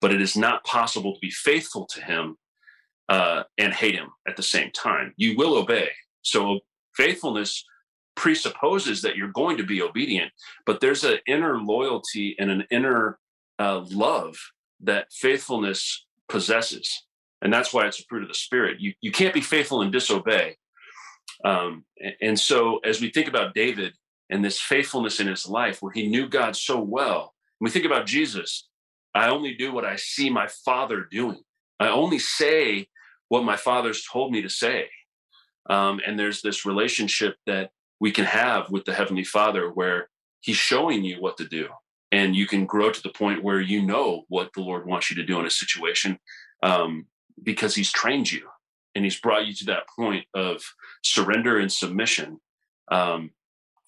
But 0.00 0.14
it 0.14 0.22
is 0.22 0.34
not 0.34 0.64
possible 0.64 1.12
to 1.12 1.20
be 1.20 1.30
faithful 1.30 1.84
to 1.86 2.02
him 2.02 2.38
uh, 3.10 3.44
and 3.58 3.74
hate 3.74 3.94
him 3.94 4.08
at 4.26 4.36
the 4.36 4.42
same 4.42 4.70
time. 4.72 5.12
You 5.18 5.36
will 5.36 5.58
obey. 5.58 5.90
So 6.22 6.60
faithfulness 6.96 7.62
presupposes 8.16 9.02
that 9.02 9.16
you're 9.16 9.28
going 9.28 9.58
to 9.58 9.62
be 9.62 9.82
obedient, 9.82 10.32
but 10.64 10.80
there's 10.80 11.04
an 11.04 11.18
inner 11.26 11.58
loyalty 11.58 12.36
and 12.38 12.50
an 12.50 12.64
inner 12.70 13.18
uh, 13.58 13.84
love 13.90 14.38
that 14.80 15.12
faithfulness 15.12 16.06
possesses. 16.30 17.04
And 17.42 17.52
that's 17.52 17.72
why 17.72 17.86
it's 17.86 18.00
a 18.00 18.04
fruit 18.04 18.22
of 18.22 18.28
the 18.28 18.34
spirit. 18.34 18.80
You, 18.80 18.92
you 19.00 19.12
can't 19.12 19.34
be 19.34 19.40
faithful 19.40 19.82
and 19.82 19.92
disobey. 19.92 20.56
Um, 21.44 21.84
and 22.20 22.38
so, 22.38 22.78
as 22.78 23.00
we 23.00 23.10
think 23.10 23.28
about 23.28 23.54
David 23.54 23.94
and 24.28 24.44
this 24.44 24.60
faithfulness 24.60 25.20
in 25.20 25.26
his 25.26 25.48
life, 25.48 25.80
where 25.80 25.92
he 25.92 26.08
knew 26.08 26.28
God 26.28 26.54
so 26.54 26.78
well, 26.78 27.34
we 27.60 27.70
think 27.70 27.86
about 27.86 28.06
Jesus, 28.06 28.68
I 29.14 29.28
only 29.28 29.54
do 29.54 29.72
what 29.72 29.84
I 29.84 29.96
see 29.96 30.30
my 30.30 30.48
father 30.64 31.06
doing. 31.10 31.40
I 31.78 31.88
only 31.88 32.18
say 32.18 32.88
what 33.28 33.44
my 33.44 33.56
father's 33.56 34.04
told 34.04 34.32
me 34.32 34.42
to 34.42 34.48
say. 34.50 34.88
Um, 35.68 36.00
and 36.06 36.18
there's 36.18 36.42
this 36.42 36.66
relationship 36.66 37.36
that 37.46 37.70
we 38.00 38.12
can 38.12 38.24
have 38.24 38.70
with 38.70 38.84
the 38.84 38.94
Heavenly 38.94 39.24
Father 39.24 39.70
where 39.70 40.08
He's 40.40 40.56
showing 40.56 41.04
you 41.04 41.20
what 41.20 41.36
to 41.38 41.46
do. 41.46 41.68
And 42.12 42.34
you 42.34 42.46
can 42.46 42.66
grow 42.66 42.90
to 42.90 43.02
the 43.02 43.10
point 43.10 43.44
where 43.44 43.60
you 43.60 43.82
know 43.82 44.24
what 44.28 44.50
the 44.54 44.62
Lord 44.62 44.86
wants 44.86 45.10
you 45.10 45.16
to 45.16 45.24
do 45.24 45.38
in 45.38 45.46
a 45.46 45.50
situation 45.50 46.18
um, 46.62 47.06
because 47.42 47.74
He's 47.74 47.92
trained 47.92 48.30
you 48.30 48.48
and 48.94 49.04
he's 49.04 49.20
brought 49.20 49.46
you 49.46 49.54
to 49.54 49.64
that 49.66 49.88
point 49.96 50.24
of 50.34 50.62
surrender 51.02 51.58
and 51.58 51.70
submission. 51.70 52.40
Um, 52.90 53.30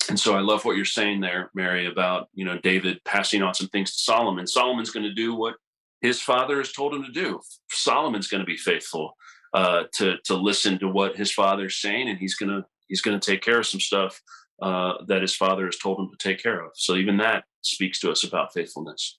and 0.08 0.18
so 0.18 0.34
i 0.34 0.40
love 0.40 0.64
what 0.64 0.74
you're 0.74 0.84
saying 0.84 1.20
there 1.20 1.48
mary 1.54 1.86
about 1.86 2.28
you 2.34 2.44
know 2.44 2.58
david 2.58 3.00
passing 3.04 3.40
on 3.40 3.54
some 3.54 3.68
things 3.68 3.92
to 3.92 4.02
solomon. 4.02 4.48
Solomon's 4.48 4.90
going 4.90 5.04
to 5.04 5.14
do 5.14 5.32
what 5.34 5.54
his 6.00 6.20
father 6.20 6.58
has 6.58 6.72
told 6.72 6.92
him 6.92 7.04
to 7.04 7.12
do. 7.12 7.40
Solomon's 7.70 8.26
going 8.26 8.40
to 8.40 8.46
be 8.46 8.56
faithful 8.56 9.16
uh, 9.54 9.84
to 9.94 10.16
to 10.24 10.34
listen 10.34 10.78
to 10.80 10.88
what 10.88 11.16
his 11.16 11.30
father's 11.30 11.80
saying 11.80 12.08
and 12.08 12.18
he's 12.18 12.34
going 12.34 12.50
to 12.50 12.64
he's 12.88 13.00
going 13.00 13.18
to 13.18 13.30
take 13.30 13.42
care 13.42 13.60
of 13.60 13.66
some 13.66 13.80
stuff 13.80 14.20
uh, 14.60 14.94
that 15.06 15.22
his 15.22 15.34
father 15.34 15.66
has 15.66 15.76
told 15.76 15.98
him 16.00 16.10
to 16.10 16.16
take 16.16 16.42
care 16.42 16.64
of. 16.64 16.72
So 16.74 16.96
even 16.96 17.16
that 17.18 17.44
speaks 17.62 18.00
to 18.00 18.10
us 18.10 18.24
about 18.24 18.52
faithfulness. 18.52 19.18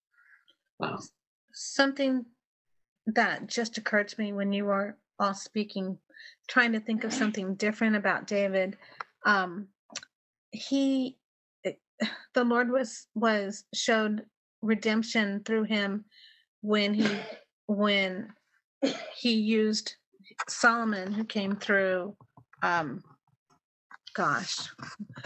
Um, 0.82 0.99
something 1.53 2.26
that 3.08 3.47
just 3.47 3.78
occurred 3.78 4.08
to 4.10 4.22
me 4.22 4.34
when 4.34 4.54
you 4.54 4.66
were 4.66 4.97
all 5.20 5.34
speaking, 5.34 5.97
trying 6.47 6.74
to 6.74 6.80
think 6.80 7.04
of 7.04 7.14
something 7.14 7.56
different 7.56 7.95
about 7.95 8.28
David. 8.28 8.78
Um, 9.26 9.68
he, 10.51 11.18
the 12.34 12.43
Lord 12.43 12.72
was 12.72 13.08
was 13.16 13.66
showed 13.74 14.26
redemption 14.62 15.41
through 15.43 15.64
him 15.64 16.06
when 16.62 16.93
he 16.93 17.08
when 17.68 18.34
he 19.16 19.34
used 19.34 19.95
Solomon, 20.47 21.12
who 21.12 21.24
came 21.24 21.56
through. 21.56 22.16
Um, 22.62 23.04
gosh, 24.16 24.58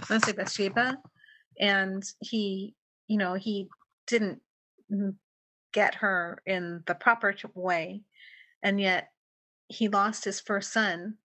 let's 0.09 0.25
say 0.25 0.31
Bathsheba, 0.31 0.97
and 1.59 2.03
he, 2.21 2.73
you 3.07 3.17
know, 3.17 3.35
he 3.35 3.67
didn't 4.07 4.41
get 5.73 5.95
her 5.95 6.41
in 6.45 6.83
the 6.85 6.95
proper 6.95 7.35
way, 7.53 8.01
and 8.63 8.79
yet 8.79 9.11
he 9.67 9.87
lost 9.87 10.23
his 10.23 10.39
first 10.39 10.71
son 10.71 11.15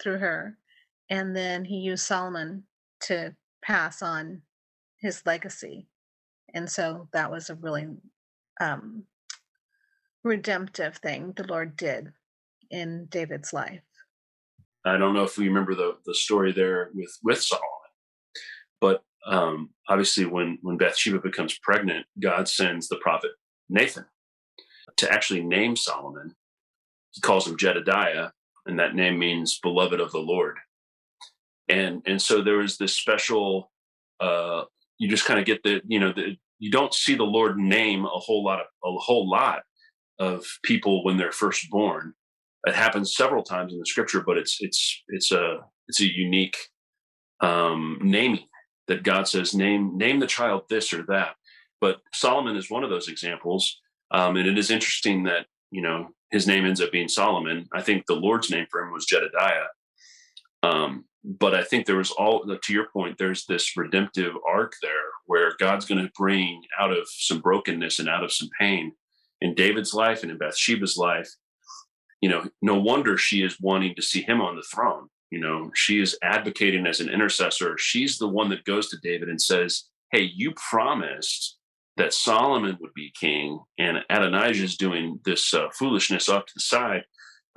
through 0.00 0.18
her, 0.18 0.58
and 1.08 1.34
then 1.34 1.64
he 1.64 1.76
used 1.76 2.04
Solomon 2.04 2.64
to 3.00 3.34
pass 3.62 4.02
on 4.02 4.42
his 4.98 5.24
legacy. 5.26 5.86
And 6.54 6.70
so 6.70 7.08
that 7.12 7.30
was 7.30 7.50
a 7.50 7.54
really 7.54 7.88
um, 8.60 9.04
redemptive 10.22 10.96
thing 10.98 11.32
the 11.36 11.46
Lord 11.46 11.76
did 11.76 12.12
in 12.70 13.06
David's 13.06 13.52
life. 13.52 13.82
I 14.84 14.96
don't 14.96 15.14
know 15.14 15.24
if 15.24 15.36
we 15.36 15.48
remember 15.48 15.74
the, 15.74 15.96
the 16.06 16.14
story 16.14 16.52
there 16.52 16.90
with, 16.94 17.18
with 17.24 17.42
Solomon, 17.42 17.66
but 18.80 19.02
um, 19.26 19.70
obviously 19.88 20.26
when, 20.26 20.58
when 20.62 20.76
Bathsheba 20.76 21.18
becomes 21.18 21.58
pregnant, 21.58 22.06
God 22.20 22.48
sends 22.48 22.88
the 22.88 22.96
prophet 22.96 23.32
Nathan 23.68 24.06
to 24.96 25.12
actually 25.12 25.42
name 25.42 25.76
Solomon 25.76 26.34
he 27.16 27.22
calls 27.22 27.48
him 27.48 27.56
Jedediah, 27.56 28.28
and 28.66 28.78
that 28.78 28.94
name 28.94 29.18
means 29.18 29.58
beloved 29.58 30.00
of 30.00 30.12
the 30.12 30.18
Lord. 30.18 30.58
And 31.68 32.02
and 32.06 32.20
so 32.20 32.42
there 32.42 32.58
was 32.58 32.76
this 32.76 32.94
special. 32.94 33.72
Uh, 34.20 34.64
you 34.98 35.08
just 35.08 35.24
kind 35.24 35.40
of 35.40 35.46
get 35.46 35.62
the 35.62 35.80
you 35.86 35.98
know 35.98 36.12
the, 36.12 36.36
you 36.58 36.70
don't 36.70 36.94
see 36.94 37.14
the 37.14 37.24
Lord 37.24 37.58
name 37.58 38.04
a 38.04 38.08
whole 38.08 38.44
lot 38.44 38.60
of 38.60 38.66
a 38.84 38.98
whole 38.98 39.28
lot 39.28 39.62
of 40.18 40.44
people 40.62 41.04
when 41.04 41.16
they're 41.16 41.32
first 41.32 41.70
born. 41.70 42.12
It 42.66 42.74
happens 42.74 43.16
several 43.16 43.42
times 43.42 43.72
in 43.72 43.78
the 43.78 43.86
scripture, 43.86 44.22
but 44.24 44.36
it's 44.36 44.58
it's 44.60 45.02
it's 45.08 45.32
a 45.32 45.60
it's 45.88 46.02
a 46.02 46.14
unique 46.14 46.56
um, 47.40 47.98
naming 48.02 48.46
that 48.88 49.04
God 49.04 49.26
says 49.26 49.54
name 49.54 49.96
name 49.96 50.20
the 50.20 50.26
child 50.26 50.64
this 50.68 50.92
or 50.92 51.02
that. 51.08 51.36
But 51.80 52.00
Solomon 52.14 52.56
is 52.56 52.70
one 52.70 52.84
of 52.84 52.90
those 52.90 53.08
examples, 53.08 53.80
um, 54.10 54.36
and 54.36 54.48
it 54.48 54.58
is 54.58 54.70
interesting 54.70 55.24
that 55.24 55.46
you 55.70 55.82
know 55.82 56.08
his 56.30 56.46
name 56.46 56.64
ends 56.64 56.80
up 56.80 56.92
being 56.92 57.08
Solomon. 57.08 57.66
I 57.72 57.82
think 57.82 58.06
the 58.06 58.14
Lord's 58.14 58.50
name 58.50 58.66
for 58.70 58.80
him 58.80 58.92
was 58.92 59.06
Jedediah. 59.06 59.66
Um, 60.62 61.04
but 61.24 61.54
I 61.54 61.64
think 61.64 61.86
there 61.86 61.96
was 61.96 62.12
all 62.12 62.44
to 62.44 62.72
your 62.72 62.88
point. 62.92 63.18
There's 63.18 63.46
this 63.46 63.76
redemptive 63.76 64.34
arc 64.48 64.74
there 64.80 64.92
where 65.26 65.52
God's 65.58 65.84
going 65.84 66.04
to 66.04 66.12
bring 66.16 66.62
out 66.78 66.92
of 66.92 67.08
some 67.08 67.40
brokenness 67.40 67.98
and 67.98 68.08
out 68.08 68.22
of 68.22 68.32
some 68.32 68.48
pain 68.60 68.92
in 69.40 69.54
David's 69.54 69.92
life 69.92 70.22
and 70.22 70.30
in 70.30 70.38
Bathsheba's 70.38 70.96
life. 70.96 71.28
You 72.20 72.28
know, 72.28 72.48
no 72.62 72.78
wonder 72.78 73.18
she 73.18 73.42
is 73.42 73.60
wanting 73.60 73.94
to 73.96 74.02
see 74.02 74.22
him 74.22 74.40
on 74.40 74.56
the 74.56 74.62
throne. 74.62 75.08
You 75.30 75.40
know, 75.40 75.70
she 75.74 76.00
is 76.00 76.16
advocating 76.22 76.86
as 76.86 77.00
an 77.00 77.08
intercessor. 77.08 77.76
She's 77.76 78.18
the 78.18 78.28
one 78.28 78.48
that 78.50 78.64
goes 78.64 78.88
to 78.90 78.98
David 79.02 79.28
and 79.28 79.42
says, 79.42 79.84
Hey, 80.12 80.30
you 80.34 80.52
promised 80.52 81.58
that 81.96 82.12
Solomon 82.12 82.76
would 82.80 82.94
be 82.94 83.12
king, 83.18 83.58
and 83.78 84.04
Adonijah 84.10 84.64
is 84.64 84.76
doing 84.76 85.20
this 85.24 85.52
uh, 85.54 85.68
foolishness 85.72 86.28
off 86.28 86.46
to 86.46 86.52
the 86.54 86.60
side. 86.60 87.04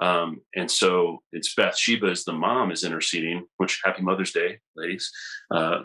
Um, 0.02 0.42
and 0.56 0.72
so 0.72 1.22
it's 1.34 1.54
Bathsheba 1.54 2.08
as 2.08 2.24
the 2.24 2.32
mom 2.32 2.72
is 2.72 2.86
interceding, 2.86 3.46
which 3.58 3.82
happy 3.84 4.02
Mother's 4.02 4.32
Day, 4.32 4.60
ladies. 4.76 5.12
Uh, 5.54 5.80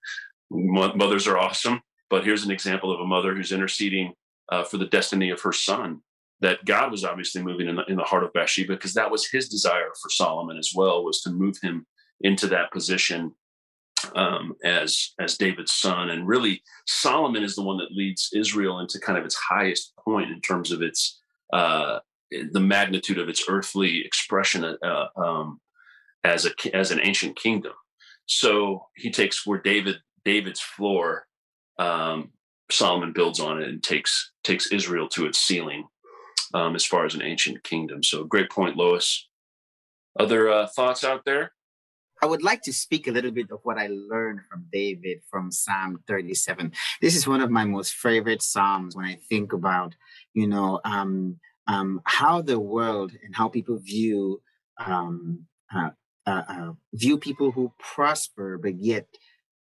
mothers 0.50 1.26
are 1.26 1.38
awesome, 1.38 1.82
but 2.08 2.24
here's 2.24 2.44
an 2.44 2.50
example 2.50 2.92
of 2.92 3.00
a 3.00 3.06
mother 3.06 3.34
who's 3.34 3.52
interceding 3.52 4.14
uh, 4.50 4.64
for 4.64 4.78
the 4.78 4.86
destiny 4.86 5.30
of 5.30 5.40
her 5.42 5.52
son. 5.52 6.00
That 6.40 6.64
God 6.64 6.90
was 6.90 7.04
obviously 7.04 7.42
moving 7.42 7.68
in 7.68 7.76
the, 7.76 7.84
in 7.84 7.96
the 7.96 8.02
heart 8.02 8.24
of 8.24 8.32
Bathsheba 8.32 8.72
because 8.72 8.94
that 8.94 9.10
was 9.10 9.28
his 9.28 9.50
desire 9.50 9.90
for 10.02 10.08
Solomon 10.08 10.56
as 10.56 10.72
well, 10.74 11.04
was 11.04 11.20
to 11.22 11.30
move 11.30 11.56
him 11.62 11.86
into 12.22 12.46
that 12.46 12.72
position 12.72 13.34
um, 14.14 14.54
as 14.64 15.12
as 15.20 15.36
David's 15.36 15.72
son, 15.72 16.10
and 16.10 16.26
really 16.26 16.62
Solomon 16.86 17.42
is 17.42 17.54
the 17.54 17.62
one 17.62 17.78
that 17.78 17.92
leads 17.92 18.30
Israel 18.34 18.80
into 18.80 18.98
kind 18.98 19.18
of 19.18 19.24
its 19.24 19.36
highest 19.36 19.94
point 19.96 20.30
in 20.30 20.40
terms 20.40 20.72
of 20.72 20.82
its 20.82 21.20
uh, 21.52 21.98
the 22.30 22.60
magnitude 22.60 23.18
of 23.18 23.28
its 23.28 23.44
earthly 23.48 24.04
expression 24.04 24.64
uh, 24.64 25.06
um, 25.16 25.60
as 26.24 26.46
a 26.46 26.76
as 26.76 26.90
an 26.90 27.00
ancient 27.02 27.36
kingdom. 27.36 27.72
So 28.26 28.86
he 28.94 29.10
takes 29.10 29.46
where 29.46 29.60
David 29.60 29.96
David's 30.24 30.60
floor, 30.60 31.26
um, 31.78 32.30
Solomon 32.70 33.12
builds 33.12 33.40
on 33.40 33.60
it 33.60 33.68
and 33.68 33.82
takes 33.82 34.32
takes 34.44 34.72
Israel 34.72 35.08
to 35.08 35.26
its 35.26 35.38
ceiling 35.38 35.88
um, 36.54 36.74
as 36.74 36.84
far 36.84 37.04
as 37.04 37.14
an 37.14 37.22
ancient 37.22 37.62
kingdom. 37.64 38.02
So 38.02 38.24
great 38.24 38.50
point, 38.50 38.76
Lois. 38.76 39.28
Other 40.18 40.50
uh, 40.50 40.66
thoughts 40.66 41.04
out 41.04 41.24
there? 41.24 41.52
I 42.22 42.26
would 42.26 42.42
like 42.42 42.62
to 42.62 42.72
speak 42.72 43.08
a 43.08 43.12
little 43.12 43.30
bit 43.30 43.50
of 43.50 43.60
what 43.62 43.78
I 43.78 43.88
learned 43.88 44.40
from 44.50 44.66
David 44.70 45.20
from 45.30 45.50
Psalm 45.50 46.02
37. 46.06 46.72
This 47.00 47.16
is 47.16 47.26
one 47.26 47.40
of 47.40 47.50
my 47.50 47.64
most 47.64 47.94
favorite 47.94 48.42
Psalms 48.42 48.94
when 48.94 49.06
I 49.06 49.18
think 49.28 49.52
about, 49.54 49.94
you 50.34 50.46
know, 50.46 50.80
um, 50.84 51.38
um, 51.66 52.00
how 52.04 52.42
the 52.42 52.60
world 52.60 53.12
and 53.24 53.34
how 53.34 53.48
people 53.48 53.78
view 53.78 54.42
um, 54.78 55.46
uh, 55.74 55.90
uh, 56.26 56.42
uh, 56.48 56.72
view 56.92 57.16
people 57.16 57.52
who 57.52 57.72
prosper, 57.78 58.58
but 58.58 58.78
yet, 58.78 59.06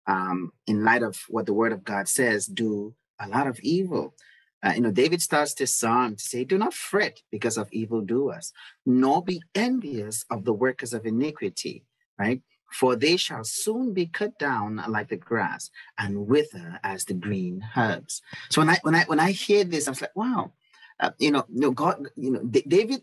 um, 0.06 0.52
in 0.66 0.84
light 0.84 1.02
of 1.02 1.24
what 1.28 1.46
the 1.46 1.52
Word 1.52 1.72
of 1.72 1.84
God 1.84 2.08
says, 2.08 2.46
do 2.46 2.94
a 3.20 3.28
lot 3.28 3.46
of 3.46 3.60
evil. 3.60 4.14
Uh, 4.62 4.72
you 4.74 4.80
know, 4.80 4.90
David 4.90 5.22
starts 5.22 5.54
this 5.54 5.76
psalm 5.76 6.16
to 6.16 6.22
say, 6.22 6.44
Do 6.44 6.58
not 6.58 6.74
fret 6.74 7.20
because 7.30 7.56
of 7.56 7.68
evildoers, 7.72 8.52
nor 8.84 9.22
be 9.22 9.42
envious 9.54 10.24
of 10.30 10.44
the 10.44 10.52
workers 10.52 10.92
of 10.92 11.06
iniquity, 11.06 11.84
right? 12.18 12.42
For 12.70 12.96
they 12.96 13.16
shall 13.16 13.44
soon 13.44 13.94
be 13.94 14.06
cut 14.06 14.38
down 14.38 14.82
like 14.88 15.08
the 15.08 15.16
grass 15.16 15.70
and 15.96 16.26
wither 16.26 16.78
as 16.84 17.04
the 17.04 17.14
green 17.14 17.64
herbs. 17.76 18.20
So 18.50 18.60
when 18.60 18.68
I 18.68 18.78
when 18.82 18.94
I 18.94 19.04
when 19.04 19.20
I 19.20 19.30
hear 19.30 19.64
this, 19.64 19.88
I 19.88 19.90
was 19.90 20.00
like, 20.02 20.14
wow, 20.14 20.52
uh, 21.00 21.10
you 21.18 21.30
know, 21.30 21.44
no 21.48 21.70
God, 21.70 22.08
you 22.16 22.30
know, 22.30 22.42
D- 22.42 22.64
David, 22.68 23.02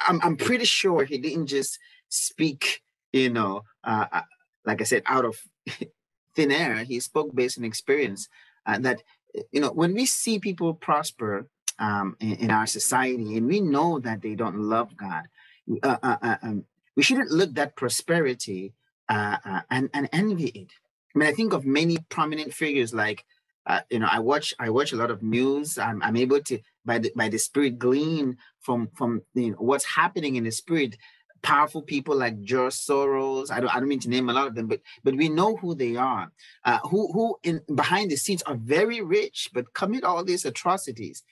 I'm 0.00 0.20
I'm 0.22 0.36
pretty 0.36 0.66
sure 0.66 1.04
he 1.04 1.18
didn't 1.18 1.46
just 1.46 1.78
speak, 2.08 2.82
you 3.12 3.30
know, 3.30 3.62
uh, 3.82 4.06
uh 4.12 4.22
like 4.64 4.80
I 4.80 4.84
said, 4.84 5.02
out 5.06 5.24
of 5.24 5.38
thin 6.36 6.52
air. 6.52 6.84
He 6.84 7.00
spoke 7.00 7.34
based 7.34 7.58
on 7.58 7.64
experience. 7.64 8.28
Uh, 8.66 8.78
that 8.80 9.02
you 9.52 9.60
know, 9.60 9.70
when 9.70 9.94
we 9.94 10.06
see 10.06 10.38
people 10.38 10.74
prosper 10.74 11.48
um, 11.78 12.16
in, 12.20 12.34
in, 12.34 12.50
our 12.50 12.66
society 12.66 13.36
and 13.36 13.46
we 13.46 13.60
know 13.60 13.98
that 14.00 14.20
they 14.20 14.34
don't 14.34 14.58
love 14.58 14.96
God, 14.96 15.24
uh, 15.82 15.96
uh, 16.02 16.36
um, 16.42 16.64
we 16.96 17.02
shouldn't 17.02 17.30
look 17.30 17.54
that 17.54 17.76
prosperity 17.76 18.74
uh, 19.08 19.38
uh, 19.44 19.60
and, 19.70 19.90
and 19.94 20.08
envy 20.12 20.48
it. 20.48 20.72
I 21.14 21.18
mean, 21.18 21.28
I 21.28 21.32
think 21.32 21.52
of 21.52 21.64
many 21.64 21.98
prominent 22.08 22.52
figures 22.52 22.92
like, 22.94 23.24
you 23.90 23.98
know, 23.98 24.08
I 24.10 24.20
watch 24.20 24.54
I 24.58 24.70
watch 24.70 24.92
a 24.92 24.96
lot 24.96 25.10
of 25.10 25.22
news. 25.22 25.76
I'm, 25.76 26.02
I'm 26.02 26.16
able 26.16 26.40
to 26.40 26.58
by 26.86 26.98
the 26.98 27.12
by 27.14 27.28
the 27.28 27.38
spirit 27.38 27.78
glean 27.78 28.38
from 28.60 28.88
from 28.94 29.22
you 29.34 29.50
know, 29.50 29.56
what's 29.58 29.84
happening 29.84 30.36
in 30.36 30.44
the 30.44 30.50
spirit 30.50 30.96
powerful 31.42 31.82
people 31.82 32.16
like 32.16 32.42
George 32.42 32.74
Soros. 32.74 33.50
I 33.50 33.60
don't, 33.60 33.74
I 33.74 33.78
don't 33.78 33.88
mean 33.88 34.00
to 34.00 34.08
name 34.08 34.28
a 34.28 34.32
lot 34.32 34.46
of 34.46 34.54
them, 34.54 34.66
but 34.66 34.80
but 35.04 35.16
we 35.16 35.28
know 35.28 35.56
who 35.56 35.74
they 35.74 35.96
are, 35.96 36.32
uh, 36.64 36.78
who 36.90 37.12
who 37.12 37.36
in 37.42 37.60
behind 37.74 38.10
the 38.10 38.16
scenes 38.16 38.42
are 38.42 38.56
very 38.56 39.00
rich 39.00 39.50
but 39.52 39.74
commit 39.74 40.04
all 40.04 40.24
these 40.24 40.44
atrocities. 40.44 41.22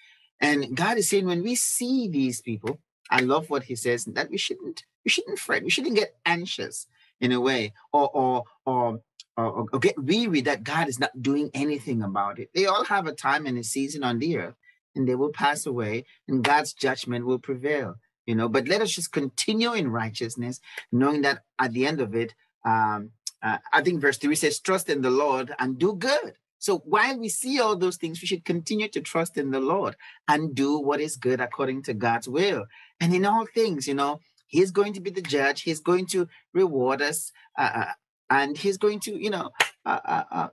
And 0.41 0.77
God 0.77 0.99
is 0.99 1.09
saying, 1.09 1.25
when 1.25 1.43
we 1.43 1.55
see 1.55 2.09
these 2.09 2.43
people, 2.43 2.79
I 3.11 3.21
love 3.21 3.49
what 3.49 3.65
He 3.65 3.77
says 3.77 4.05
that 4.05 4.31
we 4.31 4.37
shouldn't 4.37 4.85
we 5.05 5.11
shouldn't 5.11 5.39
fret, 5.39 5.65
we 5.65 5.71
shouldn't 5.71 5.97
get 5.97 6.17
anxious 6.25 6.87
in 7.21 7.33
a 7.33 7.41
way, 7.41 7.73
or 7.93 8.09
or 8.09 8.45
or. 8.65 9.01
Or, 9.39 9.69
or 9.71 9.79
get 9.81 10.03
weary 10.03 10.41
that 10.41 10.65
God 10.65 10.89
is 10.89 10.99
not 10.99 11.21
doing 11.21 11.51
anything 11.53 12.03
about 12.03 12.39
it. 12.39 12.49
They 12.55 12.65
all 12.65 12.85
have 12.85 13.07
a 13.07 13.13
time 13.13 13.45
and 13.45 13.59
a 13.59 13.63
season 13.63 14.03
on 14.03 14.19
the 14.19 14.39
earth, 14.39 14.55
and 14.95 15.07
they 15.07 15.15
will 15.15 15.29
pass 15.29 15.67
away, 15.67 16.07
and 16.27 16.43
God's 16.43 16.73
judgment 16.73 17.27
will 17.27 17.39
prevail 17.39 17.97
you 18.27 18.35
know 18.35 18.49
but 18.49 18.69
let 18.69 18.83
us 18.83 18.91
just 18.91 19.13
continue 19.13 19.73
in 19.73 19.91
righteousness 19.91 20.61
knowing 20.93 21.23
that 21.23 21.43
at 21.59 21.73
the 21.73 21.87
end 21.87 22.01
of 22.01 22.15
it 22.15 22.35
um 22.65 23.11
uh, 23.43 23.59
i 23.73 23.81
think 23.81 24.01
verse 24.01 24.19
3 24.19 24.35
says 24.35 24.61
trust 24.61 24.91
in 24.91 25.01
the 25.01 25.11
lord 25.11 25.55
and 25.59 25.79
do 25.79 25.95
good 25.95 26.35
so 26.59 26.79
while 26.79 27.19
we 27.19 27.29
see 27.29 27.61
all 27.61 27.77
those 27.77 27.97
things 27.97 28.21
we 28.21 28.27
should 28.27 28.45
continue 28.45 28.89
to 28.89 29.01
trust 29.01 29.39
in 29.39 29.51
the 29.51 29.61
lord 29.61 29.97
and 30.29 30.55
do 30.55 30.79
what 30.79 31.01
is 31.01 31.17
good 31.17 31.41
according 31.41 31.83
to 31.83 31.95
god's 31.95 32.29
will 32.29 32.67
and 33.01 33.15
in 33.15 33.25
all 33.25 33.47
things 33.47 33.87
you 33.87 33.95
know 33.95 34.21
he's 34.47 34.71
going 34.71 34.93
to 34.93 35.01
be 35.01 35.11
the 35.11 35.23
judge 35.23 35.63
he's 35.63 35.81
going 35.81 36.07
to 36.07 36.29
reward 36.55 37.03
us 37.03 37.33
uh, 37.59 37.71
uh 37.75 37.93
and 38.31 38.57
he's 38.59 38.77
going 38.77 39.01
to 39.01 39.13
you 39.23 39.31
know 39.31 39.51
uh, 39.85 40.01
uh, 40.05 40.25
uh 40.31 40.49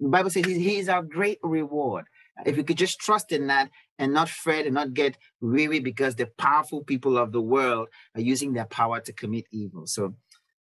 the 0.00 0.08
bible 0.08 0.30
says 0.30 0.44
he 0.44 0.78
is 0.78 0.88
our 0.88 1.02
great 1.02 1.38
reward 1.42 2.06
if 2.44 2.56
we 2.56 2.64
could 2.64 2.78
just 2.78 2.98
trust 2.98 3.32
in 3.32 3.46
that 3.46 3.70
and 3.98 4.12
not 4.12 4.28
fret 4.28 4.66
and 4.66 4.74
not 4.74 4.94
get 4.94 5.16
weary 5.40 5.80
because 5.80 6.16
the 6.16 6.26
powerful 6.38 6.82
people 6.82 7.16
of 7.16 7.32
the 7.32 7.40
world 7.40 7.88
are 8.14 8.20
using 8.20 8.52
their 8.52 8.64
power 8.64 9.00
to 9.00 9.12
commit 9.12 9.46
evil. 9.52 9.86
So 9.86 10.14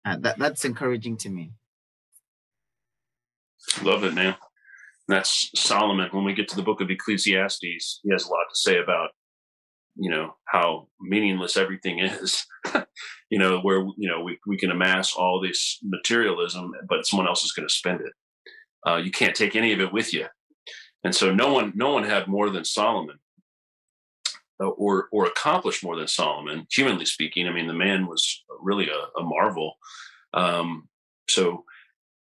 uh, 0.05 0.17
that, 0.19 0.37
that's 0.37 0.65
encouraging 0.65 1.17
to 1.17 1.29
me. 1.29 1.53
Love 3.81 4.03
it, 4.03 4.13
man. 4.13 4.35
That's 5.07 5.49
Solomon. 5.55 6.09
When 6.11 6.23
we 6.23 6.33
get 6.33 6.47
to 6.49 6.55
the 6.55 6.61
book 6.61 6.81
of 6.81 6.89
Ecclesiastes, 6.89 7.99
he 8.03 8.11
has 8.11 8.25
a 8.25 8.29
lot 8.29 8.45
to 8.49 8.55
say 8.55 8.77
about, 8.77 9.09
you 9.95 10.09
know, 10.09 10.35
how 10.45 10.87
meaningless 11.01 11.57
everything 11.57 11.99
is. 11.99 12.45
you 13.29 13.39
know, 13.39 13.59
where, 13.61 13.79
you 13.97 14.09
know, 14.09 14.21
we, 14.21 14.39
we 14.47 14.57
can 14.57 14.71
amass 14.71 15.13
all 15.13 15.41
this 15.41 15.79
materialism, 15.83 16.71
but 16.87 17.05
someone 17.05 17.27
else 17.27 17.43
is 17.43 17.51
going 17.51 17.67
to 17.67 17.73
spend 17.73 18.01
it. 18.01 18.13
Uh, 18.87 18.97
you 18.97 19.11
can't 19.11 19.35
take 19.35 19.55
any 19.55 19.73
of 19.73 19.79
it 19.79 19.93
with 19.93 20.13
you. 20.13 20.25
And 21.03 21.13
so 21.13 21.33
no 21.33 21.53
one, 21.53 21.73
no 21.75 21.91
one 21.91 22.03
had 22.03 22.27
more 22.27 22.49
than 22.49 22.65
Solomon 22.65 23.19
uh, 24.61 24.67
or 24.67 25.07
or 25.11 25.25
accomplished 25.25 25.83
more 25.83 25.95
than 25.95 26.07
Solomon, 26.07 26.67
humanly 26.71 27.05
speaking. 27.05 27.47
I 27.47 27.51
mean, 27.51 27.67
the 27.67 27.73
man 27.73 28.07
was 28.07 28.43
really 28.61 28.87
a, 28.89 29.19
a 29.19 29.23
marvel. 29.23 29.73
Um, 30.33 30.89
so, 31.29 31.63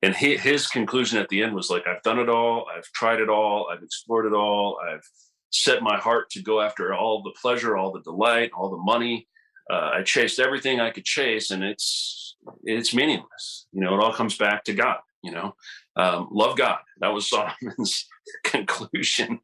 and 0.01 0.15
he, 0.15 0.37
his 0.37 0.67
conclusion 0.67 1.19
at 1.19 1.29
the 1.29 1.43
end 1.43 1.53
was 1.53 1.69
like, 1.69 1.85
"I've 1.87 2.03
done 2.03 2.19
it 2.19 2.29
all. 2.29 2.67
I've 2.75 2.89
tried 2.95 3.19
it 3.19 3.29
all. 3.29 3.69
I've 3.71 3.83
explored 3.83 4.25
it 4.25 4.33
all. 4.33 4.79
I've 4.81 5.07
set 5.51 5.83
my 5.83 5.97
heart 5.97 6.29
to 6.31 6.41
go 6.41 6.61
after 6.61 6.93
all 6.93 7.21
the 7.21 7.33
pleasure, 7.41 7.77
all 7.77 7.91
the 7.91 8.01
delight, 8.01 8.51
all 8.55 8.69
the 8.69 8.77
money. 8.77 9.27
Uh, 9.71 9.91
I 9.95 10.03
chased 10.03 10.39
everything 10.39 10.79
I 10.79 10.89
could 10.89 11.05
chase, 11.05 11.51
and 11.51 11.63
it's 11.63 12.35
it's 12.63 12.93
meaningless. 12.93 13.67
You 13.71 13.81
know, 13.81 13.93
it 13.93 14.03
all 14.03 14.13
comes 14.13 14.37
back 14.37 14.63
to 14.65 14.73
God. 14.73 14.97
You 15.23 15.31
know, 15.31 15.55
um, 15.95 16.29
love 16.31 16.57
God. 16.57 16.79
That 16.99 17.13
was 17.13 17.29
Solomon's 17.29 18.07
conclusion. 18.43 19.39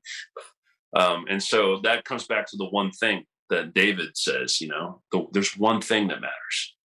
Um, 0.96 1.26
and 1.30 1.42
so 1.44 1.80
that 1.84 2.06
comes 2.06 2.26
back 2.26 2.48
to 2.48 2.58
the 2.58 2.66
one 2.66 2.92
thing 2.92 3.26
that 3.50 3.74
David 3.74 4.18
says, 4.18 4.60
you 4.60 4.68
know, 4.68 5.02
the, 5.12 5.26
there's 5.32 5.58
one 5.58 5.82
thing 5.82 6.08
that 6.08 6.22
matters. 6.22 6.76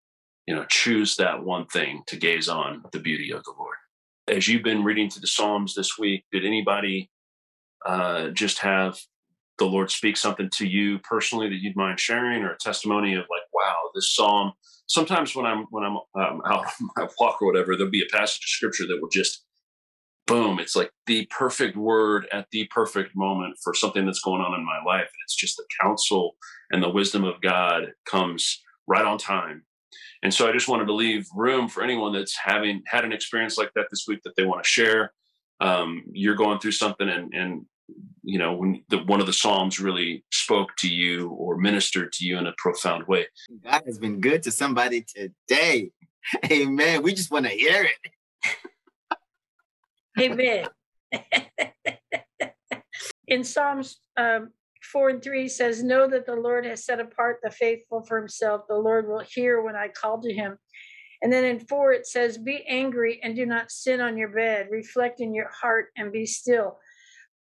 You 0.46 0.56
know, 0.56 0.64
choose 0.68 1.16
that 1.16 1.44
one 1.44 1.66
thing 1.66 2.02
to 2.08 2.16
gaze 2.16 2.48
on 2.48 2.82
the 2.92 2.98
beauty 2.98 3.32
of 3.32 3.44
the 3.44 3.54
Lord. 3.56 3.76
As 4.28 4.48
you've 4.48 4.64
been 4.64 4.84
reading 4.84 5.08
through 5.08 5.20
the 5.20 5.28
Psalms 5.28 5.74
this 5.74 5.98
week, 5.98 6.24
did 6.32 6.44
anybody 6.44 7.10
uh, 7.86 8.28
just 8.28 8.58
have 8.58 8.98
the 9.58 9.66
Lord 9.66 9.90
speaks 9.90 10.20
something 10.20 10.50
to 10.54 10.66
you 10.66 10.98
personally 11.00 11.48
that 11.48 11.60
you'd 11.60 11.76
mind 11.76 12.00
sharing, 12.00 12.42
or 12.42 12.52
a 12.52 12.58
testimony 12.58 13.14
of 13.14 13.20
like, 13.30 13.42
wow, 13.52 13.74
this 13.94 14.14
psalm? 14.14 14.52
Sometimes 14.86 15.34
when 15.34 15.46
I'm 15.46 15.66
when 15.70 15.84
I'm 15.84 15.96
um, 15.96 16.42
out 16.46 16.66
on 16.66 16.88
my 16.96 17.08
walk 17.18 17.40
or 17.42 17.46
whatever, 17.46 17.76
there'll 17.76 17.90
be 17.90 18.04
a 18.08 18.16
passage 18.16 18.44
of 18.44 18.48
scripture 18.48 18.86
that 18.86 18.98
will 19.00 19.10
just 19.10 19.44
boom, 20.26 20.58
it's 20.58 20.76
like 20.76 20.90
the 21.06 21.26
perfect 21.26 21.76
word 21.76 22.26
at 22.32 22.46
the 22.52 22.66
perfect 22.70 23.12
moment 23.14 23.56
for 23.62 23.74
something 23.74 24.06
that's 24.06 24.20
going 24.20 24.40
on 24.40 24.58
in 24.58 24.64
my 24.64 24.78
life. 24.86 25.02
And 25.02 25.22
it's 25.24 25.34
just 25.34 25.56
the 25.56 25.64
counsel 25.80 26.36
and 26.70 26.82
the 26.82 26.88
wisdom 26.88 27.24
of 27.24 27.40
God 27.40 27.92
comes 28.06 28.62
right 28.86 29.04
on 29.04 29.18
time. 29.18 29.64
And 30.22 30.32
so 30.32 30.48
I 30.48 30.52
just 30.52 30.68
wanted 30.68 30.86
to 30.86 30.94
leave 30.94 31.26
room 31.34 31.68
for 31.68 31.82
anyone 31.82 32.12
that's 32.12 32.36
having 32.36 32.82
had 32.86 33.04
an 33.04 33.12
experience 33.12 33.58
like 33.58 33.72
that 33.74 33.88
this 33.90 34.04
week 34.06 34.20
that 34.24 34.34
they 34.36 34.44
want 34.44 34.62
to 34.62 34.68
share. 34.68 35.12
Um, 35.60 36.04
you're 36.12 36.36
going 36.36 36.60
through 36.60 36.72
something 36.72 37.08
and, 37.08 37.32
and 37.34 37.66
you 38.22 38.38
know, 38.38 38.54
when 38.54 38.84
the, 38.88 38.98
one 38.98 39.20
of 39.20 39.26
the 39.26 39.32
Psalms 39.32 39.80
really 39.80 40.24
spoke 40.30 40.74
to 40.78 40.88
you 40.88 41.30
or 41.30 41.56
ministered 41.56 42.12
to 42.14 42.24
you 42.24 42.38
in 42.38 42.46
a 42.46 42.54
profound 42.56 43.06
way. 43.06 43.26
God 43.64 43.82
has 43.86 43.98
been 43.98 44.20
good 44.20 44.42
to 44.44 44.50
somebody 44.50 45.04
today. 45.04 45.90
Amen. 46.50 47.02
We 47.02 47.14
just 47.14 47.30
want 47.30 47.46
to 47.46 47.52
hear 47.52 47.84
it. 47.84 47.96
Amen. 50.20 50.66
In 53.26 53.44
Psalms 53.44 53.98
um, 54.16 54.50
4 54.82 55.08
and 55.10 55.22
3 55.22 55.48
says, 55.48 55.82
Know 55.82 56.06
that 56.08 56.26
the 56.26 56.34
Lord 56.34 56.66
has 56.66 56.84
set 56.84 57.00
apart 57.00 57.38
the 57.42 57.50
faithful 57.50 58.02
for 58.02 58.18
himself. 58.18 58.62
The 58.68 58.74
Lord 58.74 59.08
will 59.08 59.22
hear 59.26 59.62
when 59.62 59.76
I 59.76 59.88
call 59.88 60.20
to 60.20 60.32
him. 60.32 60.58
And 61.22 61.32
then 61.32 61.44
in 61.44 61.60
4 61.60 61.92
it 61.92 62.06
says, 62.06 62.36
Be 62.36 62.64
angry 62.68 63.20
and 63.22 63.34
do 63.34 63.46
not 63.46 63.70
sin 63.70 64.00
on 64.00 64.18
your 64.18 64.28
bed. 64.28 64.68
Reflect 64.70 65.20
in 65.20 65.34
your 65.34 65.50
heart 65.50 65.88
and 65.96 66.12
be 66.12 66.26
still. 66.26 66.78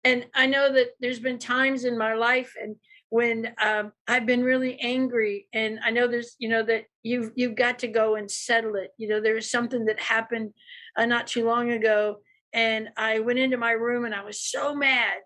And 0.07 0.27
I 0.35 0.47
know 0.47 0.73
that 0.73 0.89
there's 1.01 1.21
been 1.21 1.39
times 1.39 1.85
in 1.85 1.99
my 1.99 2.15
life 2.15 2.55
and 2.61 2.77
when 3.09 3.55
um, 3.63 3.93
I've 4.09 4.27
been 4.27 4.43
really 4.43 4.81
angry, 4.81 5.47
and 5.55 5.79
I 5.85 5.93
know 5.93 6.09
there's, 6.09 6.35
you 6.41 6.49
know, 6.49 6.65
that 6.65 6.87
you've 7.05 7.31
you've 7.37 7.55
got 7.55 7.79
to 7.79 7.89
go 7.89 8.17
and 8.17 8.29
settle 8.29 8.75
it. 8.75 8.91
You 8.99 9.07
know, 9.09 9.21
there 9.21 9.35
was 9.35 9.49
something 9.49 9.85
that 9.85 10.01
happened 10.01 10.53
uh, 10.97 11.07
not 11.07 11.29
too 11.29 11.47
long 11.47 11.71
ago 11.71 12.17
and 12.57 12.89
I 12.97 13.21
went 13.21 13.39
into 13.39 13.59
my 13.59 13.73
room 13.73 14.07
and 14.07 14.15
I 14.15 14.25
was 14.25 14.41
so 14.41 14.75
mad. 14.75 15.19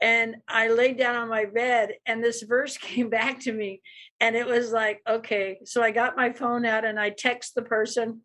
And 0.00 0.38
I 0.48 0.66
laid 0.66 0.98
down 0.98 1.14
on 1.14 1.28
my 1.28 1.44
bed, 1.44 1.92
and 2.06 2.22
this 2.22 2.42
verse 2.42 2.76
came 2.78 3.08
back 3.08 3.38
to 3.42 3.52
me. 3.52 3.80
And 4.20 4.34
it 4.34 4.46
was 4.46 4.72
like, 4.72 5.00
okay. 5.08 5.60
So 5.64 5.80
I 5.80 5.92
got 5.92 6.16
my 6.16 6.32
phone 6.32 6.66
out 6.66 6.84
and 6.84 6.98
I 6.98 7.10
text 7.10 7.54
the 7.54 7.62
person. 7.62 8.22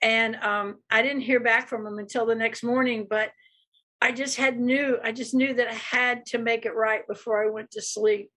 And 0.00 0.36
um, 0.36 0.76
I 0.90 1.02
didn't 1.02 1.22
hear 1.22 1.40
back 1.40 1.68
from 1.68 1.84
them 1.84 1.98
until 1.98 2.24
the 2.24 2.34
next 2.34 2.62
morning. 2.62 3.06
But 3.08 3.30
I 4.00 4.12
just 4.12 4.36
had 4.36 4.60
knew, 4.60 4.98
I 5.02 5.12
just 5.12 5.34
knew 5.34 5.54
that 5.54 5.68
I 5.68 5.74
had 5.74 6.26
to 6.26 6.38
make 6.38 6.66
it 6.66 6.74
right 6.74 7.06
before 7.08 7.44
I 7.44 7.50
went 7.50 7.72
to 7.72 7.82
sleep. 7.82 8.30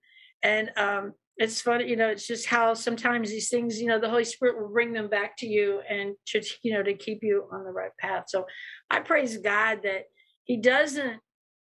And 0.43 0.71
um, 0.75 1.13
it's 1.37 1.61
funny, 1.61 1.87
you 1.87 1.95
know, 1.95 2.09
it's 2.09 2.25
just 2.25 2.47
how 2.47 2.73
sometimes 2.73 3.29
these 3.29 3.49
things, 3.49 3.79
you 3.79 3.87
know, 3.87 3.99
the 3.99 4.09
Holy 4.09 4.23
Spirit 4.23 4.59
will 4.59 4.73
bring 4.73 4.91
them 4.91 5.07
back 5.07 5.37
to 5.37 5.47
you 5.47 5.81
and 5.87 6.15
to, 6.27 6.41
you 6.63 6.73
know, 6.73 6.83
to 6.83 6.93
keep 6.93 7.19
you 7.21 7.47
on 7.51 7.63
the 7.63 7.71
right 7.71 7.91
path. 7.99 8.25
So 8.27 8.45
I 8.89 8.99
praise 8.99 9.37
God 9.37 9.81
that 9.83 10.05
He 10.43 10.57
doesn't, 10.57 11.19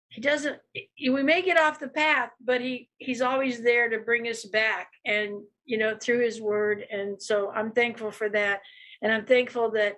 He 0.09 0.21
doesn't, 0.21 0.57
we 1.01 1.23
may 1.23 1.41
get 1.41 1.59
off 1.59 1.79
the 1.79 1.87
path, 1.87 2.29
but 2.43 2.61
He, 2.61 2.89
He's 2.97 3.21
always 3.21 3.63
there 3.63 3.89
to 3.89 3.99
bring 3.99 4.27
us 4.27 4.45
back 4.45 4.89
and, 5.05 5.41
you 5.65 5.79
know, 5.79 5.97
through 5.99 6.23
His 6.23 6.39
Word. 6.39 6.85
And 6.91 7.21
so 7.21 7.51
I'm 7.51 7.71
thankful 7.71 8.11
for 8.11 8.29
that. 8.29 8.61
And 9.01 9.11
I'm 9.11 9.25
thankful 9.25 9.71
that, 9.71 9.95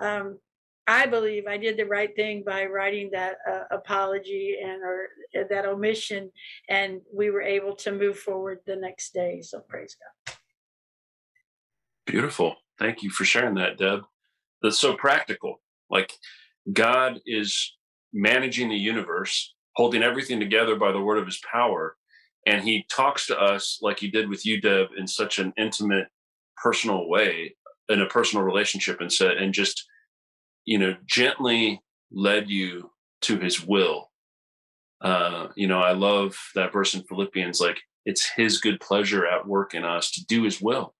um, 0.00 0.38
I 0.86 1.06
believe 1.06 1.44
I 1.48 1.56
did 1.56 1.76
the 1.78 1.86
right 1.86 2.14
thing 2.14 2.42
by 2.44 2.66
writing 2.66 3.10
that 3.12 3.36
uh, 3.50 3.64
apology 3.70 4.56
and 4.62 4.82
or 4.82 5.08
uh, 5.38 5.44
that 5.48 5.64
omission, 5.66 6.30
and 6.68 7.00
we 7.12 7.30
were 7.30 7.42
able 7.42 7.74
to 7.76 7.92
move 7.92 8.18
forward 8.18 8.58
the 8.66 8.76
next 8.76 9.14
day. 9.14 9.40
So 9.42 9.60
praise 9.60 9.96
God. 9.98 10.34
Beautiful. 12.06 12.56
Thank 12.78 13.02
you 13.02 13.10
for 13.10 13.24
sharing 13.24 13.54
that, 13.54 13.78
Deb. 13.78 14.02
That's 14.62 14.78
so 14.78 14.94
practical. 14.94 15.60
Like 15.88 16.12
God 16.72 17.20
is 17.24 17.74
managing 18.12 18.68
the 18.68 18.76
universe, 18.76 19.54
holding 19.76 20.02
everything 20.02 20.38
together 20.38 20.76
by 20.76 20.92
the 20.92 21.00
word 21.00 21.18
of 21.18 21.26
his 21.26 21.40
power. 21.50 21.96
And 22.46 22.62
he 22.62 22.86
talks 22.90 23.26
to 23.28 23.40
us 23.40 23.78
like 23.80 23.98
he 23.98 24.10
did 24.10 24.28
with 24.28 24.44
you, 24.44 24.60
Deb, 24.60 24.88
in 24.98 25.06
such 25.06 25.38
an 25.38 25.54
intimate, 25.56 26.08
personal 26.62 27.08
way, 27.08 27.56
in 27.88 28.02
a 28.02 28.06
personal 28.06 28.44
relationship, 28.44 29.00
and 29.00 29.10
said, 29.10 29.38
and 29.38 29.54
just 29.54 29.82
you 30.64 30.78
know, 30.78 30.96
gently 31.06 31.82
led 32.10 32.48
you 32.48 32.90
to 33.22 33.38
his 33.38 33.64
will. 33.64 34.10
Uh, 35.00 35.48
you 35.56 35.66
know, 35.66 35.80
I 35.80 35.92
love 35.92 36.36
that 36.54 36.72
verse 36.72 36.94
in 36.94 37.02
Philippians, 37.02 37.60
like 37.60 37.80
it's 38.06 38.28
his 38.28 38.58
good 38.58 38.80
pleasure 38.80 39.26
at 39.26 39.46
work 39.46 39.74
in 39.74 39.84
us 39.84 40.10
to 40.12 40.24
do 40.26 40.42
his 40.44 40.60
will. 40.60 40.94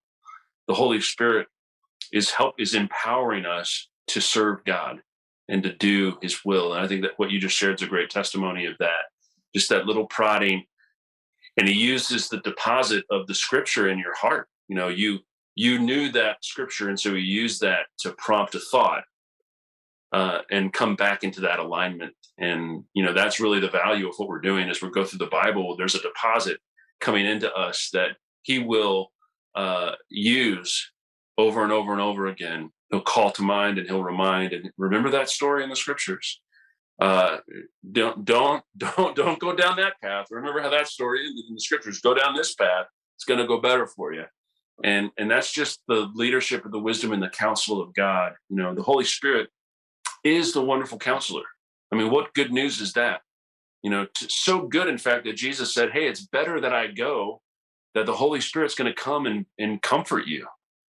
The 0.68 0.74
Holy 0.74 1.00
Spirit 1.00 1.46
is 2.12 2.30
help 2.30 2.54
is 2.58 2.74
empowering 2.74 3.46
us 3.46 3.88
to 4.08 4.20
serve 4.20 4.64
God 4.64 5.00
and 5.48 5.62
to 5.62 5.72
do 5.74 6.16
his 6.22 6.44
will. 6.44 6.72
And 6.72 6.84
I 6.84 6.88
think 6.88 7.02
that 7.02 7.12
what 7.16 7.30
you 7.30 7.38
just 7.38 7.56
shared 7.56 7.76
is 7.76 7.82
a 7.82 7.90
great 7.90 8.10
testimony 8.10 8.66
of 8.66 8.76
that. 8.78 9.04
Just 9.54 9.68
that 9.70 9.86
little 9.86 10.06
prodding. 10.06 10.64
And 11.56 11.68
he 11.68 11.74
uses 11.74 12.28
the 12.28 12.40
deposit 12.40 13.04
of 13.10 13.26
the 13.26 13.34
scripture 13.34 13.88
in 13.88 13.98
your 13.98 14.14
heart. 14.16 14.48
You 14.68 14.76
know, 14.76 14.88
you 14.88 15.20
you 15.54 15.78
knew 15.78 16.10
that 16.12 16.44
scripture, 16.44 16.88
and 16.88 16.98
so 16.98 17.14
he 17.14 17.20
used 17.20 17.60
that 17.60 17.86
to 18.00 18.12
prompt 18.12 18.56
a 18.56 18.58
thought 18.58 19.04
uh, 20.14 20.38
and 20.48 20.72
come 20.72 20.94
back 20.94 21.24
into 21.24 21.40
that 21.40 21.58
alignment. 21.58 22.14
And 22.38 22.84
you 22.94 23.04
know 23.04 23.12
that's 23.12 23.40
really 23.40 23.60
the 23.60 23.68
value 23.68 24.08
of 24.08 24.14
what 24.16 24.28
we're 24.28 24.40
doing 24.40 24.70
as 24.70 24.80
we 24.80 24.90
go 24.90 25.04
through 25.04 25.18
the 25.18 25.26
Bible. 25.26 25.76
There's 25.76 25.96
a 25.96 26.02
deposit 26.02 26.58
coming 27.00 27.26
into 27.26 27.52
us 27.52 27.90
that 27.92 28.10
He 28.42 28.60
will 28.60 29.12
uh, 29.54 29.92
use 30.08 30.90
over 31.36 31.64
and 31.64 31.72
over 31.72 31.92
and 31.92 32.00
over 32.00 32.28
again. 32.28 32.70
He'll 32.90 33.00
call 33.00 33.32
to 33.32 33.42
mind 33.42 33.78
and 33.78 33.88
He'll 33.88 34.04
remind 34.04 34.52
and 34.52 34.70
remember 34.78 35.10
that 35.10 35.30
story 35.30 35.64
in 35.64 35.70
the 35.70 35.76
Scriptures. 35.76 36.40
Uh, 37.00 37.38
don't 37.90 38.24
don't 38.24 38.62
don't 38.76 39.16
don't 39.16 39.40
go 39.40 39.54
down 39.54 39.76
that 39.76 39.94
path. 40.00 40.26
Remember 40.30 40.60
how 40.60 40.70
that 40.70 40.88
story 40.88 41.26
in 41.26 41.54
the 41.54 41.60
Scriptures. 41.60 42.00
Go 42.00 42.14
down 42.14 42.36
this 42.36 42.54
path. 42.54 42.86
It's 43.16 43.24
going 43.24 43.40
to 43.40 43.46
go 43.46 43.60
better 43.60 43.86
for 43.86 44.12
you 44.12 44.24
and 44.82 45.10
and 45.18 45.30
that's 45.30 45.52
just 45.52 45.80
the 45.86 46.10
leadership 46.14 46.64
of 46.64 46.72
the 46.72 46.80
wisdom 46.80 47.12
and 47.12 47.22
the 47.22 47.28
counsel 47.28 47.80
of 47.80 47.94
god 47.94 48.32
you 48.48 48.56
know 48.56 48.74
the 48.74 48.82
holy 48.82 49.04
spirit 49.04 49.48
is 50.24 50.52
the 50.52 50.64
wonderful 50.64 50.98
counselor. 50.98 51.44
I 51.92 51.96
mean, 51.96 52.10
what 52.10 52.34
good 52.34 52.52
news 52.52 52.80
is 52.80 52.94
that? 52.94 53.20
You 53.82 53.90
know, 53.90 54.06
t- 54.06 54.26
so 54.28 54.66
good, 54.66 54.88
in 54.88 54.98
fact, 54.98 55.24
that 55.26 55.36
Jesus 55.36 55.72
said, 55.72 55.92
Hey, 55.92 56.08
it's 56.08 56.26
better 56.26 56.60
that 56.60 56.72
I 56.72 56.88
go, 56.88 57.42
that 57.94 58.06
the 58.06 58.14
Holy 58.14 58.40
Spirit's 58.40 58.74
going 58.74 58.92
to 58.92 59.00
come 59.00 59.26
and, 59.26 59.46
and 59.58 59.80
comfort 59.82 60.26
you. 60.26 60.46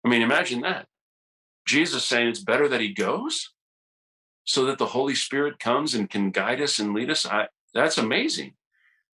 I 0.04 0.08
mean, 0.08 0.22
imagine 0.22 0.60
that. 0.62 0.86
Jesus 1.66 2.04
saying 2.04 2.28
it's 2.28 2.42
better 2.42 2.68
that 2.68 2.80
he 2.80 2.92
goes 2.92 3.50
so 4.44 4.64
that 4.64 4.78
the 4.78 4.86
Holy 4.86 5.14
Spirit 5.14 5.60
comes 5.60 5.94
and 5.94 6.10
can 6.10 6.30
guide 6.30 6.60
us 6.60 6.78
and 6.78 6.92
lead 6.92 7.10
us. 7.10 7.24
I, 7.24 7.46
that's 7.72 7.98
amazing. 7.98 8.54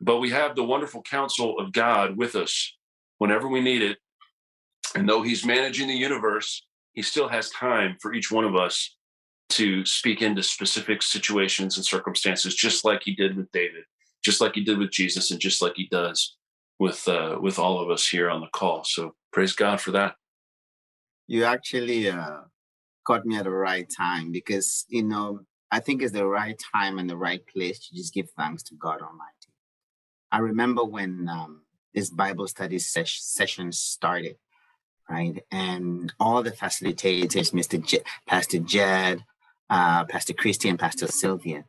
But 0.01 0.17
we 0.17 0.31
have 0.31 0.55
the 0.55 0.63
wonderful 0.63 1.01
counsel 1.03 1.57
of 1.59 1.71
God 1.71 2.17
with 2.17 2.35
us 2.35 2.75
whenever 3.19 3.47
we 3.47 3.61
need 3.61 3.81
it. 3.81 3.99
And 4.95 5.07
though 5.07 5.21
he's 5.21 5.45
managing 5.45 5.87
the 5.87 5.95
universe, 5.95 6.65
he 6.93 7.01
still 7.01 7.29
has 7.29 7.49
time 7.51 7.95
for 8.01 8.13
each 8.13 8.31
one 8.31 8.43
of 8.43 8.55
us 8.55 8.97
to 9.51 9.85
speak 9.85 10.21
into 10.21 10.43
specific 10.43 11.01
situations 11.01 11.77
and 11.77 11.85
circumstances, 11.85 12.55
just 12.55 12.85
like 12.85 13.01
he 13.03 13.13
did 13.13 13.35
with 13.37 13.51
David, 13.51 13.83
just 14.23 14.41
like 14.41 14.55
he 14.55 14.63
did 14.63 14.77
with 14.77 14.91
Jesus, 14.91 15.31
and 15.31 15.39
just 15.39 15.61
like 15.61 15.73
he 15.75 15.87
does 15.91 16.37
with 16.79 17.07
uh, 17.07 17.37
with 17.41 17.59
all 17.59 17.79
of 17.79 17.89
us 17.89 18.07
here 18.07 18.29
on 18.29 18.41
the 18.41 18.47
call. 18.47 18.83
So 18.83 19.13
praise 19.31 19.53
God 19.53 19.79
for 19.79 19.91
that. 19.91 20.15
You 21.27 21.45
actually 21.45 22.09
uh, 22.09 22.41
caught 23.05 23.25
me 23.25 23.37
at 23.37 23.43
the 23.43 23.51
right 23.51 23.87
time 23.95 24.31
because 24.31 24.85
you 24.89 25.03
know 25.03 25.41
I 25.71 25.79
think 25.79 26.01
it's 26.01 26.11
the 26.11 26.25
right 26.25 26.59
time 26.73 26.97
and 26.99 27.09
the 27.09 27.17
right 27.17 27.45
place 27.47 27.87
to 27.87 27.95
just 27.95 28.13
give 28.13 28.29
thanks 28.37 28.63
to 28.63 28.75
God 28.75 29.01
Almighty. 29.01 29.51
I 30.31 30.39
remember 30.39 30.83
when 30.83 31.27
um, 31.29 31.61
this 31.93 32.09
Bible 32.09 32.47
study 32.47 32.79
ses- 32.79 33.21
session 33.21 33.71
started, 33.71 34.37
right? 35.09 35.43
And 35.51 36.11
all 36.19 36.41
the 36.41 36.51
facilitators, 36.51 37.51
Mr. 37.53 38.01
Pastor 38.27 38.59
Jed, 38.59 39.23
uh, 39.71 40.03
Pastor 40.05 40.33
Christy 40.33 40.69
and 40.69 40.77
Pastor 40.77 41.07
Sylvia. 41.07 41.63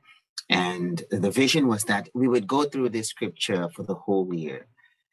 And 0.50 1.02
the 1.10 1.30
vision 1.30 1.68
was 1.68 1.84
that 1.84 2.08
we 2.14 2.28
would 2.28 2.46
go 2.46 2.64
through 2.64 2.90
this 2.90 3.08
scripture 3.08 3.70
for 3.74 3.84
the 3.84 3.94
whole 3.94 4.34
year. 4.34 4.66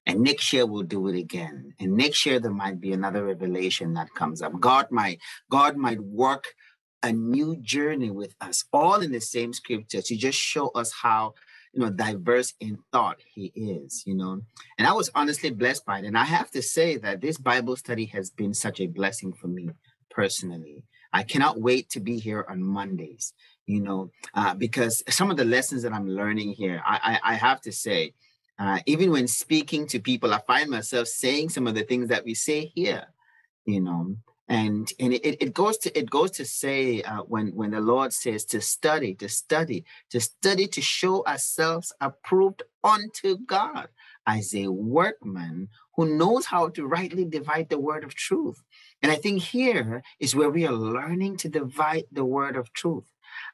And 0.06 0.22
next 0.22 0.52
year 0.52 0.66
we'll 0.66 0.84
do 0.84 1.08
it 1.08 1.18
again. 1.18 1.76
And 1.80 1.96
next 1.96 2.26
year 2.26 2.40
there 2.40 2.52
might 2.52 2.82
be 2.82 2.92
another 2.92 3.24
revelation 3.24 3.94
that 3.94 4.14
comes 4.16 4.42
up. 4.42 4.60
God 4.60 4.88
might, 4.90 5.20
God 5.52 5.78
might 5.78 6.02
work 6.02 6.56
a 7.04 7.14
new 7.14 7.56
journey 7.58 8.10
with 8.10 8.36
us, 8.42 8.66
all 8.74 9.02
in 9.02 9.12
the 9.12 9.22
same 9.22 9.54
scripture, 9.54 10.02
to 10.02 10.16
just 10.18 10.40
show 10.40 10.70
us 10.70 10.92
how 11.04 11.36
you 11.74 11.82
know 11.82 11.92
diverse 11.92 12.54
in 12.60 12.80
thought 12.92 13.18
he 13.32 13.52
is 13.56 14.04
you 14.08 14.16
know 14.16 14.42
and 14.80 14.88
i 14.88 14.92
was 14.92 15.12
honestly 15.14 15.52
blessed 15.52 15.86
by 15.86 16.00
it 16.00 16.06
and 16.06 16.18
i 16.18 16.24
have 16.24 16.50
to 16.50 16.64
say 16.64 16.98
that 16.98 17.22
this 17.22 17.38
bible 17.38 17.76
study 17.76 18.06
has 18.06 18.32
been 18.32 18.56
such 18.56 18.80
a 18.80 18.88
blessing 18.88 19.32
for 19.32 19.48
me 19.48 19.70
personally 20.10 20.84
I 21.12 21.24
cannot 21.24 21.60
wait 21.60 21.89
to 21.91 21.99
be 21.99 22.20
here 22.20 22.45
on 22.49 22.62
Mondays, 22.62 23.34
you 23.66 23.82
know, 23.82 24.12
uh, 24.34 24.53
because 24.53 25.03
some 25.10 25.32
of 25.32 25.38
the 25.38 25.45
lessons 25.45 25.84
that 25.84 25.93
I'm 25.93 26.07
learning 26.07 26.53
here, 26.53 26.82
I, 26.86 27.20
I, 27.24 27.34
I 27.34 27.36
have 27.36 27.62
to 27.62 27.72
say, 27.72 28.14
uh, 28.60 28.80
even 28.86 29.12
when 29.12 29.28
speaking 29.28 29.88
to 29.88 29.99
people, 29.99 30.34
I 30.34 30.41
find 30.45 30.70
myself 30.70 31.07
saying 31.07 31.49
some 31.49 31.66
of 31.66 31.76
the 31.76 31.84
things 31.84 32.10
that 32.10 32.26
we 32.26 32.34
say 32.34 32.72
here, 32.76 33.05
you 33.66 33.80
know, 33.82 34.16
and 34.49 34.91
and 34.99 35.14
it, 35.14 35.41
it 35.41 35.53
goes 35.53 35.78
to 35.78 35.97
it 35.97 36.10
goes 36.10 36.32
to 36.32 36.43
say 36.45 37.03
uh, 37.03 37.22
when 37.22 37.49
when 37.49 37.72
the 37.72 37.80
Lord 37.80 38.12
says 38.12 38.43
to 38.45 38.60
study, 38.60 39.14
to 39.16 39.30
study, 39.30 39.86
to 40.10 40.20
study 40.20 40.68
to 40.68 40.82
show 40.82 41.24
ourselves 41.26 41.93
approved 42.01 42.64
unto 42.84 43.38
God 43.38 43.89
as 44.26 44.53
a 44.55 44.68
workman 44.68 45.70
who 45.95 46.18
knows 46.18 46.47
how 46.47 46.70
to 46.70 46.88
rightly 46.88 47.26
divide 47.26 47.70
the 47.70 47.80
word 47.80 48.03
of 48.03 48.16
truth. 48.16 48.62
And 49.02 49.12
I 49.12 49.16
think 49.16 49.41
here 49.41 50.04
is 50.20 50.36
where 50.36 50.50
we 50.50 50.66
are 50.66 50.74
learning 50.74 51.38
to 51.38 51.50
divide 51.50 52.06
the 52.12 52.26
word 52.26 52.56
of 52.56 52.74
truth. 52.74 53.06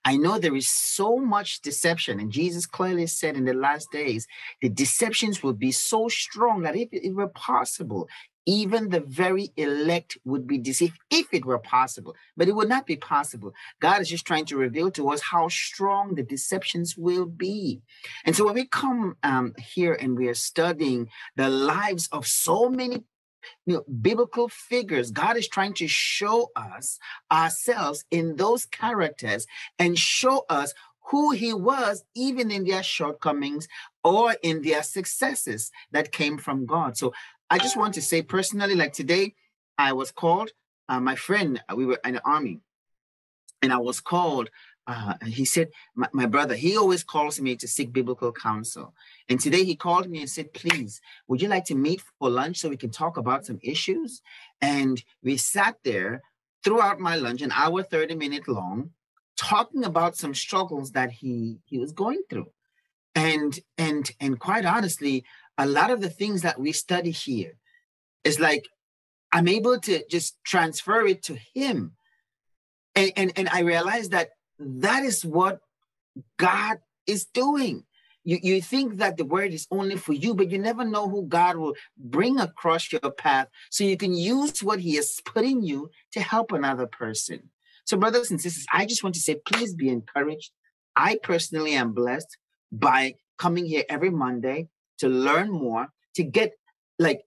I 0.03 0.17
know 0.17 0.39
there 0.39 0.55
is 0.55 0.67
so 0.67 1.17
much 1.17 1.61
deception, 1.61 2.19
and 2.19 2.31
Jesus 2.31 2.65
clearly 2.65 3.07
said 3.07 3.35
in 3.35 3.45
the 3.45 3.53
last 3.53 3.91
days, 3.91 4.27
the 4.61 4.69
deceptions 4.69 5.43
will 5.43 5.53
be 5.53 5.71
so 5.71 6.07
strong 6.07 6.61
that 6.61 6.75
if 6.75 6.89
it 6.91 7.13
were 7.13 7.27
possible, 7.27 8.07
even 8.45 8.89
the 8.89 8.99
very 8.99 9.51
elect 9.57 10.17
would 10.23 10.45
be 10.45 10.57
deceived 10.57 10.97
if 11.09 11.33
it 11.33 11.45
were 11.45 11.59
possible, 11.59 12.15
but 12.37 12.47
it 12.47 12.55
would 12.55 12.69
not 12.69 12.85
be 12.85 12.95
possible. 12.95 13.53
God 13.79 14.01
is 14.01 14.09
just 14.09 14.25
trying 14.25 14.45
to 14.45 14.57
reveal 14.57 14.91
to 14.91 15.09
us 15.09 15.21
how 15.21 15.47
strong 15.47 16.15
the 16.15 16.23
deceptions 16.23 16.95
will 16.95 17.25
be. 17.25 17.81
And 18.23 18.35
so 18.35 18.45
when 18.45 18.53
we 18.53 18.67
come 18.67 19.17
um, 19.23 19.53
here 19.57 19.93
and 19.93 20.17
we 20.17 20.27
are 20.27 20.35
studying 20.35 21.09
the 21.35 21.49
lives 21.49 22.07
of 22.11 22.27
so 22.27 22.69
many 22.69 23.03
you 23.65 23.75
know, 23.75 23.83
biblical 24.01 24.49
figures. 24.49 25.11
God 25.11 25.37
is 25.37 25.47
trying 25.47 25.73
to 25.75 25.87
show 25.87 26.51
us 26.55 26.99
ourselves 27.31 28.05
in 28.11 28.35
those 28.35 28.65
characters 28.65 29.47
and 29.79 29.97
show 29.97 30.45
us 30.49 30.73
who 31.09 31.31
he 31.31 31.53
was, 31.53 32.03
even 32.15 32.49
in 32.49 32.65
their 32.65 32.83
shortcomings 32.83 33.67
or 34.03 34.35
in 34.41 34.61
their 34.63 34.83
successes 34.83 35.71
that 35.91 36.11
came 36.11 36.37
from 36.37 36.65
God. 36.65 36.97
So 36.97 37.13
I 37.49 37.59
just 37.59 37.77
want 37.77 37.93
to 37.95 38.01
say 38.01 38.21
personally, 38.21 38.75
like 38.75 38.93
today, 38.93 39.35
I 39.77 39.93
was 39.93 40.11
called, 40.11 40.51
uh, 40.89 40.99
my 40.99 41.15
friend, 41.15 41.61
we 41.75 41.85
were 41.85 41.99
in 42.03 42.15
the 42.15 42.27
army, 42.27 42.61
and 43.65 43.73
I 43.73 43.77
was 43.77 43.99
called 43.99 44.49
uh, 44.87 45.15
he 45.25 45.45
said, 45.45 45.69
my, 45.95 46.07
my, 46.13 46.27
brother, 46.27 46.53
he 46.53 46.77
always 46.77 47.03
calls 47.03 47.41
me 47.41 47.55
to 47.55 47.67
seek 47.67 47.91
biblical 47.91 48.31
counsel. 48.31 48.93
And 49.27 49.39
today 49.39 49.63
he 49.63 49.75
called 49.75 50.07
me 50.07 50.19
and 50.19 50.29
said, 50.29 50.53
please, 50.53 51.01
would 51.27 51.41
you 51.41 51.47
like 51.47 51.65
to 51.65 51.75
meet 51.75 52.03
for 52.19 52.29
lunch 52.29 52.57
so 52.57 52.69
we 52.69 52.77
can 52.77 52.91
talk 52.91 53.17
about 53.17 53.47
some 53.47 53.57
issues? 53.63 54.21
And 54.61 55.03
we 55.23 55.37
sat 55.37 55.77
there 55.83 56.21
throughout 56.63 56.99
my 56.99 57.15
lunch, 57.15 57.41
an 57.41 57.51
hour, 57.51 57.81
30 57.81 58.13
minute 58.13 58.47
long, 58.47 58.91
talking 59.35 59.83
about 59.83 60.17
some 60.17 60.35
struggles 60.35 60.91
that 60.91 61.11
he, 61.11 61.57
he 61.65 61.79
was 61.79 61.91
going 61.91 62.21
through. 62.29 62.51
And, 63.15 63.57
and, 63.79 64.11
and 64.19 64.39
quite 64.39 64.65
honestly, 64.65 65.25
a 65.57 65.65
lot 65.65 65.89
of 65.89 65.99
the 65.99 66.09
things 66.09 66.43
that 66.43 66.59
we 66.59 66.71
study 66.71 67.11
here 67.11 67.57
is 68.23 68.39
like 68.39 68.67
I'm 69.31 69.47
able 69.47 69.79
to 69.81 70.01
just 70.09 70.37
transfer 70.45 71.05
it 71.05 71.23
to 71.23 71.37
him. 71.53 71.94
And, 72.95 73.11
and, 73.15 73.33
and 73.35 73.49
I 73.49 73.61
realize 73.61 74.09
that 74.09 74.29
that 74.59 75.03
is 75.03 75.23
what 75.25 75.59
God 76.37 76.77
is 77.07 77.25
doing. 77.25 77.83
You, 78.23 78.39
you 78.41 78.61
think 78.61 78.97
that 78.97 79.17
the 79.17 79.25
word 79.25 79.53
is 79.53 79.67
only 79.69 79.97
for 79.97 80.13
you, 80.13 80.33
but 80.33 80.49
you 80.49 80.57
never 80.57 80.83
know 80.83 81.07
who 81.07 81.27
God 81.27 81.57
will 81.57 81.75
bring 81.97 82.39
across 82.39 82.91
your 82.91 83.11
path 83.11 83.47
so 83.69 83.83
you 83.83 83.97
can 83.97 84.15
use 84.15 84.63
what 84.63 84.79
He 84.79 84.95
has 84.95 85.19
put 85.23 85.45
in 85.45 85.61
you 85.61 85.91
to 86.13 86.21
help 86.21 86.51
another 86.51 86.87
person. 86.87 87.51
So, 87.85 87.97
brothers 87.97 88.31
and 88.31 88.41
sisters, 88.41 88.65
I 88.73 88.87
just 88.87 89.03
want 89.03 89.13
to 89.15 89.21
say, 89.21 89.39
please 89.45 89.75
be 89.75 89.89
encouraged. 89.89 90.51
I 90.95 91.19
personally 91.21 91.73
am 91.73 91.93
blessed 91.93 92.37
by 92.71 93.15
coming 93.37 93.65
here 93.65 93.83
every 93.89 94.09
Monday 94.09 94.69
to 94.99 95.07
learn 95.07 95.51
more, 95.51 95.89
to 96.15 96.23
get 96.23 96.53
like, 96.97 97.21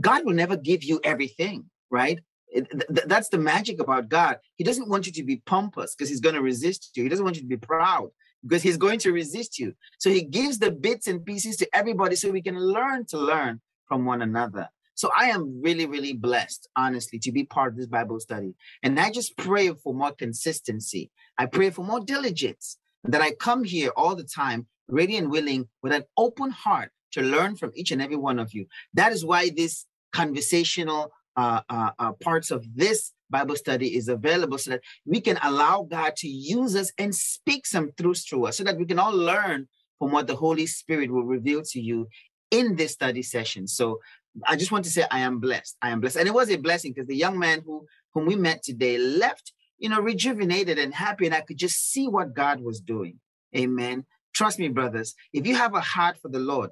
God 0.00 0.24
will 0.24 0.34
never 0.34 0.56
give 0.56 0.82
you 0.82 1.00
everything, 1.04 1.70
right? 1.90 2.18
Th- 2.54 3.06
that's 3.06 3.28
the 3.28 3.38
magic 3.38 3.80
about 3.80 4.08
God. 4.08 4.38
He 4.56 4.64
doesn't 4.64 4.88
want 4.88 5.06
you 5.06 5.12
to 5.12 5.24
be 5.24 5.42
pompous 5.44 5.94
because 5.94 6.08
he's 6.08 6.20
going 6.20 6.36
to 6.36 6.42
resist 6.42 6.96
you. 6.96 7.02
He 7.02 7.08
doesn't 7.08 7.24
want 7.24 7.36
you 7.36 7.42
to 7.42 7.48
be 7.48 7.56
proud 7.56 8.10
because 8.42 8.62
he's 8.62 8.76
going 8.76 8.98
to 9.00 9.12
resist 9.12 9.58
you. 9.58 9.74
So 9.98 10.10
he 10.10 10.22
gives 10.22 10.58
the 10.58 10.70
bits 10.70 11.06
and 11.06 11.24
pieces 11.24 11.56
to 11.58 11.68
everybody 11.74 12.16
so 12.16 12.30
we 12.30 12.42
can 12.42 12.58
learn 12.58 13.06
to 13.06 13.18
learn 13.18 13.60
from 13.86 14.04
one 14.04 14.22
another. 14.22 14.68
So 14.94 15.10
I 15.16 15.30
am 15.30 15.60
really, 15.60 15.86
really 15.86 16.12
blessed, 16.12 16.68
honestly, 16.76 17.18
to 17.20 17.32
be 17.32 17.44
part 17.44 17.72
of 17.72 17.76
this 17.76 17.86
Bible 17.86 18.20
study. 18.20 18.54
And 18.82 18.98
I 18.98 19.10
just 19.10 19.36
pray 19.36 19.72
for 19.72 19.92
more 19.92 20.12
consistency. 20.12 21.10
I 21.36 21.46
pray 21.46 21.70
for 21.70 21.84
more 21.84 22.00
diligence 22.00 22.78
that 23.02 23.20
I 23.20 23.32
come 23.32 23.64
here 23.64 23.90
all 23.96 24.14
the 24.14 24.24
time, 24.24 24.66
ready 24.88 25.16
and 25.16 25.30
willing, 25.30 25.68
with 25.82 25.92
an 25.92 26.04
open 26.16 26.50
heart 26.50 26.92
to 27.12 27.22
learn 27.22 27.56
from 27.56 27.72
each 27.74 27.90
and 27.90 28.00
every 28.00 28.16
one 28.16 28.38
of 28.38 28.54
you. 28.54 28.66
That 28.94 29.12
is 29.12 29.24
why 29.24 29.50
this 29.50 29.86
conversational 30.12 31.12
uh, 31.36 31.60
uh, 31.68 31.90
uh, 31.98 32.12
parts 32.12 32.50
of 32.50 32.64
this 32.74 33.12
Bible 33.30 33.56
study 33.56 33.96
is 33.96 34.08
available 34.08 34.58
so 34.58 34.72
that 34.72 34.82
we 35.04 35.20
can 35.20 35.38
allow 35.42 35.82
God 35.82 36.14
to 36.16 36.28
use 36.28 36.76
us 36.76 36.92
and 36.98 37.14
speak 37.14 37.66
some 37.66 37.90
truths 37.98 38.24
through 38.24 38.46
us 38.46 38.56
so 38.58 38.64
that 38.64 38.78
we 38.78 38.86
can 38.86 38.98
all 38.98 39.14
learn 39.14 39.66
from 39.98 40.12
what 40.12 40.26
the 40.26 40.36
Holy 40.36 40.66
Spirit 40.66 41.10
will 41.10 41.24
reveal 41.24 41.62
to 41.62 41.80
you 41.80 42.06
in 42.50 42.76
this 42.76 42.92
study 42.92 43.22
session. 43.22 43.66
So 43.66 44.00
I 44.46 44.56
just 44.56 44.72
want 44.72 44.84
to 44.84 44.90
say 44.90 45.04
I 45.10 45.20
am 45.20 45.38
blessed. 45.40 45.76
I 45.82 45.90
am 45.90 46.00
blessed. 46.00 46.16
And 46.16 46.28
it 46.28 46.34
was 46.34 46.50
a 46.50 46.56
blessing 46.56 46.92
because 46.92 47.08
the 47.08 47.16
young 47.16 47.38
man 47.38 47.62
who 47.64 47.86
whom 48.12 48.26
we 48.26 48.36
met 48.36 48.62
today 48.62 48.98
left, 48.98 49.52
you 49.78 49.88
know, 49.88 50.00
rejuvenated 50.00 50.78
and 50.78 50.94
happy. 50.94 51.26
And 51.26 51.34
I 51.34 51.40
could 51.40 51.56
just 51.56 51.90
see 51.90 52.06
what 52.06 52.34
God 52.34 52.60
was 52.60 52.80
doing. 52.80 53.18
Amen. 53.56 54.04
Trust 54.34 54.58
me, 54.58 54.68
brothers, 54.68 55.14
if 55.32 55.46
you 55.46 55.54
have 55.56 55.74
a 55.74 55.80
heart 55.80 56.16
for 56.20 56.28
the 56.28 56.38
Lord, 56.38 56.70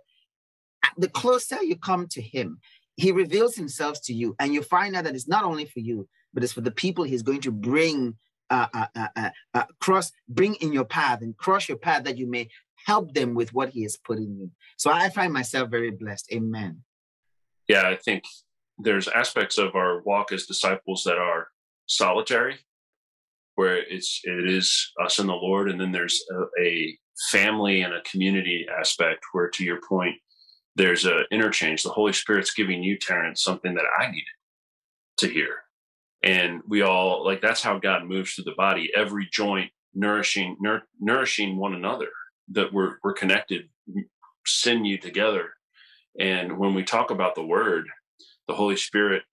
the 0.97 1.09
closer 1.09 1.63
you 1.63 1.77
come 1.77 2.07
to 2.09 2.21
him, 2.21 2.59
he 2.97 3.13
reveals 3.13 3.55
himself 3.55 4.01
to 4.03 4.13
you 4.13 4.35
and 4.39 4.53
you 4.53 4.63
find 4.63 4.95
out 4.97 5.05
that 5.05 5.15
it's 5.15 5.29
not 5.29 5.45
only 5.45 5.65
for 5.65 5.81
you 5.81 6.09
but 6.35 6.43
it's 6.43 6.53
for 6.53 6.61
the 6.61 6.71
people 6.71 7.05
he's 7.05 7.23
going 7.23 7.41
to 7.41 7.53
bring 7.53 8.17
uh, 8.51 8.67
uh, 8.75 8.87
uh, 8.95 9.09
uh, 9.17 9.31
uh 9.55 9.65
cross 9.81 10.13
bring 10.29 10.55
in 10.57 10.73
your 10.73 10.85
path 10.85 11.23
and 11.23 11.37
cross 11.37 11.69
your 11.69 11.79
path 11.79 12.05
that 12.05 12.19
you 12.19 12.27
may 12.27 12.49
help 12.87 13.15
them 13.15 13.35
with 13.35 13.55
what 13.55 13.71
he 13.71 13.83
has 13.83 13.97
put 13.97 14.19
in 14.19 14.37
you. 14.37 14.51
So 14.77 14.91
i 14.91 15.09
find 15.09 15.33
myself 15.33 15.71
very 15.71 15.91
blessed. 15.91 16.33
Amen. 16.33 16.83
Yeah 17.69 17.89
i 17.89 17.97
think 17.97 18.25
there's 18.79 19.09
aspects 19.09 19.59
of 19.59 19.75
our 19.75 20.03
walk 20.03 20.33
as 20.33 20.47
disciples 20.47 21.05
that 21.05 21.19
are 21.19 21.49
solitary 21.87 22.57
where 23.55 23.77
it's 23.77 24.21
it 24.25 24.49
is 24.49 24.93
us 25.03 25.19
and 25.19 25.29
the 25.29 25.35
lord 25.35 25.71
and 25.71 25.81
then 25.81 25.93
there's 25.93 26.23
a, 26.33 26.63
a 26.63 26.99
family 27.31 27.83
and 27.83 27.95
a 27.95 28.03
community 28.03 28.67
aspect 28.79 29.21
where 29.33 29.49
to 29.49 29.65
your 29.65 29.79
point 29.89 30.17
there's 30.77 31.05
a 31.05 31.23
interchange. 31.31 31.83
The 31.83 31.91
Holy 31.91 32.13
Spirit's 32.13 32.55
giving 32.55 32.83
you, 32.83 32.99
Terrence, 32.99 33.43
something 33.43 33.75
that 33.75 33.85
I 33.99 34.07
needed 34.11 34.25
to 35.19 35.29
hear. 35.29 35.63
And 36.23 36.61
we 36.69 36.83
all 36.83 37.25
like 37.25 37.41
that's 37.41 37.63
how 37.63 37.79
God 37.79 38.07
moves 38.07 38.35
through 38.35 38.45
the 38.45 38.55
body, 38.57 38.91
every 38.97 39.29
joint 39.33 39.71
nourishing 39.95 40.57
nur- 40.61 40.87
nourishing 41.01 41.57
one 41.57 41.75
another, 41.75 42.09
that 42.53 42.73
we're 42.73 42.97
we're 43.03 43.13
connected, 43.13 43.69
sinew 44.47 44.99
together. 44.99 45.51
And 46.19 46.59
when 46.59 46.75
we 46.75 46.85
talk 46.85 47.11
about 47.11 47.35
the 47.35 47.45
word, 47.45 47.87
the 48.47 48.55
Holy 48.55 48.77
Spirit 48.77 49.25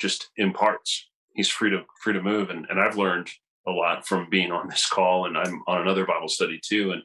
just 0.00 0.30
imparts. 0.36 1.08
He's 1.34 1.48
free 1.48 1.70
to 1.70 1.84
free 2.02 2.14
to 2.14 2.22
move. 2.22 2.50
And 2.50 2.66
and 2.68 2.80
I've 2.80 2.98
learned 2.98 3.30
a 3.66 3.70
lot 3.70 4.06
from 4.06 4.28
being 4.28 4.50
on 4.50 4.68
this 4.68 4.88
call 4.88 5.26
and 5.26 5.38
I'm 5.38 5.62
on 5.68 5.80
another 5.80 6.04
Bible 6.04 6.28
study 6.28 6.60
too. 6.62 6.92
And 6.92 7.02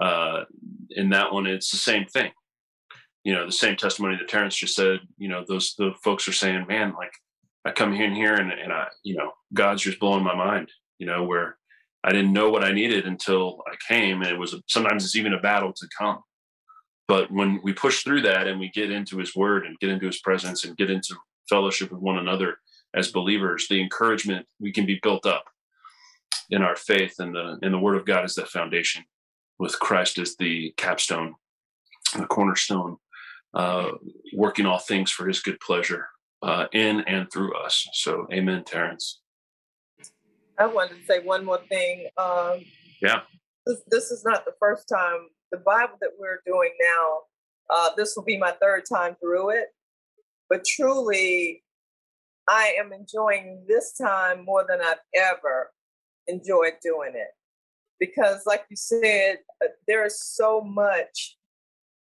uh 0.00 0.44
in 0.90 1.08
that 1.10 1.32
one 1.32 1.46
it's 1.46 1.70
the 1.70 1.76
same 1.76 2.04
thing 2.04 2.30
you 3.24 3.32
know 3.32 3.46
the 3.46 3.52
same 3.52 3.76
testimony 3.76 4.16
that 4.16 4.28
Terrence 4.28 4.54
just 4.54 4.76
said. 4.76 5.00
You 5.18 5.28
know 5.28 5.44
those 5.48 5.74
the 5.76 5.92
folks 6.02 6.28
are 6.28 6.32
saying, 6.32 6.66
man, 6.68 6.94
like 6.96 7.12
I 7.64 7.72
come 7.72 7.94
in 7.94 8.14
here 8.14 8.34
and 8.34 8.52
and 8.52 8.72
I 8.72 8.88
you 9.02 9.16
know 9.16 9.32
God's 9.52 9.82
just 9.82 9.98
blowing 9.98 10.22
my 10.22 10.34
mind. 10.34 10.70
You 10.98 11.06
know 11.06 11.24
where 11.24 11.56
I 12.04 12.12
didn't 12.12 12.34
know 12.34 12.50
what 12.50 12.64
I 12.64 12.72
needed 12.72 13.06
until 13.06 13.62
I 13.66 13.74
came, 13.88 14.22
and 14.22 14.30
it 14.30 14.38
was 14.38 14.54
sometimes 14.68 15.04
it's 15.04 15.16
even 15.16 15.32
a 15.32 15.40
battle 15.40 15.72
to 15.72 15.88
come. 15.98 16.20
But 17.08 17.30
when 17.30 17.60
we 17.62 17.72
push 17.72 18.02
through 18.02 18.22
that 18.22 18.46
and 18.46 18.60
we 18.60 18.70
get 18.70 18.90
into 18.90 19.18
His 19.18 19.34
Word 19.34 19.66
and 19.66 19.78
get 19.78 19.90
into 19.90 20.06
His 20.06 20.20
presence 20.20 20.64
and 20.64 20.76
get 20.76 20.90
into 20.90 21.16
fellowship 21.48 21.90
with 21.90 22.00
one 22.00 22.18
another 22.18 22.58
as 22.94 23.10
believers, 23.10 23.66
the 23.68 23.80
encouragement 23.80 24.46
we 24.60 24.72
can 24.72 24.86
be 24.86 25.00
built 25.02 25.26
up 25.26 25.44
in 26.50 26.62
our 26.62 26.76
faith, 26.76 27.14
and 27.20 27.34
the 27.34 27.58
and 27.62 27.72
the 27.72 27.78
Word 27.78 27.96
of 27.96 28.04
God 28.04 28.26
is 28.26 28.34
that 28.34 28.48
foundation, 28.48 29.02
with 29.58 29.78
Christ 29.78 30.18
as 30.18 30.36
the 30.36 30.74
capstone, 30.76 31.36
the 32.18 32.26
cornerstone 32.26 32.98
uh, 33.54 33.92
working 34.34 34.66
all 34.66 34.78
things 34.78 35.10
for 35.10 35.26
his 35.26 35.40
good 35.40 35.60
pleasure 35.60 36.08
uh, 36.42 36.66
in 36.72 37.00
and 37.02 37.30
through 37.32 37.56
us. 37.56 37.86
So, 37.92 38.26
amen, 38.32 38.64
Terrence. 38.64 39.20
I 40.58 40.66
wanted 40.66 41.00
to 41.00 41.06
say 41.06 41.20
one 41.20 41.44
more 41.44 41.60
thing. 41.68 42.08
Um, 42.16 42.60
yeah. 43.00 43.22
This, 43.66 43.78
this, 43.88 44.10
is 44.10 44.24
not 44.24 44.44
the 44.44 44.52
first 44.60 44.88
time. 44.88 45.28
The 45.50 45.58
Bible 45.58 45.96
that 46.00 46.10
we're 46.18 46.40
doing 46.46 46.70
now, 46.80 47.20
uh, 47.70 47.90
this 47.96 48.14
will 48.16 48.24
be 48.24 48.38
my 48.38 48.52
third 48.60 48.82
time 48.92 49.16
through 49.20 49.50
it. 49.50 49.68
But 50.50 50.64
truly, 50.64 51.62
I 52.48 52.74
am 52.78 52.92
enjoying 52.92 53.64
this 53.66 53.96
time 53.96 54.44
more 54.44 54.64
than 54.68 54.80
I've 54.80 54.98
ever 55.16 55.72
enjoyed 56.26 56.74
doing 56.82 57.12
it. 57.14 57.28
Because, 57.98 58.42
like 58.46 58.64
you 58.68 58.76
said, 58.76 59.38
uh, 59.64 59.68
there 59.88 60.04
is 60.04 60.20
so 60.20 60.60
much 60.60 61.38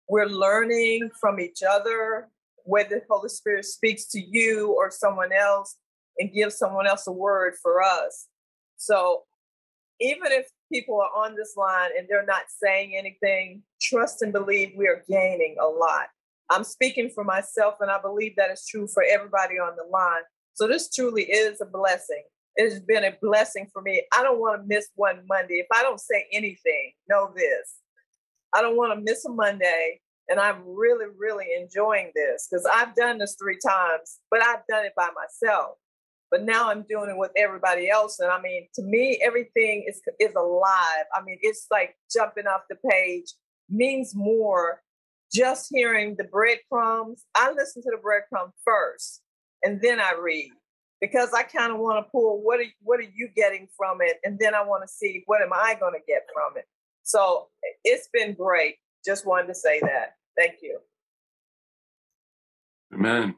we're 0.07 0.27
learning 0.27 1.09
from 1.19 1.39
each 1.39 1.63
other, 1.67 2.29
whether 2.63 2.99
the 2.99 3.05
Holy 3.09 3.29
Spirit 3.29 3.65
speaks 3.65 4.05
to 4.07 4.19
you 4.19 4.73
or 4.73 4.91
someone 4.91 5.31
else 5.31 5.77
and 6.17 6.33
gives 6.33 6.57
someone 6.57 6.87
else 6.87 7.07
a 7.07 7.11
word 7.11 7.53
for 7.61 7.81
us. 7.81 8.27
So 8.77 9.23
even 9.99 10.31
if 10.31 10.47
people 10.71 10.99
are 10.99 11.25
on 11.25 11.35
this 11.35 11.55
line 11.55 11.91
and 11.97 12.07
they're 12.09 12.25
not 12.25 12.43
saying 12.49 12.95
anything, 12.97 13.63
trust 13.81 14.21
and 14.21 14.33
believe 14.33 14.73
we 14.75 14.87
are 14.87 15.03
gaining 15.07 15.55
a 15.61 15.65
lot. 15.65 16.07
I'm 16.49 16.63
speaking 16.65 17.09
for 17.09 17.23
myself, 17.23 17.75
and 17.79 17.89
I 17.89 18.01
believe 18.01 18.35
that 18.35 18.51
is 18.51 18.65
true 18.67 18.87
for 18.87 19.03
everybody 19.03 19.55
on 19.55 19.75
the 19.77 19.89
line. 19.89 20.23
So 20.53 20.67
this 20.67 20.93
truly 20.93 21.23
is 21.23 21.61
a 21.61 21.65
blessing. 21.65 22.23
It 22.57 22.69
has 22.69 22.81
been 22.81 23.05
a 23.05 23.15
blessing 23.21 23.67
for 23.71 23.81
me. 23.81 24.03
I 24.13 24.21
don't 24.21 24.39
want 24.39 24.61
to 24.61 24.67
miss 24.67 24.89
one 24.95 25.21
Monday. 25.29 25.55
If 25.55 25.67
I 25.73 25.81
don't 25.81 25.99
say 25.99 26.27
anything, 26.33 26.91
know 27.07 27.31
this 27.33 27.77
I 28.53 28.61
don't 28.61 28.77
want 28.77 28.97
to 28.97 29.03
miss 29.03 29.25
a 29.25 29.29
Monday. 29.29 29.99
And 30.29 30.39
I'm 30.39 30.63
really, 30.65 31.07
really 31.17 31.47
enjoying 31.59 32.11
this 32.15 32.47
because 32.49 32.65
I've 32.71 32.95
done 32.95 33.17
this 33.17 33.35
three 33.39 33.57
times, 33.65 34.19
but 34.29 34.41
I've 34.41 34.65
done 34.69 34.85
it 34.85 34.93
by 34.95 35.09
myself. 35.13 35.75
But 36.29 36.43
now 36.43 36.69
I'm 36.69 36.85
doing 36.89 37.09
it 37.09 37.17
with 37.17 37.31
everybody 37.35 37.89
else. 37.89 38.19
And 38.19 38.31
I 38.31 38.39
mean, 38.41 38.67
to 38.75 38.83
me, 38.83 39.19
everything 39.21 39.83
is 39.87 40.01
is 40.19 40.33
alive. 40.35 41.05
I 41.13 41.21
mean, 41.25 41.37
it's 41.41 41.67
like 41.69 41.97
jumping 42.13 42.47
off 42.47 42.61
the 42.69 42.77
page 42.89 43.33
means 43.69 44.13
more 44.15 44.81
just 45.33 45.67
hearing 45.71 46.15
the 46.17 46.25
breadcrumbs. 46.25 47.25
I 47.35 47.51
listen 47.51 47.81
to 47.81 47.91
the 47.91 48.01
breadcrumb 48.01 48.51
first 48.65 49.21
and 49.63 49.81
then 49.81 49.99
I 49.99 50.13
read 50.19 50.51
because 50.99 51.33
I 51.33 51.43
kind 51.43 51.71
of 51.71 51.79
want 51.79 52.05
to 52.05 52.09
pull 52.11 52.41
what 52.43 52.59
are 52.59 52.65
what 52.81 52.99
are 52.99 53.03
you 53.03 53.29
getting 53.35 53.67
from 53.75 53.99
it, 54.01 54.17
and 54.23 54.37
then 54.39 54.53
I 54.53 54.63
want 54.63 54.83
to 54.83 54.87
see 54.87 55.23
what 55.25 55.41
am 55.41 55.53
I 55.53 55.75
going 55.79 55.93
to 55.93 55.99
get 56.07 56.23
from 56.33 56.57
it. 56.57 56.65
So 57.03 57.47
it's 57.83 58.09
been 58.13 58.33
great. 58.33 58.75
Just 59.05 59.25
wanted 59.25 59.47
to 59.47 59.55
say 59.55 59.79
that. 59.81 60.15
Thank 60.37 60.55
you. 60.61 60.79
Amen. 62.93 63.35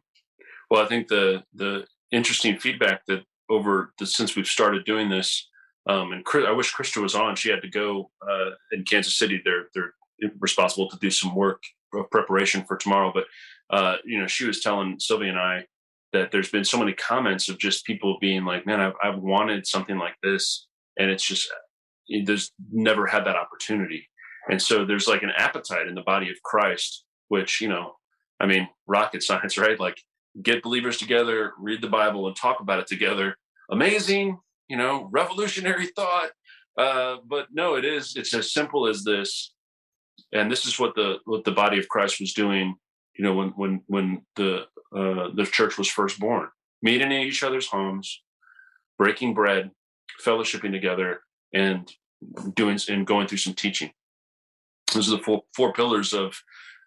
Well, 0.69 0.83
I 0.83 0.87
think 0.87 1.07
the 1.07 1.43
the 1.53 1.85
interesting 2.11 2.57
feedback 2.57 3.05
that 3.07 3.23
over 3.49 3.93
the 3.99 4.05
since 4.05 4.35
we've 4.35 4.47
started 4.47 4.85
doing 4.85 5.09
this, 5.09 5.47
um, 5.87 6.11
and 6.11 6.25
Chris, 6.25 6.45
I 6.47 6.51
wish 6.51 6.73
Krista 6.73 7.01
was 7.01 7.15
on. 7.15 7.35
She 7.35 7.49
had 7.49 7.61
to 7.61 7.69
go 7.69 8.09
uh, 8.27 8.51
in 8.71 8.83
Kansas 8.83 9.17
City. 9.17 9.41
They're 9.43 9.67
they're 9.73 9.93
responsible 10.39 10.89
to 10.89 10.97
do 10.97 11.11
some 11.11 11.35
work 11.35 11.61
of 11.93 12.09
preparation 12.09 12.63
for 12.65 12.77
tomorrow. 12.77 13.11
But 13.13 13.25
uh, 13.69 13.97
you 14.05 14.19
know, 14.19 14.27
she 14.27 14.45
was 14.45 14.61
telling 14.61 14.99
Sylvia 14.99 15.29
and 15.29 15.39
I 15.39 15.65
that 16.13 16.31
there's 16.31 16.49
been 16.49 16.63
so 16.63 16.77
many 16.77 16.93
comments 16.93 17.49
of 17.49 17.57
just 17.57 17.85
people 17.85 18.17
being 18.21 18.45
like, 18.45 18.65
"Man, 18.65 18.79
I've, 18.79 18.93
I've 19.03 19.19
wanted 19.19 19.67
something 19.67 19.97
like 19.97 20.15
this," 20.23 20.67
and 20.97 21.09
it's 21.09 21.23
just 21.23 21.51
there's 22.25 22.51
never 22.71 23.07
had 23.07 23.25
that 23.25 23.35
opportunity. 23.35 24.07
And 24.49 24.61
so 24.61 24.85
there's 24.85 25.07
like 25.07 25.23
an 25.23 25.31
appetite 25.37 25.87
in 25.87 25.95
the 25.95 26.01
body 26.01 26.29
of 26.29 26.41
Christ, 26.43 27.05
which, 27.29 27.61
you 27.61 27.69
know, 27.69 27.93
I 28.39 28.45
mean, 28.45 28.67
rocket 28.87 29.23
science, 29.23 29.57
right? 29.57 29.79
Like 29.79 29.97
get 30.41 30.63
believers 30.63 30.97
together, 30.97 31.53
read 31.57 31.81
the 31.81 31.87
Bible, 31.87 32.27
and 32.27 32.35
talk 32.35 32.59
about 32.59 32.79
it 32.79 32.87
together. 32.87 33.35
Amazing, 33.71 34.37
you 34.67 34.77
know, 34.77 35.07
revolutionary 35.11 35.87
thought. 35.87 36.31
Uh, 36.77 37.17
but 37.25 37.47
no, 37.51 37.75
it 37.75 37.85
is. 37.85 38.15
It's 38.15 38.33
as 38.33 38.51
simple 38.51 38.87
as 38.87 39.03
this, 39.03 39.53
and 40.31 40.51
this 40.51 40.65
is 40.65 40.79
what 40.79 40.95
the 40.95 41.17
what 41.25 41.43
the 41.43 41.51
body 41.51 41.77
of 41.77 41.87
Christ 41.87 42.19
was 42.19 42.33
doing. 42.33 42.75
You 43.15 43.23
know, 43.23 43.33
when 43.35 43.49
when 43.49 43.81
when 43.85 44.25
the 44.35 44.65
uh, 44.95 45.29
the 45.35 45.47
church 45.49 45.77
was 45.77 45.87
first 45.87 46.19
born, 46.19 46.47
meeting 46.81 47.11
in 47.11 47.21
each 47.21 47.43
other's 47.43 47.67
homes, 47.67 48.23
breaking 48.97 49.35
bread, 49.35 49.69
fellowshipping 50.25 50.71
together, 50.71 51.19
and 51.53 51.91
doing 52.55 52.79
and 52.89 53.05
going 53.05 53.27
through 53.27 53.37
some 53.37 53.53
teaching. 53.53 53.91
Those 54.93 55.11
are 55.11 55.17
the 55.17 55.23
four, 55.23 55.43
four 55.55 55.73
pillars 55.73 56.13
of 56.13 56.35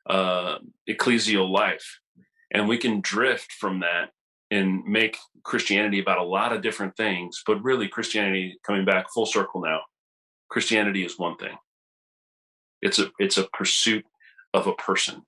uh, 0.09 0.59
ecclesial 0.89 1.51
life, 1.51 2.01
and 2.53 2.69
we 2.69 2.79
can 2.79 3.01
drift 3.01 3.53
from 3.53 3.81
that 3.81 4.11
and 4.51 4.85
make 4.85 5.17
Christianity 5.43 6.01
about 6.01 6.19
a 6.19 6.25
lot 6.25 6.53
of 6.53 6.63
different 6.63 6.97
things. 6.97 7.43
But 7.47 7.63
really, 7.63 7.89
Christianity 7.89 8.59
coming 8.65 8.85
back 8.85 9.07
full 9.13 9.27
circle 9.27 9.61
now. 9.61 9.81
Christianity 10.49 11.05
is 11.05 11.19
one 11.19 11.37
thing. 11.37 11.57
It's 12.83 12.99
a 12.99 13.11
it's 13.19 13.39
a 13.39 13.49
pursuit 13.53 14.05
of 14.55 14.67
a 14.67 14.75
person, 14.75 15.23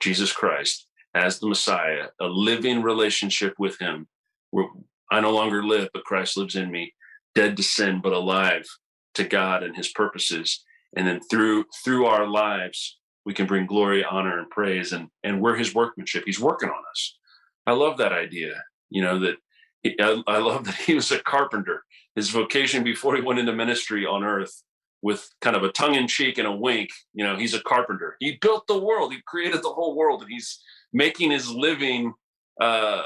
Jesus 0.00 0.32
Christ, 0.32 0.86
as 1.14 1.38
the 1.38 1.48
Messiah, 1.48 2.08
a 2.20 2.26
living 2.26 2.82
relationship 2.82 3.54
with 3.58 3.78
Him. 3.78 4.08
Where 4.50 4.66
I 5.10 5.20
no 5.20 5.30
longer 5.30 5.62
live, 5.62 5.88
but 5.94 6.04
Christ 6.04 6.36
lives 6.36 6.54
in 6.54 6.70
me, 6.70 6.92
dead 7.34 7.56
to 7.56 7.62
sin, 7.62 8.00
but 8.02 8.12
alive 8.12 8.66
to 9.14 9.24
God 9.24 9.62
and 9.62 9.76
His 9.76 9.88
purposes. 9.88 10.64
And 10.96 11.06
then 11.06 11.20
through 11.30 11.66
through 11.84 12.06
our 12.06 12.26
lives, 12.26 12.98
we 13.24 13.34
can 13.34 13.46
bring 13.46 13.66
glory, 13.66 14.04
honor, 14.04 14.38
and 14.38 14.50
praise. 14.50 14.92
And 14.92 15.08
and 15.22 15.40
we're 15.40 15.56
His 15.56 15.74
workmanship. 15.74 16.24
He's 16.26 16.40
working 16.40 16.68
on 16.68 16.82
us. 16.90 17.18
I 17.66 17.72
love 17.72 17.98
that 17.98 18.12
idea. 18.12 18.62
You 18.90 19.02
know 19.02 19.18
that 19.20 19.36
he, 19.82 19.94
I, 20.00 20.22
I 20.26 20.38
love 20.38 20.64
that 20.64 20.74
he 20.74 20.94
was 20.94 21.10
a 21.10 21.18
carpenter. 21.18 21.84
His 22.14 22.30
vocation 22.30 22.82
before 22.82 23.14
he 23.14 23.22
went 23.22 23.38
into 23.38 23.52
ministry 23.52 24.04
on 24.04 24.24
earth 24.24 24.62
with 25.02 25.28
kind 25.40 25.54
of 25.54 25.62
a 25.62 25.70
tongue 25.70 25.94
in 25.94 26.08
cheek 26.08 26.38
and 26.38 26.48
a 26.48 26.52
wink, 26.52 26.90
you 27.14 27.24
know, 27.24 27.36
he's 27.36 27.54
a 27.54 27.60
carpenter. 27.60 28.16
He 28.18 28.38
built 28.40 28.66
the 28.66 28.78
world. 28.78 29.12
He 29.12 29.20
created 29.26 29.62
the 29.62 29.68
whole 29.68 29.96
world, 29.96 30.22
and 30.22 30.30
he's 30.30 30.60
making 30.92 31.30
his 31.30 31.48
living 31.48 32.14
uh, 32.60 33.04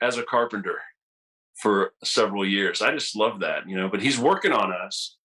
as 0.00 0.18
a 0.18 0.22
carpenter 0.22 0.78
for 1.62 1.92
several 2.02 2.44
years. 2.44 2.82
I 2.82 2.90
just 2.90 3.14
love 3.14 3.40
that, 3.40 3.68
you 3.68 3.76
know. 3.76 3.88
But 3.88 4.02
he's 4.02 4.18
working 4.18 4.52
on 4.52 4.72
us. 4.72 5.16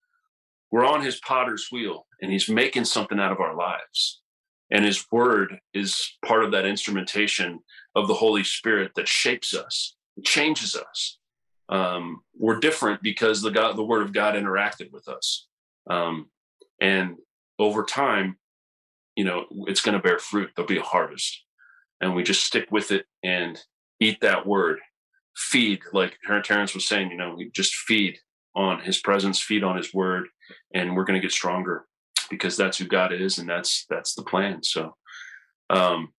We're 0.71 0.85
on 0.85 1.01
his 1.01 1.19
potter's 1.19 1.69
wheel, 1.71 2.05
and 2.21 2.31
he's 2.31 2.47
making 2.47 2.85
something 2.85 3.19
out 3.19 3.31
of 3.31 3.39
our 3.39 3.55
lives. 3.55 4.21
And 4.69 4.85
his 4.85 5.05
word 5.11 5.59
is 5.73 6.13
part 6.25 6.43
of 6.43 6.51
that 6.51 6.65
instrumentation 6.65 7.59
of 7.95 8.07
the 8.07 8.13
Holy 8.13 8.43
Spirit 8.43 8.91
that 8.95 9.07
shapes 9.07 9.55
us, 9.55 9.95
changes 10.23 10.75
us. 10.75 11.17
Um, 11.69 12.21
we're 12.37 12.59
different 12.59 13.01
because 13.01 13.41
the 13.41 13.49
God, 13.49 13.75
the 13.75 13.83
Word 13.83 14.03
of 14.03 14.13
God, 14.13 14.35
interacted 14.35 14.91
with 14.91 15.07
us, 15.07 15.47
um, 15.89 16.29
and 16.79 17.15
over 17.59 17.83
time, 17.83 18.37
you 19.15 19.23
know, 19.23 19.45
it's 19.67 19.81
going 19.81 19.97
to 19.97 20.03
bear 20.03 20.19
fruit. 20.19 20.51
There'll 20.55 20.67
be 20.67 20.77
a 20.77 20.83
harvest, 20.83 21.43
and 21.99 22.13
we 22.13 22.23
just 22.23 22.45
stick 22.45 22.67
with 22.71 22.91
it 22.91 23.05
and 23.23 23.59
eat 23.99 24.21
that 24.21 24.45
Word, 24.45 24.79
feed, 25.37 25.79
like 25.93 26.17
her 26.25 26.41
Terrence 26.41 26.73
was 26.73 26.87
saying. 26.87 27.11
You 27.11 27.17
know, 27.17 27.37
just 27.53 27.75
feed 27.75 28.17
on 28.55 28.81
His 28.81 28.99
presence, 28.99 29.39
feed 29.39 29.63
on 29.63 29.77
His 29.77 29.93
Word, 29.93 30.27
and 30.73 30.95
we're 30.95 31.05
going 31.05 31.19
to 31.19 31.25
get 31.25 31.31
stronger 31.31 31.85
because 32.29 32.57
that's 32.57 32.77
who 32.77 32.85
God 32.85 33.13
is, 33.13 33.37
and 33.37 33.47
that's 33.47 33.85
that's 33.89 34.15
the 34.15 34.23
plan. 34.23 34.63
So, 34.63 34.95
um, 35.69 36.09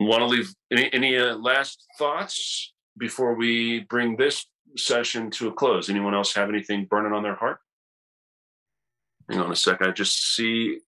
want 0.00 0.20
to 0.20 0.26
leave 0.26 0.54
any, 0.70 0.92
any 0.92 1.16
uh, 1.16 1.36
last 1.36 1.84
thoughts 1.98 2.72
before 2.96 3.34
we 3.34 3.80
bring 3.80 4.16
this 4.16 4.46
session 4.76 5.30
to 5.32 5.48
a 5.48 5.52
close? 5.52 5.90
Anyone 5.90 6.14
else 6.14 6.32
have 6.34 6.48
anything 6.48 6.86
burning 6.86 7.12
on 7.12 7.22
their 7.22 7.34
heart? 7.34 7.58
Hang 9.28 9.40
on 9.40 9.52
a 9.52 9.56
sec. 9.56 9.82
I 9.82 9.90
just 9.90 10.34
see. 10.34 10.78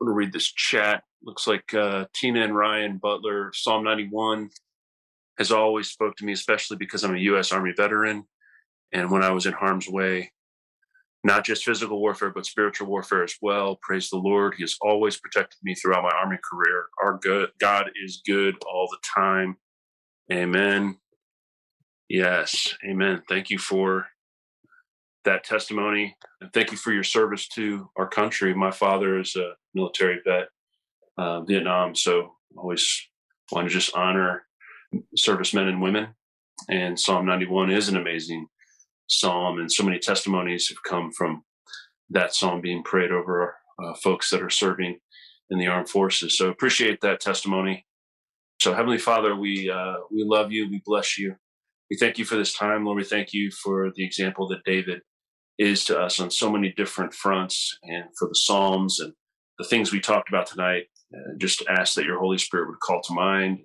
I'm 0.00 0.06
going 0.06 0.14
to 0.14 0.16
read 0.16 0.32
this 0.32 0.52
chat. 0.52 1.04
Looks 1.22 1.46
like 1.46 1.72
uh, 1.72 2.06
Tina 2.12 2.42
and 2.42 2.54
Ryan 2.54 2.98
Butler, 2.98 3.52
Psalm 3.54 3.84
91 3.84 4.50
has 5.38 5.50
always 5.50 5.88
spoke 5.88 6.16
to 6.16 6.24
me, 6.24 6.32
especially 6.32 6.76
because 6.76 7.04
I'm 7.04 7.14
a 7.14 7.20
U.S. 7.20 7.52
Army 7.52 7.72
veteran. 7.76 8.24
And 8.92 9.10
when 9.10 9.22
I 9.22 9.30
was 9.30 9.46
in 9.46 9.52
harm's 9.52 9.88
way, 9.88 10.30
not 11.24 11.44
just 11.44 11.64
physical 11.64 12.00
warfare, 12.00 12.30
but 12.30 12.46
spiritual 12.46 12.86
warfare 12.86 13.24
as 13.24 13.34
well. 13.40 13.78
Praise 13.82 14.10
the 14.10 14.18
Lord. 14.18 14.54
He 14.56 14.62
has 14.62 14.76
always 14.82 15.18
protected 15.18 15.58
me 15.62 15.74
throughout 15.74 16.02
my 16.02 16.10
army 16.10 16.38
career. 16.48 16.86
Our 17.02 17.18
good 17.18 17.50
God 17.58 17.90
is 18.04 18.22
good 18.26 18.56
all 18.70 18.88
the 18.90 18.98
time. 19.16 19.56
Amen. 20.30 20.98
Yes. 22.08 22.74
Amen. 22.86 23.22
Thank 23.26 23.48
you 23.50 23.58
for 23.58 24.06
that 25.24 25.44
testimony. 25.44 26.14
And 26.42 26.52
thank 26.52 26.70
you 26.70 26.76
for 26.76 26.92
your 26.92 27.02
service 27.02 27.48
to 27.48 27.88
our 27.96 28.06
country. 28.06 28.54
My 28.54 28.70
father 28.70 29.18
is 29.18 29.34
a 29.34 29.52
military 29.74 30.20
vet, 30.26 30.48
uh, 31.16 31.40
Vietnam. 31.40 31.94
So 31.94 32.32
always 32.56 33.08
want 33.50 33.66
to 33.66 33.72
just 33.72 33.96
honor 33.96 34.42
servicemen 35.16 35.68
and 35.68 35.82
women. 35.82 36.08
And 36.68 36.98
Psalm 36.98 37.26
91 37.26 37.70
is 37.70 37.88
an 37.88 37.96
amazing 37.96 38.46
psalm, 39.08 39.58
and 39.58 39.70
so 39.70 39.84
many 39.84 39.98
testimonies 39.98 40.68
have 40.68 40.82
come 40.88 41.10
from 41.12 41.42
that 42.10 42.34
psalm 42.34 42.60
being 42.60 42.82
prayed 42.82 43.10
over 43.10 43.56
uh, 43.82 43.94
folks 44.02 44.30
that 44.30 44.42
are 44.42 44.50
serving 44.50 44.98
in 45.50 45.58
the 45.58 45.66
armed 45.66 45.88
forces. 45.88 46.38
So 46.38 46.48
appreciate 46.48 47.00
that 47.00 47.20
testimony. 47.20 47.86
So 48.60 48.72
Heavenly 48.72 48.98
Father, 48.98 49.36
we 49.36 49.70
uh, 49.70 49.96
we 50.10 50.24
love 50.24 50.52
you. 50.52 50.68
We 50.70 50.80
bless 50.84 51.18
you. 51.18 51.34
We 51.90 51.96
thank 51.98 52.18
you 52.18 52.24
for 52.24 52.36
this 52.36 52.54
time, 52.54 52.84
Lord. 52.84 52.96
We 52.96 53.04
thank 53.04 53.32
you 53.32 53.50
for 53.50 53.90
the 53.94 54.04
example 54.04 54.48
that 54.48 54.64
David 54.64 55.00
is 55.58 55.84
to 55.84 56.00
us 56.00 56.18
on 56.18 56.30
so 56.30 56.50
many 56.50 56.72
different 56.72 57.12
fronts, 57.12 57.76
and 57.82 58.04
for 58.18 58.28
the 58.28 58.34
Psalms 58.34 59.00
and 59.00 59.12
the 59.58 59.64
things 59.64 59.92
we 59.92 60.00
talked 60.00 60.28
about 60.28 60.46
tonight. 60.46 60.84
Uh, 61.14 61.36
just 61.38 61.62
ask 61.68 61.94
that 61.94 62.04
your 62.04 62.18
Holy 62.18 62.38
Spirit 62.38 62.68
would 62.68 62.80
call 62.80 63.00
to 63.02 63.12
mind, 63.12 63.60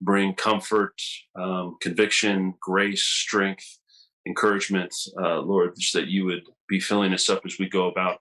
bring 0.00 0.34
comfort, 0.34 0.94
um, 1.36 1.76
conviction, 1.80 2.54
grace, 2.60 3.04
strength, 3.04 3.78
encouragement, 4.26 4.94
uh, 5.20 5.40
Lord, 5.40 5.74
just 5.78 5.92
that 5.94 6.08
you 6.08 6.24
would 6.26 6.44
be 6.68 6.80
filling 6.80 7.12
us 7.12 7.28
up 7.28 7.42
as 7.44 7.58
we 7.58 7.68
go 7.68 7.88
about 7.88 8.20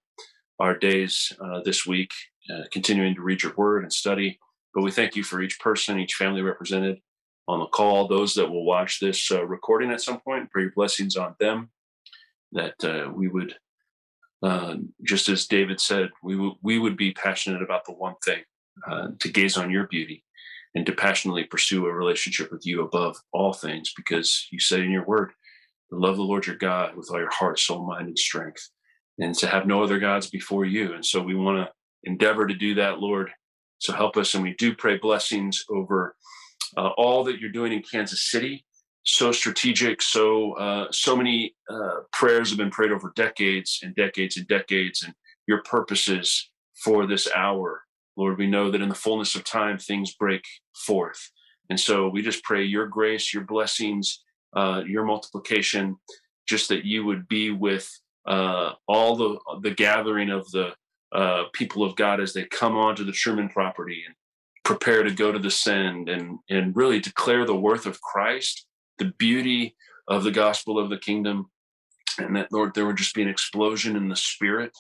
our 0.59 0.77
days 0.77 1.32
uh, 1.39 1.61
this 1.63 1.86
week, 1.86 2.11
uh, 2.53 2.63
continuing 2.71 3.15
to 3.15 3.21
read 3.21 3.43
your 3.43 3.53
word 3.55 3.84
and 3.84 3.93
study. 3.93 4.39
But 4.73 4.84
we 4.84 4.91
thank 4.91 5.15
you 5.15 5.23
for 5.23 5.41
each 5.41 5.59
person, 5.59 5.99
each 5.99 6.15
family 6.15 6.41
represented 6.41 6.99
on 7.47 7.59
the 7.59 7.67
call, 7.67 8.07
those 8.07 8.34
that 8.36 8.49
will 8.49 8.65
watch 8.65 8.99
this 8.99 9.32
uh, 9.32 9.45
recording 9.45 9.91
at 9.91 10.01
some 10.01 10.19
point. 10.19 10.51
Pray 10.51 10.63
your 10.63 10.71
blessings 10.75 11.15
on 11.15 11.36
them, 11.39 11.69
that 12.51 12.75
uh, 12.84 13.09
we 13.11 13.27
would, 13.27 13.55
uh, 14.43 14.75
just 15.03 15.30
as 15.30 15.47
David 15.47 15.80
said, 15.80 16.09
we, 16.21 16.34
w- 16.34 16.55
we 16.61 16.77
would 16.77 16.97
be 16.97 17.11
passionate 17.13 17.61
about 17.61 17.86
the 17.86 17.93
one 17.93 18.15
thing 18.23 18.43
to 19.19 19.30
gaze 19.30 19.57
on 19.57 19.69
your 19.69 19.88
beauty 19.88 20.23
and 20.76 20.86
to 20.86 20.91
passionately 20.91 21.43
pursue 21.43 21.86
a 21.86 21.93
relationship 21.93 22.51
with 22.51 22.65
you 22.65 22.84
above 22.84 23.17
all 23.34 23.53
things, 23.53 23.91
because 23.95 24.47
you 24.51 24.59
said 24.59 24.82
in 24.82 24.91
your 24.91 25.05
word, 25.05 25.32
love 25.91 26.17
the 26.17 26.24
Lord 26.24 26.45
your 26.45 26.55
God 26.55 26.95
with 26.95 27.09
all 27.11 27.20
your 27.20 27.32
heart, 27.32 27.59
soul, 27.59 27.86
mind, 27.86 28.07
and 28.07 28.20
strength, 28.20 28.70
and 29.17 29.34
to 29.36 29.47
have 29.47 29.65
no 29.65 29.84
other 29.84 29.99
gods 29.99 30.30
before 30.30 30.65
you. 30.65 30.93
And 30.93 31.05
so 31.05 31.22
we 31.22 31.36
want 31.36 31.57
to 31.57 31.72
endeavor 32.03 32.45
to 32.45 32.53
do 32.53 32.76
that, 32.76 32.99
Lord. 32.99 33.32
So 33.80 33.93
help 33.93 34.15
us. 34.15 34.34
And 34.34 34.43
we 34.43 34.53
do 34.55 34.76
pray 34.76 34.97
blessings 34.97 35.65
over 35.70 36.15
uh, 36.78 36.89
all 36.97 37.24
that 37.24 37.39
you're 37.39 37.49
doing 37.49 37.74
in 37.74 37.82
Kansas 37.82 38.30
City. 38.30 38.65
So 39.03 39.32
strategic. 39.32 40.01
So 40.01 40.53
uh, 40.53 40.88
so 40.91 41.15
many 41.15 41.55
uh, 41.70 42.01
prayers 42.13 42.49
have 42.49 42.57
been 42.57 42.70
prayed 42.70 42.91
over 42.91 43.11
decades 43.15 43.80
and 43.82 43.95
decades 43.95 44.38
and 44.38 44.47
decades, 44.47 45.03
and 45.03 45.13
your 45.47 45.63
purposes 45.63 46.51
for 46.84 47.07
this 47.07 47.28
hour, 47.36 47.82
Lord. 48.20 48.38
We 48.38 48.47
know 48.47 48.70
that 48.70 48.82
in 48.82 48.89
the 48.89 48.95
fullness 48.95 49.36
of 49.36 49.43
time, 49.43 49.78
things 49.78 50.13
break 50.13 50.43
forth, 50.86 51.32
and 51.70 51.80
so 51.80 52.09
we 52.09 52.22
just 52.22 52.43
pray 52.43 52.63
your 52.63 52.88
grace, 52.88 53.34
your 53.34 53.43
blessings, 53.43 54.24
uh, 54.55 54.84
your 54.86 55.05
multiplication, 55.05 55.97
just 56.47 56.70
that 56.70 56.86
you 56.86 57.05
would 57.05 57.28
be 57.28 57.51
with 57.51 57.89
uh, 58.28 58.74
all 58.88 59.15
the 59.15 59.39
the 59.61 59.74
gathering 59.74 60.30
of 60.30 60.49
the 60.51 60.74
uh, 61.11 61.45
people 61.53 61.84
of 61.84 61.95
God 61.95 62.20
as 62.20 62.34
they 62.34 62.45
come 62.45 62.78
onto 62.78 63.03
the 63.03 63.11
Truman 63.11 63.49
property 63.49 64.03
and 64.05 64.15
prepare 64.63 65.01
to 65.03 65.11
go 65.11 65.32
to 65.32 65.39
the 65.39 65.51
send 65.51 66.09
and 66.09 66.39
and 66.49 66.76
really 66.76 66.99
declare 66.99 67.45
the 67.45 67.55
worth 67.55 67.86
of 67.86 68.01
Christ, 68.01 68.67
the 68.97 69.13
beauty 69.17 69.76
of 70.07 70.24
the 70.24 70.32
gospel 70.32 70.78
of 70.78 70.89
the 70.89 70.97
kingdom, 70.97 71.49
and 72.17 72.36
that 72.36 72.51
Lord, 72.51 72.74
there 72.74 72.86
would 72.86 72.97
just 72.97 73.15
be 73.15 73.22
an 73.22 73.30
explosion 73.30 73.95
in 73.95 74.09
the 74.09 74.15
spirit 74.15 74.76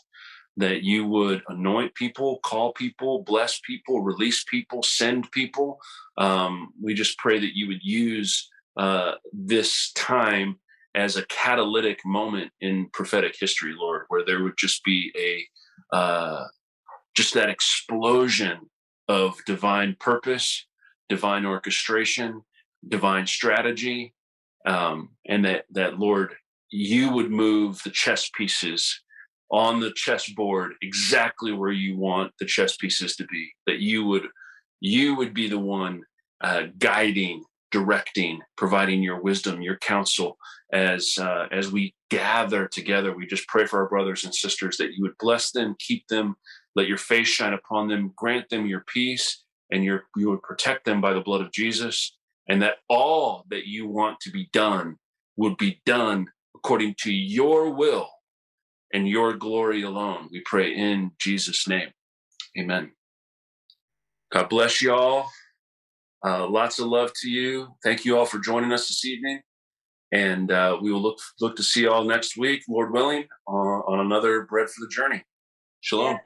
that 0.57 0.83
you 0.83 1.05
would 1.05 1.41
anoint 1.47 1.95
people, 1.95 2.39
call 2.43 2.73
people, 2.73 3.23
bless 3.23 3.59
people, 3.61 4.01
release 4.01 4.43
people, 4.43 4.83
send 4.83 5.31
people. 5.31 5.79
Um, 6.17 6.73
we 6.81 6.93
just 6.93 7.17
pray 7.17 7.39
that 7.39 7.55
you 7.55 7.67
would 7.67 7.83
use 7.83 8.49
uh, 8.77 9.13
this 9.31 9.91
time 9.93 10.59
as 10.95 11.15
a 11.15 11.25
catalytic 11.27 11.99
moment 12.05 12.51
in 12.61 12.89
prophetic 12.91 13.35
history, 13.39 13.73
Lord, 13.77 14.05
where 14.09 14.25
there 14.25 14.43
would 14.43 14.57
just 14.57 14.83
be 14.83 15.13
a 15.17 15.95
uh, 15.95 16.45
just 17.15 17.33
that 17.33 17.49
explosion 17.49 18.69
of 19.07 19.37
divine 19.45 19.95
purpose, 19.99 20.65
divine 21.09 21.45
orchestration, 21.45 22.41
divine 22.87 23.27
strategy, 23.27 24.13
um, 24.65 25.09
and 25.25 25.45
that 25.45 25.65
that 25.71 25.99
Lord, 25.99 26.35
you 26.69 27.11
would 27.11 27.31
move 27.31 27.81
the 27.83 27.89
chess 27.89 28.29
pieces 28.35 29.01
on 29.51 29.79
the 29.79 29.91
chessboard 29.91 30.73
exactly 30.81 31.51
where 31.51 31.71
you 31.71 31.97
want 31.97 32.31
the 32.39 32.45
chess 32.45 32.77
pieces 32.77 33.15
to 33.15 33.25
be. 33.25 33.49
That 33.65 33.79
you 33.79 34.05
would 34.05 34.27
you 34.79 35.15
would 35.15 35.33
be 35.33 35.49
the 35.49 35.59
one 35.59 36.03
uh, 36.41 36.63
guiding, 36.77 37.43
directing, 37.71 38.39
providing 38.57 39.03
your 39.03 39.21
wisdom, 39.21 39.61
your 39.61 39.77
counsel 39.77 40.37
as 40.71 41.17
uh, 41.19 41.47
as 41.51 41.71
we 41.71 41.93
gather 42.09 42.67
together. 42.67 43.15
We 43.15 43.27
just 43.27 43.47
pray 43.47 43.65
for 43.65 43.81
our 43.81 43.89
brothers 43.89 44.23
and 44.23 44.33
sisters 44.33 44.77
that 44.77 44.93
you 44.93 45.01
would 45.01 45.17
bless 45.19 45.51
them, 45.51 45.75
keep 45.79 46.07
them, 46.07 46.35
let 46.75 46.87
your 46.87 46.97
face 46.97 47.27
shine 47.27 47.53
upon 47.53 47.87
them, 47.87 48.13
grant 48.15 48.49
them 48.49 48.67
your 48.67 48.83
peace, 48.87 49.43
and 49.71 49.83
your 49.83 50.05
you 50.15 50.29
would 50.29 50.43
protect 50.43 50.85
them 50.85 51.01
by 51.01 51.13
the 51.13 51.21
blood 51.21 51.41
of 51.41 51.51
Jesus, 51.51 52.15
and 52.47 52.61
that 52.61 52.77
all 52.87 53.45
that 53.49 53.65
you 53.67 53.87
want 53.87 54.19
to 54.21 54.31
be 54.31 54.49
done 54.53 54.97
would 55.37 55.57
be 55.57 55.81
done 55.85 56.27
according 56.55 56.93
to 56.99 57.11
your 57.11 57.69
will 57.69 58.09
and 58.93 59.07
your 59.07 59.33
glory 59.33 59.83
alone. 59.83 60.29
We 60.31 60.41
pray 60.41 60.73
in 60.73 61.11
Jesus' 61.19 61.67
name. 61.67 61.89
Amen. 62.57 62.91
God 64.31 64.49
bless 64.49 64.81
you 64.81 64.93
all. 64.93 65.31
Uh, 66.25 66.47
lots 66.47 66.79
of 66.79 66.87
love 66.87 67.11
to 67.21 67.29
you. 67.29 67.75
Thank 67.83 68.05
you 68.05 68.17
all 68.17 68.25
for 68.25 68.39
joining 68.39 68.71
us 68.71 68.87
this 68.87 69.05
evening. 69.05 69.41
And 70.11 70.51
uh, 70.51 70.77
we 70.81 70.91
will 70.91 71.01
look 71.01 71.19
look 71.39 71.55
to 71.57 71.63
see 71.63 71.81
you 71.81 71.91
all 71.91 72.03
next 72.03 72.35
week, 72.35 72.63
Lord 72.67 72.91
willing, 72.91 73.25
uh, 73.47 73.51
on 73.51 73.99
another 73.99 74.41
Bread 74.43 74.69
for 74.69 74.81
the 74.81 74.89
Journey. 74.89 75.23
Shalom. 75.81 76.13
Yeah. 76.13 76.17